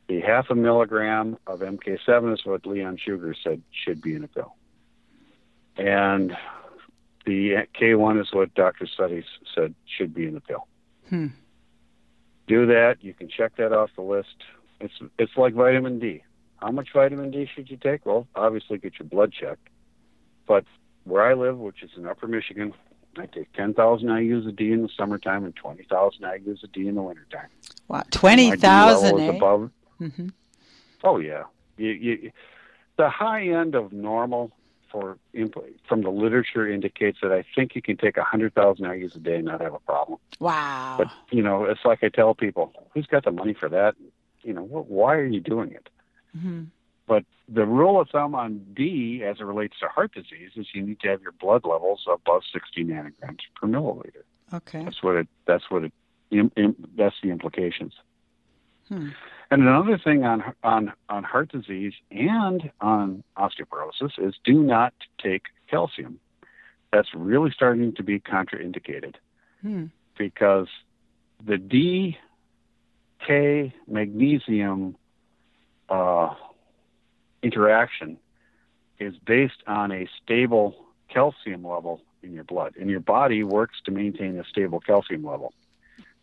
The 0.07 0.21
half 0.21 0.49
a 0.49 0.55
milligram 0.55 1.37
of 1.47 1.59
MK7 1.59 2.33
is 2.33 2.45
what 2.45 2.65
Leon 2.65 2.97
Schurgers 2.97 3.35
said 3.43 3.61
should 3.71 4.01
be 4.01 4.15
in 4.15 4.23
a 4.23 4.27
pill. 4.27 4.55
And 5.77 6.35
the 7.25 7.67
K1 7.79 8.19
is 8.21 8.27
what 8.33 8.53
Dr. 8.55 8.85
Sutties 8.97 9.25
said 9.55 9.73
should 9.85 10.13
be 10.13 10.25
in 10.25 10.33
the 10.33 10.41
pill. 10.41 10.67
Hmm. 11.09 11.27
Do 12.47 12.65
that. 12.65 12.97
You 13.01 13.13
can 13.13 13.29
check 13.29 13.55
that 13.57 13.71
off 13.71 13.91
the 13.95 14.01
list. 14.01 14.35
It's 14.79 14.93
it's 15.17 15.31
like 15.37 15.53
vitamin 15.53 15.99
D. 15.99 16.23
How 16.57 16.71
much 16.71 16.89
vitamin 16.93 17.31
D 17.31 17.47
should 17.53 17.69
you 17.69 17.77
take? 17.77 18.05
Well, 18.05 18.27
obviously 18.35 18.77
get 18.77 18.99
your 18.99 19.07
blood 19.07 19.31
checked. 19.31 19.67
But 20.47 20.65
where 21.03 21.23
I 21.23 21.33
live, 21.33 21.57
which 21.57 21.83
is 21.83 21.91
in 21.95 22.05
Upper 22.07 22.27
Michigan, 22.27 22.73
I 23.17 23.25
take 23.27 23.51
10,000 23.53 24.07
IUs 24.07 24.47
of 24.47 24.55
D 24.55 24.71
in 24.71 24.81
the 24.81 24.89
summertime 24.97 25.45
and 25.45 25.55
20,000 25.55 26.21
IUs 26.21 26.63
of 26.63 26.71
D 26.71 26.87
in 26.87 26.95
the 26.95 27.01
wintertime. 27.01 27.47
Wow, 27.87 27.97
My 27.99 28.03
twenty 28.11 28.49
D 28.51 28.57
thousand. 28.57 29.03
level 29.15 29.19
is 29.19 29.29
Eh? 29.29 29.37
above. 29.37 29.71
hmm 29.99 30.27
Oh 31.03 31.17
yeah, 31.17 31.43
you, 31.77 31.89
you, 31.91 32.31
the 32.97 33.09
high 33.09 33.47
end 33.47 33.73
of 33.75 33.93
normal 33.93 34.51
for 34.91 35.17
from 35.87 36.01
the 36.01 36.09
literature 36.09 36.67
indicates 36.69 37.19
that 37.21 37.31
I 37.31 37.45
think 37.55 37.75
you 37.75 37.81
can 37.81 37.95
take 37.95 38.17
100,000 38.17 38.83
IUs 38.85 39.15
a 39.15 39.19
day 39.19 39.35
and 39.35 39.45
not 39.45 39.61
have 39.61 39.73
a 39.73 39.79
problem. 39.79 40.19
Wow. 40.39 40.95
But 40.97 41.07
you 41.31 41.41
know, 41.41 41.63
it's 41.65 41.85
like 41.85 42.03
I 42.03 42.09
tell 42.09 42.33
people, 42.35 42.73
who's 42.93 43.05
got 43.05 43.23
the 43.23 43.31
money 43.31 43.53
for 43.53 43.69
that? 43.69 43.95
You 44.43 44.53
know, 44.53 44.63
wh- 44.63 44.89
why 44.89 45.15
are 45.15 45.25
you 45.25 45.39
doing 45.39 45.71
it? 45.71 45.89
hmm 46.37 46.63
But 47.07 47.25
the 47.47 47.65
rule 47.65 47.99
of 47.99 48.09
thumb 48.09 48.35
on 48.35 48.65
D, 48.75 49.23
as 49.23 49.39
it 49.39 49.43
relates 49.43 49.79
to 49.79 49.87
heart 49.87 50.13
disease, 50.13 50.51
is 50.55 50.67
you 50.73 50.81
need 50.83 50.99
to 51.01 51.07
have 51.09 51.21
your 51.21 51.31
blood 51.33 51.65
levels 51.65 52.05
above 52.11 52.43
60 52.53 52.83
nanograms 52.85 53.39
per 53.55 53.67
milliliter. 53.67 54.23
Okay. 54.53 54.83
That's 54.83 55.01
what 55.03 55.15
it. 55.15 55.27
That's 55.45 55.69
what 55.69 55.83
it. 55.85 55.93
Im, 56.31 56.51
im, 56.55 56.75
that's 56.95 57.15
the 57.23 57.29
implications. 57.31 57.93
Hmm. 58.87 59.09
And 59.51 59.63
another 59.63 59.97
thing 59.97 60.23
on 60.25 60.43
on 60.63 60.93
on 61.09 61.23
heart 61.23 61.49
disease 61.51 61.93
and 62.11 62.71
on 62.81 63.23
osteoporosis 63.37 64.17
is 64.19 64.35
do 64.43 64.61
not 64.61 64.93
take 65.21 65.43
calcium. 65.69 66.19
That's 66.91 67.09
really 67.13 67.51
starting 67.51 67.93
to 67.95 68.03
be 68.03 68.19
contraindicated 68.19 69.15
Hmm. 69.61 69.85
because 70.17 70.67
the 71.43 71.57
D 71.57 72.17
K 73.25 73.73
magnesium 73.87 74.95
uh, 75.89 76.33
interaction 77.43 78.17
is 78.99 79.15
based 79.25 79.63
on 79.67 79.91
a 79.91 80.07
stable 80.21 80.75
calcium 81.09 81.65
level 81.65 82.01
in 82.21 82.33
your 82.33 82.43
blood, 82.43 82.75
and 82.79 82.89
your 82.89 82.99
body 82.99 83.43
works 83.43 83.77
to 83.85 83.91
maintain 83.91 84.37
a 84.39 84.43
stable 84.43 84.79
calcium 84.79 85.23
level. 85.23 85.53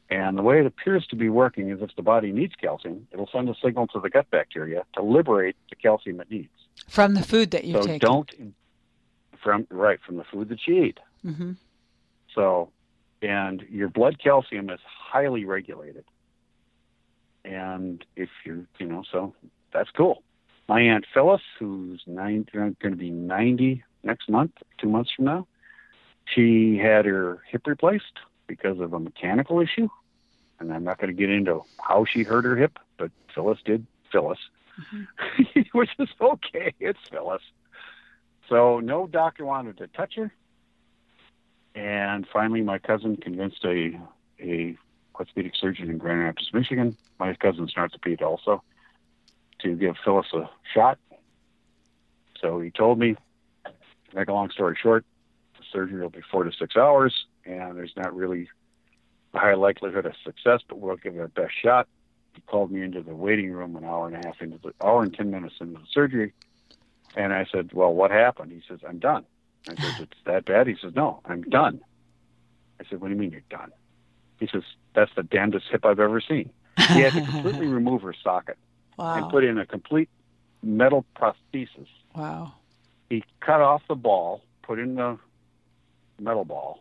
And 0.08 0.38
the 0.38 0.42
way 0.42 0.60
it 0.60 0.66
appears 0.66 1.06
to 1.08 1.16
be 1.16 1.28
working 1.28 1.70
is 1.70 1.82
if 1.82 1.90
the 1.96 2.02
body 2.02 2.30
needs 2.30 2.54
calcium, 2.60 3.08
it'll 3.12 3.28
send 3.32 3.48
a 3.48 3.54
signal 3.62 3.88
to 3.88 4.00
the 4.00 4.08
gut 4.08 4.30
bacteria 4.30 4.84
to 4.94 5.02
liberate 5.02 5.56
the 5.68 5.76
calcium 5.76 6.20
it 6.20 6.30
needs. 6.30 6.50
From 6.88 7.14
the 7.14 7.22
food 7.22 7.50
that 7.50 7.64
you've 7.64 7.82
so 7.82 7.86
taken. 7.86 7.98
don't 7.98 8.54
from 9.42 9.66
right 9.70 9.98
from 10.04 10.16
the 10.16 10.24
food 10.24 10.48
that 10.50 10.66
you 10.66 10.84
eat. 10.84 11.00
hmm 11.22 11.52
So, 12.34 12.70
and 13.22 13.64
your 13.70 13.88
blood 13.88 14.18
calcium 14.22 14.70
is 14.70 14.80
highly 14.86 15.44
regulated. 15.44 16.04
And 17.46 18.04
if 18.16 18.28
you're, 18.44 18.66
you 18.78 18.86
know, 18.86 19.04
so 19.10 19.34
that's 19.72 19.90
cool. 19.90 20.22
My 20.68 20.80
aunt 20.80 21.06
Phyllis, 21.14 21.42
who's 21.58 22.02
nine, 22.06 22.46
going 22.52 22.74
to 22.82 22.96
be 22.96 23.10
90 23.10 23.84
next 24.02 24.28
month, 24.28 24.52
two 24.78 24.88
months 24.88 25.12
from 25.14 25.26
now, 25.26 25.46
she 26.26 26.76
had 26.76 27.04
her 27.04 27.42
hip 27.48 27.66
replaced 27.66 28.18
because 28.48 28.80
of 28.80 28.92
a 28.92 28.98
mechanical 28.98 29.60
issue. 29.60 29.88
And 30.58 30.72
I'm 30.72 30.84
not 30.84 30.98
going 30.98 31.14
to 31.14 31.18
get 31.18 31.30
into 31.30 31.62
how 31.78 32.04
she 32.04 32.24
hurt 32.24 32.44
her 32.44 32.56
hip, 32.56 32.78
but 32.96 33.10
Phyllis 33.34 33.58
did 33.64 33.86
Phyllis, 34.10 34.38
mm-hmm. 34.80 35.60
which 35.72 35.90
is 35.98 36.08
okay. 36.20 36.74
It's 36.80 36.98
Phyllis. 37.10 37.42
So 38.48 38.80
no 38.80 39.06
doctor 39.06 39.44
wanted 39.44 39.78
to 39.78 39.86
touch 39.88 40.14
her. 40.16 40.32
And 41.74 42.26
finally, 42.32 42.62
my 42.62 42.78
cousin 42.78 43.16
convinced 43.16 43.64
a 43.64 44.00
a 44.40 44.76
orthopedic 45.18 45.54
surgeon 45.54 45.90
in 45.90 45.98
Grand 45.98 46.20
Rapids, 46.20 46.50
Michigan. 46.52 46.96
My 47.18 47.34
cousin's 47.34 47.72
an 47.76 47.82
orthopedic 47.82 48.22
also 48.22 48.62
to 49.60 49.74
give 49.74 49.96
Phyllis 50.04 50.26
a 50.34 50.48
shot. 50.74 50.98
So 52.40 52.60
he 52.60 52.70
told 52.70 52.98
me, 52.98 53.16
make 54.14 54.28
a 54.28 54.32
long 54.32 54.50
story 54.50 54.76
short, 54.80 55.04
the 55.58 55.64
surgery 55.72 56.02
will 56.02 56.10
be 56.10 56.20
four 56.30 56.44
to 56.44 56.52
six 56.52 56.76
hours, 56.76 57.14
and 57.44 57.76
there's 57.76 57.94
not 57.96 58.14
really 58.14 58.48
a 59.34 59.38
high 59.38 59.54
likelihood 59.54 60.06
of 60.06 60.12
success, 60.22 60.60
but 60.68 60.78
we'll 60.78 60.96
give 60.96 61.16
it 61.16 61.20
our 61.20 61.28
best 61.28 61.54
shot. 61.62 61.88
He 62.34 62.42
called 62.42 62.70
me 62.70 62.82
into 62.82 63.02
the 63.02 63.14
waiting 63.14 63.50
room 63.50 63.76
an 63.76 63.84
hour 63.84 64.06
and 64.06 64.16
a 64.16 64.26
half 64.26 64.42
into 64.42 64.58
the 64.58 64.74
hour 64.84 65.02
and 65.02 65.14
ten 65.14 65.30
minutes 65.30 65.54
into 65.60 65.80
the 65.80 65.86
surgery, 65.90 66.34
and 67.16 67.32
I 67.32 67.46
said, 67.50 67.72
"Well, 67.72 67.94
what 67.94 68.10
happened?" 68.10 68.52
He 68.52 68.62
says, 68.68 68.80
"I'm 68.86 68.98
done." 68.98 69.24
I 69.66 69.74
said, 69.74 70.00
"It's 70.00 70.20
that 70.26 70.44
bad?" 70.44 70.66
He 70.66 70.76
says, 70.80 70.94
"No, 70.94 71.20
I'm 71.24 71.42
done." 71.42 71.80
I 72.78 72.84
said, 72.84 73.00
"What 73.00 73.08
do 73.08 73.14
you 73.14 73.20
mean 73.20 73.30
you're 73.30 73.40
done?" 73.48 73.72
He 74.38 74.46
says, 74.46 74.62
"That's 74.94 75.10
the 75.14 75.22
damnedest 75.22 75.66
hip 75.70 75.84
I've 75.84 76.00
ever 76.00 76.20
seen." 76.20 76.50
He 76.76 77.00
had 77.00 77.12
to 77.14 77.22
completely 77.22 77.66
remove 77.80 78.02
her 78.02 78.14
socket 78.22 78.58
wow. 78.96 79.14
and 79.14 79.30
put 79.30 79.44
in 79.44 79.58
a 79.58 79.66
complete 79.66 80.08
metal 80.62 81.04
prosthesis. 81.16 81.88
Wow. 82.14 82.52
He 83.08 83.24
cut 83.40 83.60
off 83.60 83.82
the 83.88 83.94
ball, 83.94 84.42
put 84.62 84.78
in 84.78 84.96
the 84.96 85.18
metal 86.18 86.44
ball, 86.44 86.80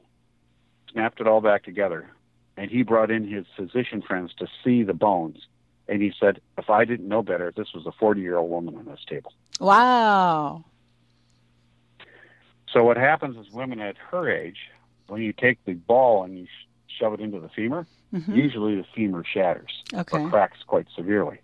snapped 0.92 1.22
it 1.22 1.28
all 1.28 1.42
back 1.42 1.64
together, 1.64 2.10
and 2.58 2.72
he 2.72 2.84
brought 2.84 3.12
in 3.12 3.30
his 3.30 3.46
physician 3.56 4.02
friends 4.02 4.34
to 4.40 4.48
see 4.64 4.84
the 4.84 4.94
bones. 4.94 5.48
And 5.88 6.02
he 6.02 6.12
said, 6.20 6.42
if 6.58 6.70
I 6.70 6.84
didn't 6.84 7.08
know 7.08 7.22
better, 7.22 7.54
this 7.56 7.74
was 7.74 7.86
a 7.86 7.92
40 7.92 8.22
year 8.22 8.38
old 8.38 8.50
woman 8.50 8.76
on 8.76 8.86
this 8.86 9.06
table. 9.08 9.34
Wow. 9.60 10.66
So 12.72 12.84
what 12.84 12.98
happens 12.98 13.38
is 13.38 13.54
women 13.54 13.80
at 13.80 13.96
her 14.12 14.30
age, 14.30 14.58
when 15.08 15.22
you 15.22 15.32
take 15.32 15.64
the 15.66 15.74
ball 15.74 16.24
and 16.24 16.38
you 16.38 16.48
shove 16.98 17.14
it 17.14 17.20
into 17.20 17.40
the 17.40 17.50
femur, 17.50 17.86
mm-hmm. 18.14 18.34
usually 18.34 18.76
the 18.76 18.86
femur 18.96 19.24
shatters 19.24 19.84
okay. 19.94 20.18
or 20.20 20.30
cracks 20.30 20.60
quite 20.68 20.88
severely 20.96 21.40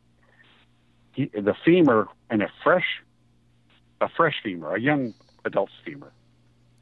the 1.16 1.56
femur 1.66 2.08
and 2.30 2.42
a 2.42 2.50
fresh, 2.64 3.02
a 4.00 4.10
fresh 4.10 4.36
femur, 4.44 4.76
a 4.76 4.80
young 4.80 5.14
adult's 5.46 5.74
femur, 5.86 6.12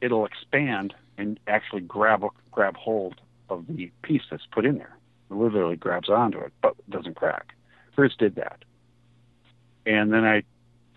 it'll 0.00 0.24
expand 0.24 0.94
and 1.18 1.38
actually 1.46 1.82
grab 1.82 2.24
grab 2.50 2.76
hold 2.76 3.20
of 3.48 3.66
the 3.68 3.90
piece 4.02 4.22
that's 4.30 4.46
put 4.52 4.64
in 4.64 4.78
there. 4.78 4.96
It 5.30 5.34
literally 5.34 5.76
grabs 5.76 6.08
onto 6.08 6.38
it, 6.38 6.52
but 6.62 6.74
doesn't 6.88 7.16
crack. 7.16 7.54
Hers 7.96 8.14
did 8.18 8.36
that. 8.36 8.64
And 9.86 10.12
then 10.12 10.24
I, 10.24 10.42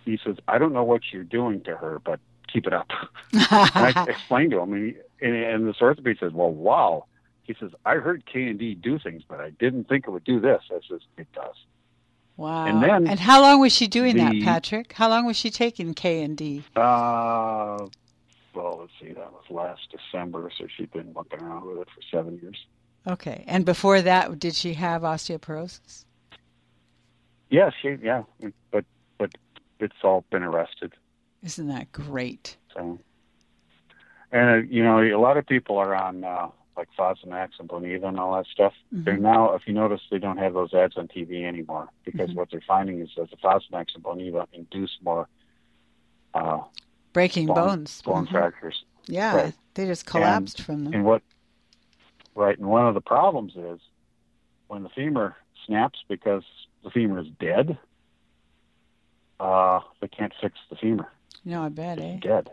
he 0.06 0.20
says, 0.24 0.38
I 0.48 0.58
don't 0.58 0.74
know 0.74 0.84
what 0.84 1.02
you're 1.12 1.24
doing 1.24 1.62
to 1.62 1.76
her, 1.76 2.00
but 2.04 2.20
keep 2.52 2.68
it 2.68 2.74
up. 2.74 2.90
and 3.34 3.48
I 3.52 4.06
explained 4.10 4.52
to 4.52 4.60
him, 4.60 4.74
and, 4.74 4.86
he, 4.88 5.26
and, 5.26 5.36
and 5.36 5.68
this 5.68 5.78
orthopedist 5.78 6.20
says, 6.20 6.32
well, 6.34 6.52
wow. 6.52 7.06
He 7.44 7.56
says, 7.60 7.72
I 7.86 7.96
heard 7.96 8.26
K 8.26 8.44
and 8.48 8.58
D 8.58 8.74
do 8.74 8.98
things, 8.98 9.24
but 9.28 9.40
I 9.40 9.50
didn't 9.52 9.90
think 9.90 10.06
it 10.08 10.12
would 10.12 10.24
do 10.24 10.40
this. 10.40 10.62
I 10.72 10.80
says, 10.90 11.02
it 11.18 11.28
does. 11.34 11.56
Wow. 12.38 12.66
And 12.66 12.82
then 12.82 13.08
And 13.08 13.20
how 13.20 13.42
long 13.42 13.60
was 13.60 13.74
she 13.74 13.88
doing 13.88 14.16
the, 14.16 14.24
that, 14.24 14.44
Patrick? 14.44 14.94
How 14.94 15.10
long 15.10 15.26
was 15.26 15.38
she 15.38 15.50
taking 15.50 15.94
K 15.94 16.24
and 16.24 16.36
D? 16.36 16.64
Uh 16.76 17.88
well, 18.56 18.78
let's 18.82 18.92
see, 19.02 19.08
that 19.14 19.32
was 19.32 19.44
last 19.50 19.82
December, 19.92 20.52
so 20.58 20.68
she'd 20.78 20.92
been 20.92 21.12
walking 21.14 21.40
around 21.42 21.66
with 21.66 21.80
it 21.80 21.88
for 21.88 22.02
seven 22.16 22.40
years. 22.40 22.58
Okay. 23.08 23.44
And 23.48 23.66
before 23.66 24.02
that 24.02 24.40
did 24.40 24.56
she 24.56 24.74
have 24.76 25.02
osteoporosis? 25.02 26.06
Yeah, 27.50 27.70
she 27.82 27.98
yeah. 28.02 28.24
But 28.72 28.86
but 29.20 29.32
it's 29.80 29.94
all 30.04 30.26
been 30.32 30.44
arrested. 30.44 30.94
Isn't 31.44 31.68
that 31.68 31.92
great? 31.92 32.58
So 32.74 33.00
and 34.32 34.50
uh, 34.50 34.68
you 34.68 34.84
know, 34.84 35.02
a 35.02 35.20
lot 35.20 35.38
of 35.38 35.46
people 35.46 35.78
are 35.78 35.94
on 35.94 36.24
uh 36.24 36.48
like 36.76 36.90
Fosamax 36.98 37.52
and 37.60 37.70
Boniva 37.70 38.06
and 38.06 38.20
all 38.20 38.36
that 38.36 38.48
stuff. 38.48 38.74
Mm-hmm. 38.94 39.04
They're 39.04 39.18
now, 39.18 39.54
if 39.54 39.64
you 39.68 39.74
notice, 39.74 40.02
they 40.10 40.20
don't 40.20 40.38
have 40.38 40.54
those 40.54 40.74
ads 40.74 40.98
on 40.98 41.08
TV 41.08 41.46
anymore 41.46 41.90
because 42.04 42.30
mm-hmm. 42.30 42.40
what 42.40 42.50
they're 42.52 42.64
finding 42.68 43.00
is 43.02 43.10
that 43.18 43.30
the 43.30 43.38
Fosamax 43.38 43.96
and 43.96 44.04
Boniva 44.04 44.48
induce 44.54 44.98
more 45.04 45.28
uh, 46.34 46.60
breaking 47.14 47.48
bone, 47.48 47.56
bones, 47.56 48.02
bone 48.02 48.26
mm-hmm. 48.26 48.34
fractures. 48.34 48.84
Yeah, 49.06 49.36
right. 49.36 49.54
they 49.74 49.86
just 49.86 50.06
collapsed 50.06 50.60
and, 50.60 50.66
from 50.66 50.84
them. 50.86 50.94
And 50.94 51.06
what? 51.06 51.22
Right, 52.36 52.58
and 52.58 52.68
one 52.68 52.88
of 52.88 52.96
the 52.96 53.02
problems 53.02 53.54
is 53.56 53.80
when 54.68 54.84
the 54.84 54.90
femur 54.90 55.36
snaps 55.68 56.00
because 56.08 56.44
the 56.84 56.90
femur 56.90 57.20
is 57.20 57.28
dead. 57.40 57.78
Uh, 59.40 59.82
they 60.00 60.08
can't 60.08 60.34
fix 60.42 60.58
the 60.70 60.76
femur. 60.76 61.12
No, 61.46 61.64
I 61.64 61.70
bet, 61.70 62.00
it's 62.00 62.26
eh? 62.26 62.28
Dead. 62.28 62.50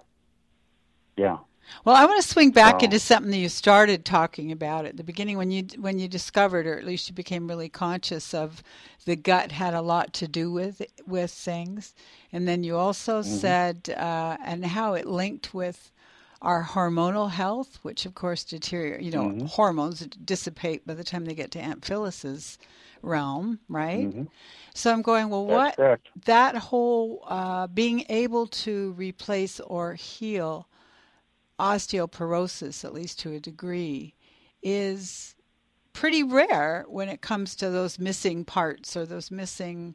Yeah. 1.16 1.38
Well, 1.84 1.96
I 1.96 2.04
want 2.04 2.22
to 2.22 2.28
swing 2.28 2.50
back 2.50 2.82
into 2.82 2.98
something 2.98 3.30
that 3.30 3.38
you 3.38 3.48
started 3.48 4.04
talking 4.04 4.52
about 4.52 4.86
at 4.86 4.96
the 4.96 5.04
beginning 5.04 5.38
when 5.38 5.50
you 5.50 5.64
when 5.78 5.98
you 5.98 6.08
discovered, 6.08 6.66
or 6.66 6.78
at 6.78 6.84
least 6.84 7.08
you 7.08 7.14
became 7.14 7.48
really 7.48 7.68
conscious 7.68 8.34
of 8.34 8.62
the 9.04 9.16
gut 9.16 9.52
had 9.52 9.74
a 9.74 9.82
lot 9.82 10.12
to 10.14 10.28
do 10.28 10.50
with 10.50 10.82
with 11.06 11.30
things, 11.30 11.94
and 12.32 12.46
then 12.46 12.64
you 12.64 12.76
also 12.76 13.20
mm-hmm. 13.20 13.36
said 13.36 13.94
uh, 13.96 14.36
and 14.44 14.64
how 14.64 14.94
it 14.94 15.06
linked 15.06 15.54
with 15.54 15.90
our 16.42 16.64
hormonal 16.64 17.30
health, 17.30 17.78
which 17.82 18.06
of 18.06 18.14
course 18.14 18.44
deteriorate. 18.44 19.02
You 19.02 19.12
know, 19.12 19.24
mm-hmm. 19.24 19.46
hormones 19.46 20.06
dissipate 20.24 20.86
by 20.86 20.94
the 20.94 21.04
time 21.04 21.24
they 21.24 21.34
get 21.34 21.50
to 21.52 21.60
Aunt 21.60 21.84
Phyllis's 21.84 22.58
realm, 23.02 23.60
right? 23.68 24.08
Mm-hmm. 24.08 24.24
So 24.74 24.92
I'm 24.92 25.02
going, 25.02 25.28
well, 25.28 25.46
That's 25.46 25.76
what 25.76 25.76
correct. 25.76 26.08
that 26.26 26.56
whole 26.56 27.24
uh, 27.26 27.66
being 27.66 28.04
able 28.08 28.46
to 28.46 28.92
replace 28.92 29.60
or 29.60 29.94
heal 29.94 30.66
osteoporosis, 31.60 32.84
at 32.84 32.94
least 32.94 33.20
to 33.20 33.32
a 33.32 33.38
degree, 33.38 34.14
is 34.62 35.34
pretty 35.92 36.22
rare 36.22 36.84
when 36.88 37.08
it 37.08 37.20
comes 37.20 37.54
to 37.56 37.70
those 37.70 37.98
missing 37.98 38.44
parts 38.44 38.96
or 38.96 39.04
those 39.04 39.30
missing 39.30 39.94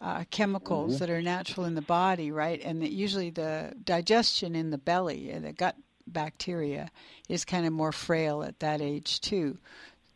uh, 0.00 0.24
chemicals 0.30 0.94
mm-hmm. 0.94 0.98
that 0.98 1.10
are 1.10 1.22
natural 1.22 1.64
in 1.64 1.74
the 1.74 1.82
body, 1.82 2.30
right? 2.30 2.60
And 2.62 2.82
that 2.82 2.92
usually 2.92 3.30
the 3.30 3.72
digestion 3.84 4.54
in 4.54 4.70
the 4.70 4.78
belly, 4.78 5.32
uh, 5.32 5.40
the 5.40 5.52
gut 5.52 5.76
bacteria, 6.06 6.90
is 7.28 7.44
kind 7.44 7.66
of 7.66 7.72
more 7.72 7.92
frail 7.92 8.42
at 8.42 8.60
that 8.60 8.82
age 8.82 9.20
too. 9.20 9.56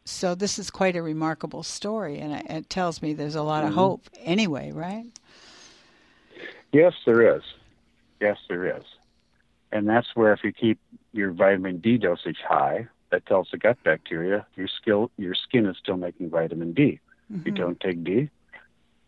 So 0.04 0.34
this 0.34 0.58
is 0.58 0.70
quite 0.70 0.96
a 0.96 1.02
remarkable 1.02 1.62
story, 1.62 2.18
and 2.18 2.32
it 2.50 2.68
tells 2.68 3.00
me 3.00 3.14
there's 3.14 3.36
a 3.36 3.42
lot 3.42 3.62
mm-hmm. 3.62 3.68
of 3.68 3.74
hope 3.74 4.10
anyway, 4.18 4.72
right? 4.72 5.06
Yes, 6.72 6.92
there 7.06 7.36
is. 7.36 7.42
Yes, 8.20 8.36
there 8.48 8.76
is. 8.76 8.84
And 9.72 9.88
that's 9.88 10.08
where 10.14 10.32
if 10.32 10.42
you 10.42 10.52
keep 10.52 10.78
your 11.12 11.32
vitamin 11.32 11.78
D 11.78 11.96
dosage 11.98 12.38
high, 12.46 12.88
that 13.10 13.26
tells 13.26 13.48
the 13.50 13.58
gut 13.58 13.76
bacteria 13.84 14.46
your 14.56 14.68
skill 14.68 15.10
your 15.16 15.34
skin 15.34 15.66
is 15.66 15.76
still 15.76 15.96
making 15.96 16.30
vitamin 16.30 16.72
D. 16.72 17.00
Mm-hmm. 17.32 17.48
You 17.48 17.54
don't 17.54 17.80
take 17.80 18.02
D. 18.04 18.30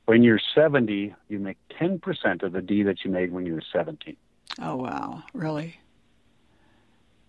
When 0.07 0.23
you're 0.23 0.41
70, 0.55 1.15
you 1.29 1.39
make 1.39 1.57
10% 1.81 2.43
of 2.43 2.53
the 2.53 2.61
D 2.61 2.83
that 2.83 3.05
you 3.05 3.11
made 3.11 3.33
when 3.33 3.47
you 3.47 3.55
were 3.55 3.63
17. 3.73 4.17
Oh 4.61 4.77
wow, 4.77 5.23
really? 5.33 5.77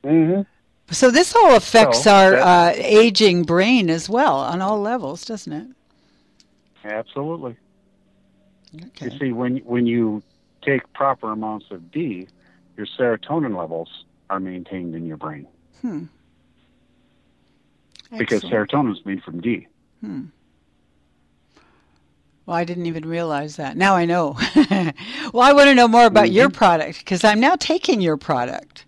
Mm-hmm. 0.04 0.42
So 0.92 1.12
this 1.12 1.36
all 1.36 1.56
affects 1.56 2.04
so 2.04 2.14
our 2.14 2.36
uh, 2.36 2.74
aging 2.76 3.44
brain 3.44 3.90
as 3.90 4.10
well 4.10 4.38
on 4.38 4.62
all 4.62 4.80
levels, 4.80 5.24
doesn't 5.24 5.54
it? 5.54 5.68
Absolutely. 6.84 7.56
Okay. 8.76 9.06
You 9.12 9.20
see, 9.20 9.32
when 9.32 9.58
when 9.60 9.86
you 9.86 10.22
take 10.62 10.92
proper 10.94 11.32
amounts 11.32 11.68
of 11.72 11.92
D, 11.92 12.28
your 12.78 12.86
serotonin 12.86 13.58
levels 13.58 14.06
are 14.30 14.40
maintained 14.40 14.96
in 14.96 15.06
your 15.06 15.18
brain. 15.18 15.48
Hmm. 15.82 16.06
Because 18.18 18.44
serotonin 18.44 18.94
is 18.94 19.06
made 19.06 19.24
from 19.24 19.42
D. 19.42 19.68
Hmm. 20.02 20.26
Well, 22.46 22.58
I 22.58 22.66
didn't 22.66 22.88
even 22.88 23.08
realize 23.08 23.56
that. 23.56 23.78
Now 23.78 23.96
I 23.96 24.06
know. 24.06 24.38
well, 25.34 25.44
I 25.44 25.54
want 25.54 25.68
to 25.68 25.76
know 25.76 25.88
more 25.88 26.06
about 26.06 26.26
mm-hmm. 26.26 26.34
your 26.34 26.50
product 26.50 27.00
because 27.00 27.24
I'm 27.24 27.40
now 27.40 27.56
taking 27.56 28.02
your 28.02 28.18
product, 28.18 28.86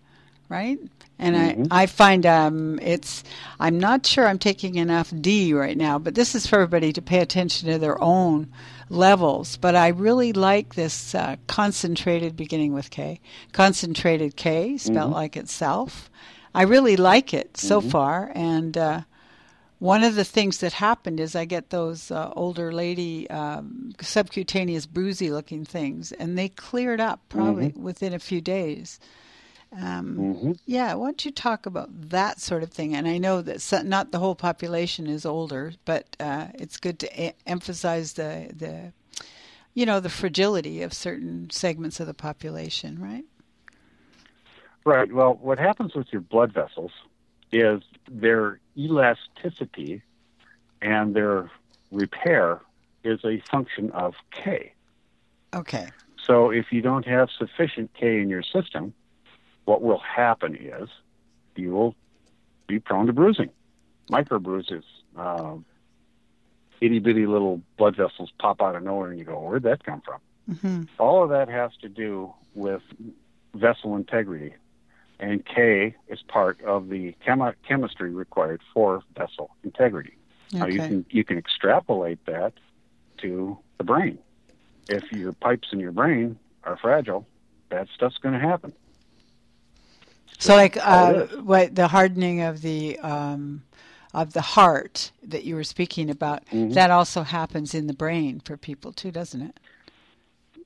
right? 0.50 0.78
And 1.18 1.36
mm-hmm. 1.36 1.64
I, 1.72 1.84
I 1.84 1.86
find 1.86 2.26
um, 2.26 2.80
it's, 2.82 3.24
I'm 3.60 3.80
not 3.80 4.06
sure 4.06 4.28
I'm 4.28 4.40
taking 4.40 4.76
enough 4.76 5.14
D 5.22 5.54
right 5.54 5.78
now, 5.78 5.98
but 5.98 6.16
this 6.16 6.36
is 6.36 6.46
for 6.46 6.56
everybody 6.56 6.92
to 6.92 7.02
pay 7.02 7.20
attention 7.20 7.70
to 7.70 7.80
their 7.80 8.02
own 8.04 8.52
levels. 8.90 9.58
But 9.58 9.76
I 9.76 9.88
really 9.90 10.34
like 10.34 10.76
this 10.76 11.16
uh, 11.16 11.36
concentrated, 11.48 12.36
beginning 12.36 12.74
with 12.74 12.90
K, 12.90 13.20
concentrated 13.52 14.36
K, 14.36 14.78
spelled 14.78 15.12
mm-hmm. 15.12 15.14
like 15.14 15.38
itself. 15.38 16.10
I 16.54 16.64
really 16.64 16.96
like 16.96 17.34
it 17.34 17.58
so 17.58 17.80
mm-hmm. 17.80 17.90
far. 17.90 18.32
And 18.36 18.78
uh, 18.78 19.02
One 19.80 20.04
of 20.06 20.16
the 20.16 20.24
things 20.24 20.60
that 20.60 20.74
happened 20.74 21.20
is 21.20 21.36
I 21.36 21.46
get 21.46 21.70
those 21.70 22.10
uh, 22.10 22.32
older 22.36 22.72
lady 22.72 23.30
um, 23.30 23.94
subcutaneous 24.02 24.88
bruisey 24.88 25.30
looking 25.30 25.66
things, 25.66 26.14
and 26.14 26.38
they 26.38 26.50
cleared 26.50 27.02
up 27.02 27.20
probably 27.28 27.72
Mhm. 27.72 27.78
within 27.84 28.14
a 28.14 28.20
few 28.20 28.40
days. 28.42 29.00
Um, 29.80 30.16
hmm 30.16 30.52
Yeah, 30.66 30.94
why 30.96 31.08
don't 31.08 31.26
you 31.26 31.32
talk 31.32 31.66
about 31.66 31.90
that 32.10 32.40
sort 32.40 32.64
of 32.64 32.72
thing? 32.72 32.96
And 32.96 33.08
I 33.08 33.18
know 33.18 33.42
that 33.42 33.86
not 33.86 34.12
the 34.12 34.20
whole 34.20 34.36
population 34.36 35.08
is 35.08 35.26
older, 35.26 35.74
but 35.86 36.16
uh, 36.20 36.48
it's 36.54 36.78
good 36.78 37.00
to 37.00 37.28
e- 37.28 37.34
emphasize 37.46 38.14
the 38.14 38.52
the 38.56 38.94
you 39.74 39.86
know 39.86 40.00
the 40.00 40.10
fragility 40.10 40.82
of 40.82 40.94
certain 40.94 41.50
segments 41.50 42.00
of 42.00 42.08
the 42.08 42.14
population, 42.14 43.00
right? 43.00 43.26
Right. 44.86 45.12
Well, 45.12 45.34
what 45.42 45.60
happens 45.60 45.96
with 45.96 46.08
your 46.12 46.22
blood 46.22 46.54
vessels 46.54 46.92
is 47.52 47.82
their 48.10 48.60
elasticity 48.78 50.04
and 50.82 51.16
their 51.16 51.50
repair 51.92 52.62
is 53.04 53.20
a 53.26 53.42
function 53.52 53.92
of 53.92 54.14
K. 54.32 54.74
Okay. 55.54 55.88
So 56.24 56.50
if 56.52 56.72
you 56.72 56.82
don't 56.82 57.06
have 57.06 57.30
sufficient 57.38 57.92
K 57.94 58.20
in 58.20 58.30
your 58.30 58.44
system, 58.44 58.94
what 59.66 59.82
will 59.82 60.00
happen 60.00 60.56
is 60.56 60.90
you 61.56 61.72
will 61.72 61.96
be 62.68 62.80
prone 62.80 63.08
to 63.08 63.14
bruising, 63.14 63.50
micro 64.10 64.40
bruises. 64.40 64.84
Uh, 65.18 65.56
itty 66.82 67.00
bitty 67.00 67.26
little 67.26 67.62
blood 67.78 67.96
vessels 67.96 68.32
pop 68.40 68.62
out 68.62 68.76
of 68.76 68.84
nowhere, 68.84 69.10
and 69.10 69.20
you 69.20 69.26
go, 69.26 69.40
"Where'd 69.40 69.64
that 69.64 69.84
come 69.84 70.02
from?" 70.02 70.20
hmm 70.60 70.84
All 71.00 71.24
of 71.24 71.30
that 71.30 71.50
has 71.50 71.72
to 71.82 71.90
do 71.90 72.34
with 72.54 72.82
vessel 73.54 73.96
integrity, 73.96 74.54
and 75.20 75.46
K 75.46 75.96
is 76.08 76.22
part 76.28 76.62
of 76.62 76.90
the 76.90 77.16
chemi- 77.26 77.56
chemistry 77.68 78.14
required 78.14 78.62
for 78.74 79.04
vessel 79.18 79.50
integrity. 79.64 80.18
Now 80.54 80.68
you 80.68 80.80
can 80.90 81.06
you 81.10 81.24
can 81.24 81.38
extrapolate 81.38 82.24
that 82.26 82.54
to 83.20 83.58
the 83.78 83.84
brain. 83.84 84.20
If 84.88 85.12
your 85.12 85.34
pipes 85.34 85.70
in 85.72 85.80
your 85.80 85.92
brain 85.92 86.38
are 86.64 86.78
fragile, 86.78 87.26
bad 87.70 87.88
stuff's 87.96 88.18
going 88.20 88.34
to 88.34 88.40
happen. 88.40 88.74
So, 90.40 90.56
like 90.56 90.78
uh, 90.78 91.28
is. 91.32 91.42
what 91.42 91.76
the 91.76 91.88
hardening 91.88 92.42
of 92.42 92.62
the 92.62 93.00
um, 93.00 93.64
of 94.14 94.34
the 94.34 94.42
heart 94.42 95.12
that 95.24 95.44
you 95.44 95.56
were 95.56 95.64
speaking 95.64 96.10
about, 96.10 96.46
Mhm. 96.48 96.74
that 96.74 96.92
also 96.92 97.24
happens 97.24 97.74
in 97.74 97.88
the 97.88 97.94
brain 97.94 98.40
for 98.40 98.58
people 98.58 98.92
too, 98.94 99.12
doesn't 99.12 99.42
it? 99.42 99.60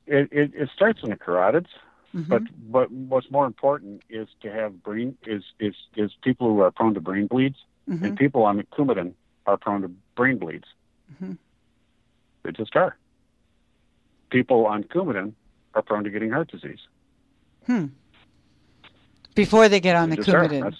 It, 0.06 0.30
it, 0.32 0.52
it 0.56 0.70
starts 0.76 1.02
in 1.04 1.10
the 1.12 1.16
carotids, 1.16 1.68
hmm 2.12 2.22
but 2.28 2.44
but 2.72 2.92
what's 2.92 3.30
more 3.32 3.46
important 3.46 4.02
is 4.10 4.28
to 4.42 4.52
have 4.52 4.82
brain 4.84 5.18
is 5.26 5.44
is 5.60 5.76
is 5.96 6.12
people 6.24 6.48
who 6.48 6.60
are 6.62 6.72
prone 6.72 6.94
to 6.96 7.02
brain 7.02 7.28
bleeds, 7.28 7.58
hmm 7.88 8.04
and 8.06 8.18
people 8.18 8.44
on 8.44 8.62
Coumadin 8.76 9.14
are 9.46 9.58
prone 9.58 9.82
to 9.82 9.90
brain 10.16 10.38
bleeds. 10.38 10.66
Mhm. 11.22 11.38
They 12.44 12.52
just 12.52 12.76
are. 12.76 12.98
People 14.30 14.66
on 14.66 14.84
Coumadin 14.84 15.34
are 15.74 15.82
prone 15.82 16.04
to 16.04 16.10
getting 16.10 16.32
heart 16.32 16.50
disease. 16.52 16.80
Hmm. 17.66 17.86
Before 19.46 19.70
they 19.70 19.80
get 19.80 19.96
on 19.96 20.10
They 20.10 20.18
the. 20.18 20.24
Coumadin. 20.24 20.76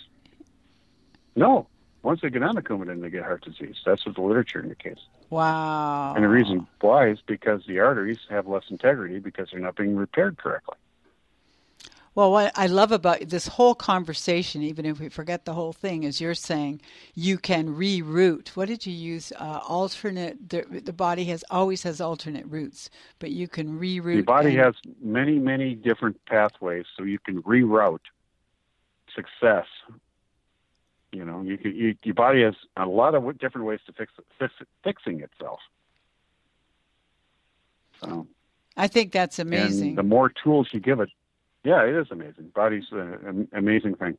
No, 1.36 1.68
once 2.04 2.22
they 2.22 2.30
get 2.30 2.44
on 2.44 2.56
the 2.56 2.62
Coumadin, 2.62 3.02
they 3.02 3.10
get 3.10 3.24
heart 3.24 3.44
disease. 3.44 3.76
That's 3.86 4.06
what 4.06 4.16
the 4.16 4.22
literature 4.22 4.62
indicates. 4.62 5.02
Wow. 5.30 6.14
And 6.16 6.24
the 6.24 6.30
reason 6.30 6.68
why 6.82 7.10
is 7.10 7.20
because 7.26 7.64
the 7.68 7.80
arteries 7.80 8.20
have 8.30 8.48
less 8.48 8.64
integrity 8.70 9.20
because 9.20 9.50
they're 9.52 9.60
not 9.60 9.76
being 9.76 9.96
repaired 9.96 10.38
correctly. 10.38 10.76
Well, 12.16 12.32
what 12.32 12.52
I 12.56 12.66
love 12.66 12.92
about 12.92 13.30
this 13.30 13.48
whole 13.48 13.76
conversation, 13.76 14.64
even 14.64 14.86
if 14.86 15.00
we 15.00 15.10
forget 15.10 15.46
the 15.46 15.54
whole 15.54 15.72
thing, 15.72 16.04
is 16.04 16.20
you're 16.20 16.34
saying 16.34 16.82
you 17.14 17.38
can 17.38 17.76
reroute. 17.76 18.50
What 18.50 18.68
did 18.68 18.86
you 18.86 18.92
use? 18.92 19.32
Uh, 19.38 19.62
alternate. 19.66 20.50
The, 20.50 20.82
the 20.84 20.92
body 20.92 21.26
has 21.26 21.46
always 21.50 21.84
has 21.84 22.02
alternate 22.02 22.46
routes, 22.48 22.90
but 23.20 23.32
you 23.32 23.48
can 23.48 23.80
reroute. 23.80 24.18
The 24.18 24.22
body 24.24 24.58
and- 24.58 24.66
has 24.66 24.76
many, 25.02 25.38
many 25.38 25.76
different 25.76 26.18
pathways, 26.26 26.86
so 26.98 27.04
you 27.04 27.20
can 27.20 27.42
reroute 27.44 28.00
success. 29.20 29.66
You 31.12 31.26
know, 31.26 31.42
you 31.42 31.58
you, 31.64 31.96
your 32.04 32.16
body 32.16 32.44
has 32.44 32.54
a 32.78 32.86
lot 32.86 33.16
of 33.16 33.38
different 33.40 33.66
ways 33.66 33.80
to 33.88 33.94
fix, 33.94 34.14
fix 34.38 34.54
fixing 34.84 35.22
itself. 35.22 35.60
So, 38.02 38.28
I 38.78 38.88
think 38.88 39.12
that's 39.12 39.40
amazing. 39.40 39.96
The 39.96 40.04
more 40.04 40.30
tools 40.30 40.70
you 40.72 40.80
give 40.80 41.00
it, 41.00 41.10
yeah, 41.64 41.84
it 41.84 41.96
is 41.96 42.08
amazing. 42.12 42.52
Body's 42.56 42.86
an 42.92 43.48
amazing 43.54 43.96
thing. 43.96 44.18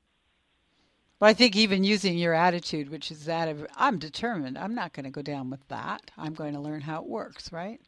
But 1.20 1.26
I 1.26 1.34
think 1.34 1.54
even 1.54 1.84
using 1.84 2.18
your 2.18 2.34
attitude, 2.34 2.90
which 2.90 3.10
is 3.10 3.26
that 3.26 3.48
of 3.48 3.66
I'm 3.76 3.98
determined, 3.98 4.58
I'm 4.58 4.74
not 4.74 4.92
going 4.92 5.04
to 5.04 5.10
go 5.10 5.22
down 5.22 5.50
with 5.50 5.66
that. 5.68 6.10
I'm 6.18 6.34
going 6.34 6.54
to 6.54 6.60
learn 6.60 6.80
how 6.80 7.02
it 7.02 7.08
works, 7.08 7.52
right? 7.52 7.80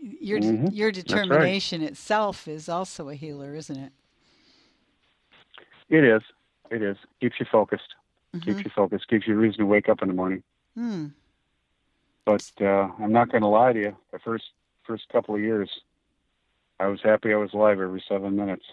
Your 0.00 0.40
Mhm. 0.40 0.72
your 0.72 0.88
right. 0.88 0.94
determination 0.94 1.82
itself 1.82 2.48
is 2.48 2.68
also 2.68 3.08
a 3.08 3.14
healer, 3.14 3.54
isn't 3.54 3.76
it? 3.76 3.92
It 5.90 6.04
is. 6.04 6.22
It 6.70 6.82
is. 6.82 6.96
Keeps 7.20 7.36
you 7.40 7.46
focused. 7.50 7.94
Keeps 8.32 8.60
Mhm. 8.60 8.64
you 8.64 8.70
focused. 8.70 9.08
Gives 9.08 9.26
you 9.26 9.34
a 9.34 9.38
reason 9.38 9.58
to 9.58 9.66
wake 9.66 9.88
up 9.88 10.02
in 10.02 10.08
the 10.08 10.14
morning. 10.14 10.42
Hmm. 10.74 11.06
But 12.24 12.48
uh, 12.60 12.88
I'm 13.00 13.12
not 13.12 13.30
going 13.30 13.42
to 13.42 13.48
lie 13.48 13.72
to 13.72 13.78
you. 13.80 13.96
The 14.12 14.20
first 14.20 14.44
first 14.84 15.08
couple 15.08 15.34
of 15.34 15.40
years, 15.40 15.68
I 16.78 16.86
was 16.86 17.00
happy 17.02 17.32
I 17.32 17.36
was 17.36 17.52
alive 17.52 17.80
every 17.80 18.02
seven 18.08 18.36
minutes. 18.36 18.64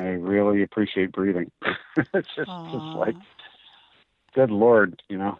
I 0.00 0.04
really 0.04 0.62
appreciate 0.62 1.12
breathing. 1.12 1.50
it's 1.96 2.28
just, 2.36 2.50
just 2.70 2.94
like, 2.96 3.16
good 4.34 4.50
Lord, 4.50 5.02
you 5.08 5.18
know. 5.18 5.38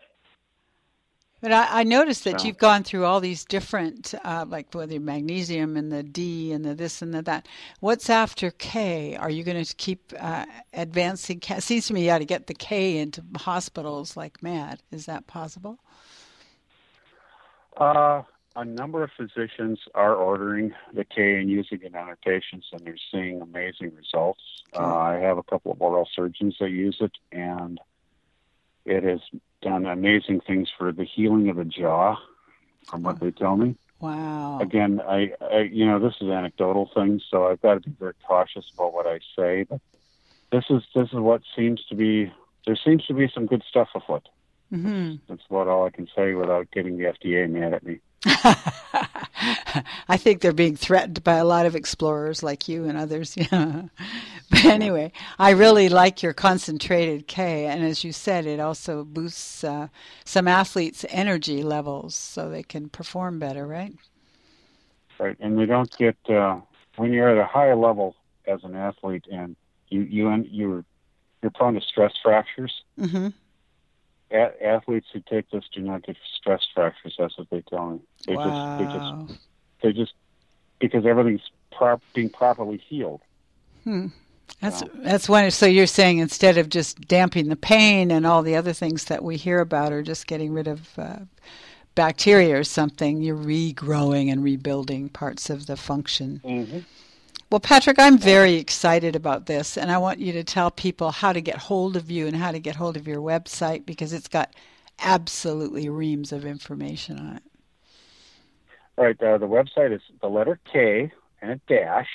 But 1.40 1.52
I, 1.52 1.80
I 1.80 1.82
noticed 1.84 2.24
that 2.24 2.40
So- 2.40 2.46
you've 2.46 2.58
gone 2.58 2.82
through 2.84 3.04
all 3.06 3.20
these 3.20 3.44
different, 3.44 4.14
uh, 4.24 4.44
like 4.48 4.74
whether 4.74 5.00
magnesium 5.00 5.76
and 5.76 5.90
the 5.90 6.02
D 6.02 6.52
and 6.52 6.64
the 6.64 6.74
this 6.74 7.00
and 7.00 7.14
the 7.14 7.22
that. 7.22 7.48
What's 7.80 8.10
after 8.10 8.50
K? 8.50 9.16
Are 9.16 9.30
you 9.30 9.42
going 9.42 9.62
to 9.64 9.76
keep 9.76 10.12
uh, 10.18 10.44
advancing? 10.74 11.40
K? 11.40 11.56
It 11.56 11.62
seems 11.62 11.86
to 11.86 11.94
me 11.94 12.04
you 12.04 12.10
ought 12.10 12.18
to 12.18 12.24
get 12.26 12.46
the 12.46 12.54
K 12.54 12.98
into 12.98 13.22
hospitals 13.38 14.16
like 14.16 14.42
mad. 14.42 14.82
Is 14.90 15.06
that 15.06 15.26
possible? 15.26 15.78
Uh, 17.76 18.22
a 18.56 18.64
number 18.64 19.02
of 19.02 19.10
physicians 19.16 19.78
are 19.94 20.14
ordering 20.14 20.74
the 20.92 21.04
K 21.04 21.36
and 21.36 21.48
using 21.48 21.80
it 21.82 21.94
on 21.94 22.06
their 22.06 22.16
patients, 22.16 22.66
and 22.72 22.80
they're 22.84 22.96
seeing 23.10 23.40
amazing 23.40 23.92
results. 23.96 24.40
Okay. 24.74 24.84
Uh, 24.84 24.96
I 24.96 25.14
have 25.14 25.38
a 25.38 25.42
couple 25.42 25.72
of 25.72 25.80
oral 25.80 26.06
surgeons 26.14 26.56
that 26.60 26.70
use 26.70 26.98
it, 27.00 27.12
and 27.32 27.80
it 28.84 29.02
has 29.04 29.20
done 29.62 29.86
amazing 29.86 30.40
things 30.46 30.68
for 30.76 30.92
the 30.92 31.04
healing 31.04 31.48
of 31.48 31.56
the 31.56 31.64
jaw, 31.64 32.16
from 32.88 33.02
what 33.02 33.20
they 33.20 33.30
tell 33.30 33.56
me. 33.56 33.76
Wow. 34.00 34.58
Again, 34.60 35.00
I, 35.06 35.32
I 35.40 35.68
you 35.70 35.86
know 35.86 35.98
this 35.98 36.14
is 36.20 36.28
anecdotal 36.28 36.90
things, 36.94 37.22
so 37.30 37.46
I've 37.46 37.60
got 37.60 37.74
to 37.74 37.80
be 37.80 37.96
very 37.98 38.14
cautious 38.26 38.64
about 38.74 38.94
what 38.94 39.06
I 39.06 39.20
say. 39.36 39.64
But 39.64 39.80
this 40.52 40.64
is 40.70 40.82
this 40.94 41.08
is 41.08 41.18
what 41.18 41.42
seems 41.56 41.84
to 41.88 41.94
be 41.94 42.32
there 42.66 42.78
seems 42.82 43.04
to 43.06 43.14
be 43.14 43.30
some 43.32 43.46
good 43.46 43.62
stuff 43.68 43.88
afoot. 43.94 44.28
hmm 44.70 45.16
That's 45.28 45.42
about 45.48 45.68
all 45.68 45.86
I 45.86 45.90
can 45.90 46.08
say 46.16 46.34
without 46.34 46.70
getting 46.70 46.98
the 46.98 47.04
FDA 47.04 47.48
mad 47.48 47.74
at 47.74 47.84
me. 47.84 48.00
I 50.08 50.16
think 50.16 50.40
they're 50.40 50.52
being 50.52 50.76
threatened 50.76 51.22
by 51.24 51.34
a 51.34 51.44
lot 51.44 51.66
of 51.66 51.76
explorers 51.76 52.42
like 52.42 52.68
you 52.68 52.84
and 52.84 52.98
others. 52.98 53.36
But 54.50 54.64
anyway, 54.64 55.12
I 55.38 55.50
really 55.50 55.88
like 55.88 56.24
your 56.24 56.32
concentrated 56.32 57.28
K, 57.28 57.66
and 57.66 57.84
as 57.84 58.02
you 58.02 58.12
said, 58.12 58.46
it 58.46 58.58
also 58.58 59.04
boosts 59.04 59.62
uh, 59.62 59.88
some 60.24 60.48
athletes' 60.48 61.06
energy 61.08 61.62
levels 61.62 62.16
so 62.16 62.50
they 62.50 62.64
can 62.64 62.88
perform 62.88 63.38
better, 63.38 63.64
right? 63.64 63.94
right? 65.20 65.36
And 65.38 65.56
they 65.56 65.66
don't 65.66 65.96
get 65.96 66.16
uh, 66.28 66.60
when 66.96 67.12
you're 67.12 67.28
at 67.28 67.38
a 67.38 67.46
higher 67.46 67.76
level 67.76 68.16
as 68.46 68.64
an 68.64 68.74
athlete, 68.74 69.26
and 69.30 69.54
you 69.88 70.00
you 70.00 70.44
you're 70.50 70.84
you're 71.42 71.50
prone 71.52 71.74
to 71.74 71.80
stress 71.80 72.12
fractures. 72.20 72.82
Mm-hmm. 72.98 73.28
A- 74.32 74.66
athletes 74.66 75.06
who 75.12 75.20
take 75.28 75.48
this 75.50 75.64
do 75.72 75.80
not 75.80 76.04
get 76.04 76.16
stress 76.36 76.66
fractures. 76.74 77.14
That's 77.18 77.38
what 77.38 77.50
they 77.50 77.62
tell 77.62 77.90
me. 77.90 78.00
They 78.26 78.34
just 78.34 78.78
they 78.78 78.84
just 78.84 78.96
Wow. 78.96 79.28
They 79.82 79.92
just 79.92 80.12
because 80.78 81.04
everything's 81.06 81.42
prop, 81.72 82.02
being 82.14 82.30
properly 82.30 82.78
healed. 82.78 83.20
Hmm. 83.84 84.08
That's 84.60 84.82
Wow. 84.82 84.90
that's 84.96 85.28
one. 85.28 85.50
So 85.50 85.66
you're 85.66 85.86
saying 85.86 86.18
instead 86.18 86.58
of 86.58 86.68
just 86.68 87.00
damping 87.02 87.48
the 87.48 87.56
pain 87.56 88.10
and 88.10 88.26
all 88.26 88.42
the 88.42 88.56
other 88.56 88.72
things 88.72 89.04
that 89.04 89.22
we 89.22 89.36
hear 89.36 89.60
about, 89.60 89.92
or 89.92 90.02
just 90.02 90.26
getting 90.26 90.52
rid 90.52 90.66
of 90.66 90.98
uh, 90.98 91.20
bacteria 91.94 92.58
or 92.58 92.64
something, 92.64 93.22
you're 93.22 93.36
regrowing 93.36 94.30
and 94.30 94.42
rebuilding 94.42 95.08
parts 95.08 95.50
of 95.50 95.66
the 95.66 95.76
function. 95.76 96.40
Mm-hmm. 96.44 96.78
Well, 97.50 97.60
Patrick, 97.60 97.98
I'm 97.98 98.16
very 98.16 98.54
excited 98.54 99.16
about 99.16 99.46
this, 99.46 99.76
and 99.76 99.90
I 99.90 99.98
want 99.98 100.20
you 100.20 100.32
to 100.32 100.44
tell 100.44 100.70
people 100.70 101.10
how 101.10 101.32
to 101.32 101.40
get 101.40 101.56
hold 101.56 101.96
of 101.96 102.08
you 102.10 102.28
and 102.28 102.36
how 102.36 102.52
to 102.52 102.60
get 102.60 102.76
hold 102.76 102.96
of 102.96 103.08
your 103.08 103.20
website 103.20 103.84
because 103.86 104.12
it's 104.12 104.28
got 104.28 104.54
absolutely 105.00 105.88
reams 105.88 106.30
of 106.30 106.44
information 106.44 107.18
on 107.18 107.36
it. 107.36 107.42
All 109.00 109.06
right. 109.06 109.22
Uh, 109.22 109.38
the 109.38 109.48
website 109.48 109.94
is 109.94 110.02
the 110.20 110.28
letter 110.28 110.60
K 110.70 111.10
and 111.40 111.52
a 111.52 111.56
dash, 111.66 112.10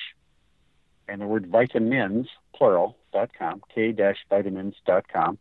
and 1.08 1.20
the 1.20 1.26
word 1.26 1.48
vitamins 1.48 2.28
plural 2.56 2.96
dot 3.12 3.32
com. 3.36 3.64
K 3.74 3.92
dash 3.92 4.18
vitamins 4.30 4.76
dot 4.86 5.08
com. 5.12 5.40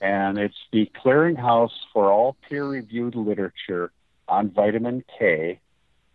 and 0.00 0.38
it's 0.38 0.54
the 0.70 0.90
clearinghouse 1.02 1.72
for 1.92 2.12
all 2.12 2.36
peer-reviewed 2.48 3.14
literature 3.14 3.90
on 4.28 4.50
vitamin 4.50 5.02
K 5.18 5.60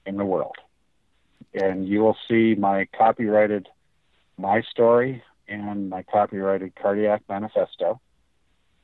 in 0.06 0.16
the 0.16 0.26
world. 0.26 0.56
And 1.54 1.88
you 1.88 2.00
will 2.00 2.18
see 2.30 2.56
my 2.56 2.88
copyrighted 2.98 3.68
my 4.38 4.62
story 4.62 5.24
and 5.48 5.90
my 5.90 6.04
copyrighted 6.04 6.76
cardiac 6.76 7.24
manifesto 7.28 8.00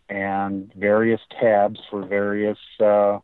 and 0.09 0.73
various 0.75 1.21
tabs 1.39 1.79
for 1.89 2.05
various 2.05 2.57
uh, 2.79 3.19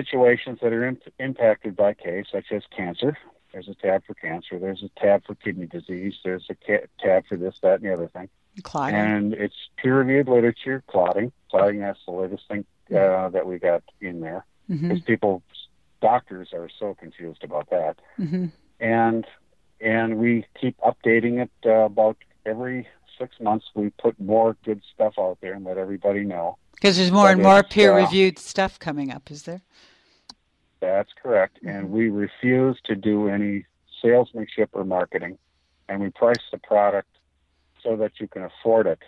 situations 0.00 0.58
that 0.62 0.72
are 0.72 0.86
in, 0.86 0.98
impacted 1.18 1.74
by 1.74 1.94
K, 1.94 2.24
such 2.30 2.52
as 2.52 2.62
cancer. 2.76 3.16
There's 3.52 3.68
a 3.68 3.74
tab 3.74 4.04
for 4.06 4.14
cancer. 4.14 4.58
There's 4.58 4.82
a 4.82 4.90
tab 5.00 5.24
for 5.26 5.34
kidney 5.34 5.66
disease. 5.66 6.14
There's 6.24 6.46
a 6.50 6.56
ca- 6.66 6.86
tab 7.00 7.26
for 7.28 7.36
this, 7.36 7.56
that, 7.62 7.80
and 7.80 7.84
the 7.84 7.92
other 7.92 8.08
thing. 8.08 8.28
Clotting. 8.62 8.94
And 8.94 9.34
it's 9.34 9.56
peer-reviewed 9.76 10.28
literature, 10.28 10.82
clotting. 10.86 11.32
Clotting, 11.50 11.80
that's 11.80 12.04
the 12.06 12.12
latest 12.12 12.44
thing 12.48 12.64
uh, 12.90 13.28
that 13.30 13.46
we 13.46 13.58
got 13.58 13.82
in 14.00 14.20
there. 14.20 14.44
Mm-hmm. 14.68 14.96
People, 15.06 15.42
doctors 16.00 16.48
are 16.52 16.68
so 16.78 16.94
confused 16.94 17.42
about 17.42 17.70
that. 17.70 17.94
Mm-hmm. 18.18 18.46
And 18.80 19.26
and 19.80 20.18
we 20.18 20.44
keep 20.60 20.76
updating 20.78 21.40
it 21.42 21.50
uh, 21.64 21.84
about 21.84 22.16
every 22.44 22.88
six 23.18 23.40
months. 23.40 23.66
We 23.74 23.90
put 23.90 24.18
more 24.20 24.56
good 24.64 24.82
stuff 24.94 25.14
out 25.18 25.38
there 25.40 25.54
and 25.54 25.64
let 25.64 25.78
everybody 25.78 26.24
know. 26.24 26.58
Because 26.80 26.96
there's 26.96 27.10
more 27.10 27.26
But 27.26 27.32
and 27.34 27.42
more 27.42 27.58
uh, 27.58 27.62
peer-reviewed 27.62 28.38
stuff 28.38 28.78
coming 28.78 29.10
up, 29.10 29.30
is 29.30 29.42
there? 29.42 29.62
That's 30.80 31.10
correct. 31.20 31.58
And 31.66 31.90
we 31.90 32.08
refuse 32.08 32.78
to 32.84 32.94
do 32.94 33.28
any 33.28 33.64
salesmanship 34.00 34.70
or 34.72 34.84
marketing. 34.84 35.38
And 35.88 36.00
we 36.00 36.10
price 36.10 36.36
the 36.52 36.58
product 36.58 37.08
so 37.82 37.96
that 37.96 38.12
you 38.20 38.28
can 38.28 38.44
afford 38.44 38.86
it 38.86 39.00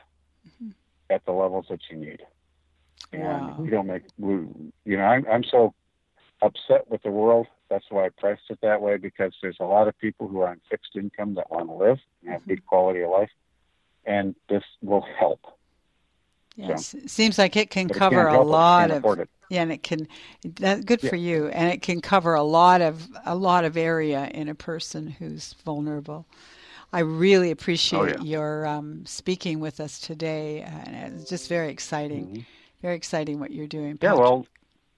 at 1.11 1.25
the 1.27 1.33
levels 1.33 1.66
that 1.71 1.81
you 1.91 1.97
need. 1.97 2.23
And 3.12 3.23
Wow. 3.23 3.57
we 3.61 3.71
don't 3.71 3.87
make, 3.87 4.03
we, 4.18 4.33
you 4.85 4.97
know, 4.97 5.05
I'm, 5.05 5.25
I'm 5.31 5.45
so 5.45 5.75
upset 6.43 6.91
with 6.91 7.03
the 7.03 7.11
world. 7.11 7.47
That's 7.68 7.85
why 7.91 8.07
I 8.07 8.09
priced 8.09 8.51
it 8.51 8.59
that 8.62 8.81
way 8.83 8.97
because 8.97 9.33
there's 9.43 9.59
a 9.61 9.64
lot 9.64 9.87
of 9.87 9.97
people 9.99 10.27
who 10.27 10.41
are 10.41 10.49
on 10.49 10.61
fixed 10.68 10.97
income 10.97 11.35
that 11.35 11.51
want 11.51 11.68
to 11.68 11.75
live 11.75 11.99
and 12.23 12.33
have 12.33 12.47
good 12.49 12.66
quality 12.66 13.03
of 13.03 13.11
life. 13.11 13.31
And 14.05 14.35
this 14.49 14.64
will 14.83 15.07
help. 15.18 15.41
Yes. 16.68 16.94
It 16.94 17.11
seems 17.11 17.38
like 17.38 17.56
it 17.56 17.70
can 17.70 17.88
it 17.90 17.94
cover 17.94 18.16
can't 18.16 18.28
a 18.28 18.32
help 18.32 18.42
us. 18.42 18.46
We 18.46 18.52
lot 18.52 18.90
of 18.90 19.18
it. 19.20 19.28
yeah, 19.48 19.62
and 19.62 19.72
it 19.72 19.82
can 19.82 20.06
that 20.56 20.84
good 20.86 21.02
Yeah. 21.02 21.11
for 21.11 21.16
you, 21.16 21.46
and 21.48 21.72
it 21.72 21.82
can 21.82 22.00
cover 22.00 22.34
a 22.34 22.42
lot 22.42 22.80
of 22.80 23.08
a 23.24 23.34
lot 23.34 23.64
of 23.64 23.76
area 23.76 24.28
in 24.34 24.48
a 24.48 24.54
person 24.54 25.08
who's 25.08 25.54
vulnerable. 25.64 26.26
I 26.92 27.00
really 27.00 27.50
appreciate 27.52 27.98
Oh, 28.00 28.04
yeah. 28.06 28.20
your 28.22 28.66
um, 28.66 29.06
speaking 29.06 29.61
with 29.61 29.78
us 29.80 30.00
today, 30.00 30.62
and 30.62 31.14
it's 31.20 31.28
just 31.30 31.48
very 31.48 31.68
exciting, 31.70 32.44
very 32.82 32.96
exciting 32.96 33.38
what 33.38 33.52
you're 33.52 33.68
doing. 33.68 33.94
Mm-hmm. 33.94 34.04
Yeah, 34.04 34.14
well, 34.14 34.46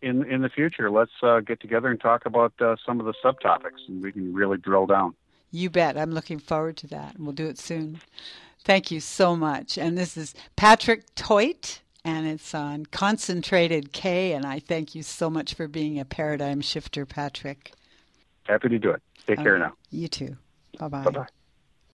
in 0.00 0.24
in 0.24 0.40
the 0.42 0.48
future, 0.48 0.90
let's 0.90 1.12
uh, 1.22 1.40
get 1.40 1.60
together 1.60 1.88
and 1.88 2.00
talk 2.00 2.24
about 2.26 2.54
uh, 2.60 2.76
some 2.84 2.98
of 2.98 3.06
the 3.06 3.14
subtopics, 3.22 3.86
and 3.88 4.02
we 4.02 4.10
can 4.10 4.32
really 4.32 4.56
drill 4.58 4.86
down. 4.86 5.14
You 5.54 5.68
bet. 5.68 5.98
I'm 5.98 6.12
looking 6.12 6.38
forward 6.38 6.78
to 6.78 6.86
that, 6.88 7.14
and 7.14 7.26
we'll 7.26 7.34
do 7.34 7.46
it 7.46 7.58
soon. 7.58 8.00
Thank 8.64 8.90
you 8.90 9.00
so 9.00 9.36
much. 9.36 9.76
And 9.76 9.98
this 9.98 10.16
is 10.16 10.34
Patrick 10.56 11.14
Theut, 11.14 11.80
and 12.04 12.26
it's 12.26 12.54
on 12.54 12.86
Concentrated 12.86 13.92
K. 13.92 14.32
And 14.32 14.46
I 14.46 14.60
thank 14.60 14.94
you 14.94 15.02
so 15.02 15.28
much 15.28 15.54
for 15.54 15.68
being 15.68 15.98
a 15.98 16.04
paradigm 16.04 16.60
shifter, 16.60 17.04
Patrick. 17.04 17.72
Happy 18.44 18.68
to 18.68 18.78
do 18.78 18.90
it. 18.90 19.02
Take 19.26 19.38
care 19.38 19.58
now. 19.58 19.74
You 19.90 20.08
too. 20.08 20.36
Bye 20.78 20.88
Bye 20.88 21.10
bye. 21.10 21.26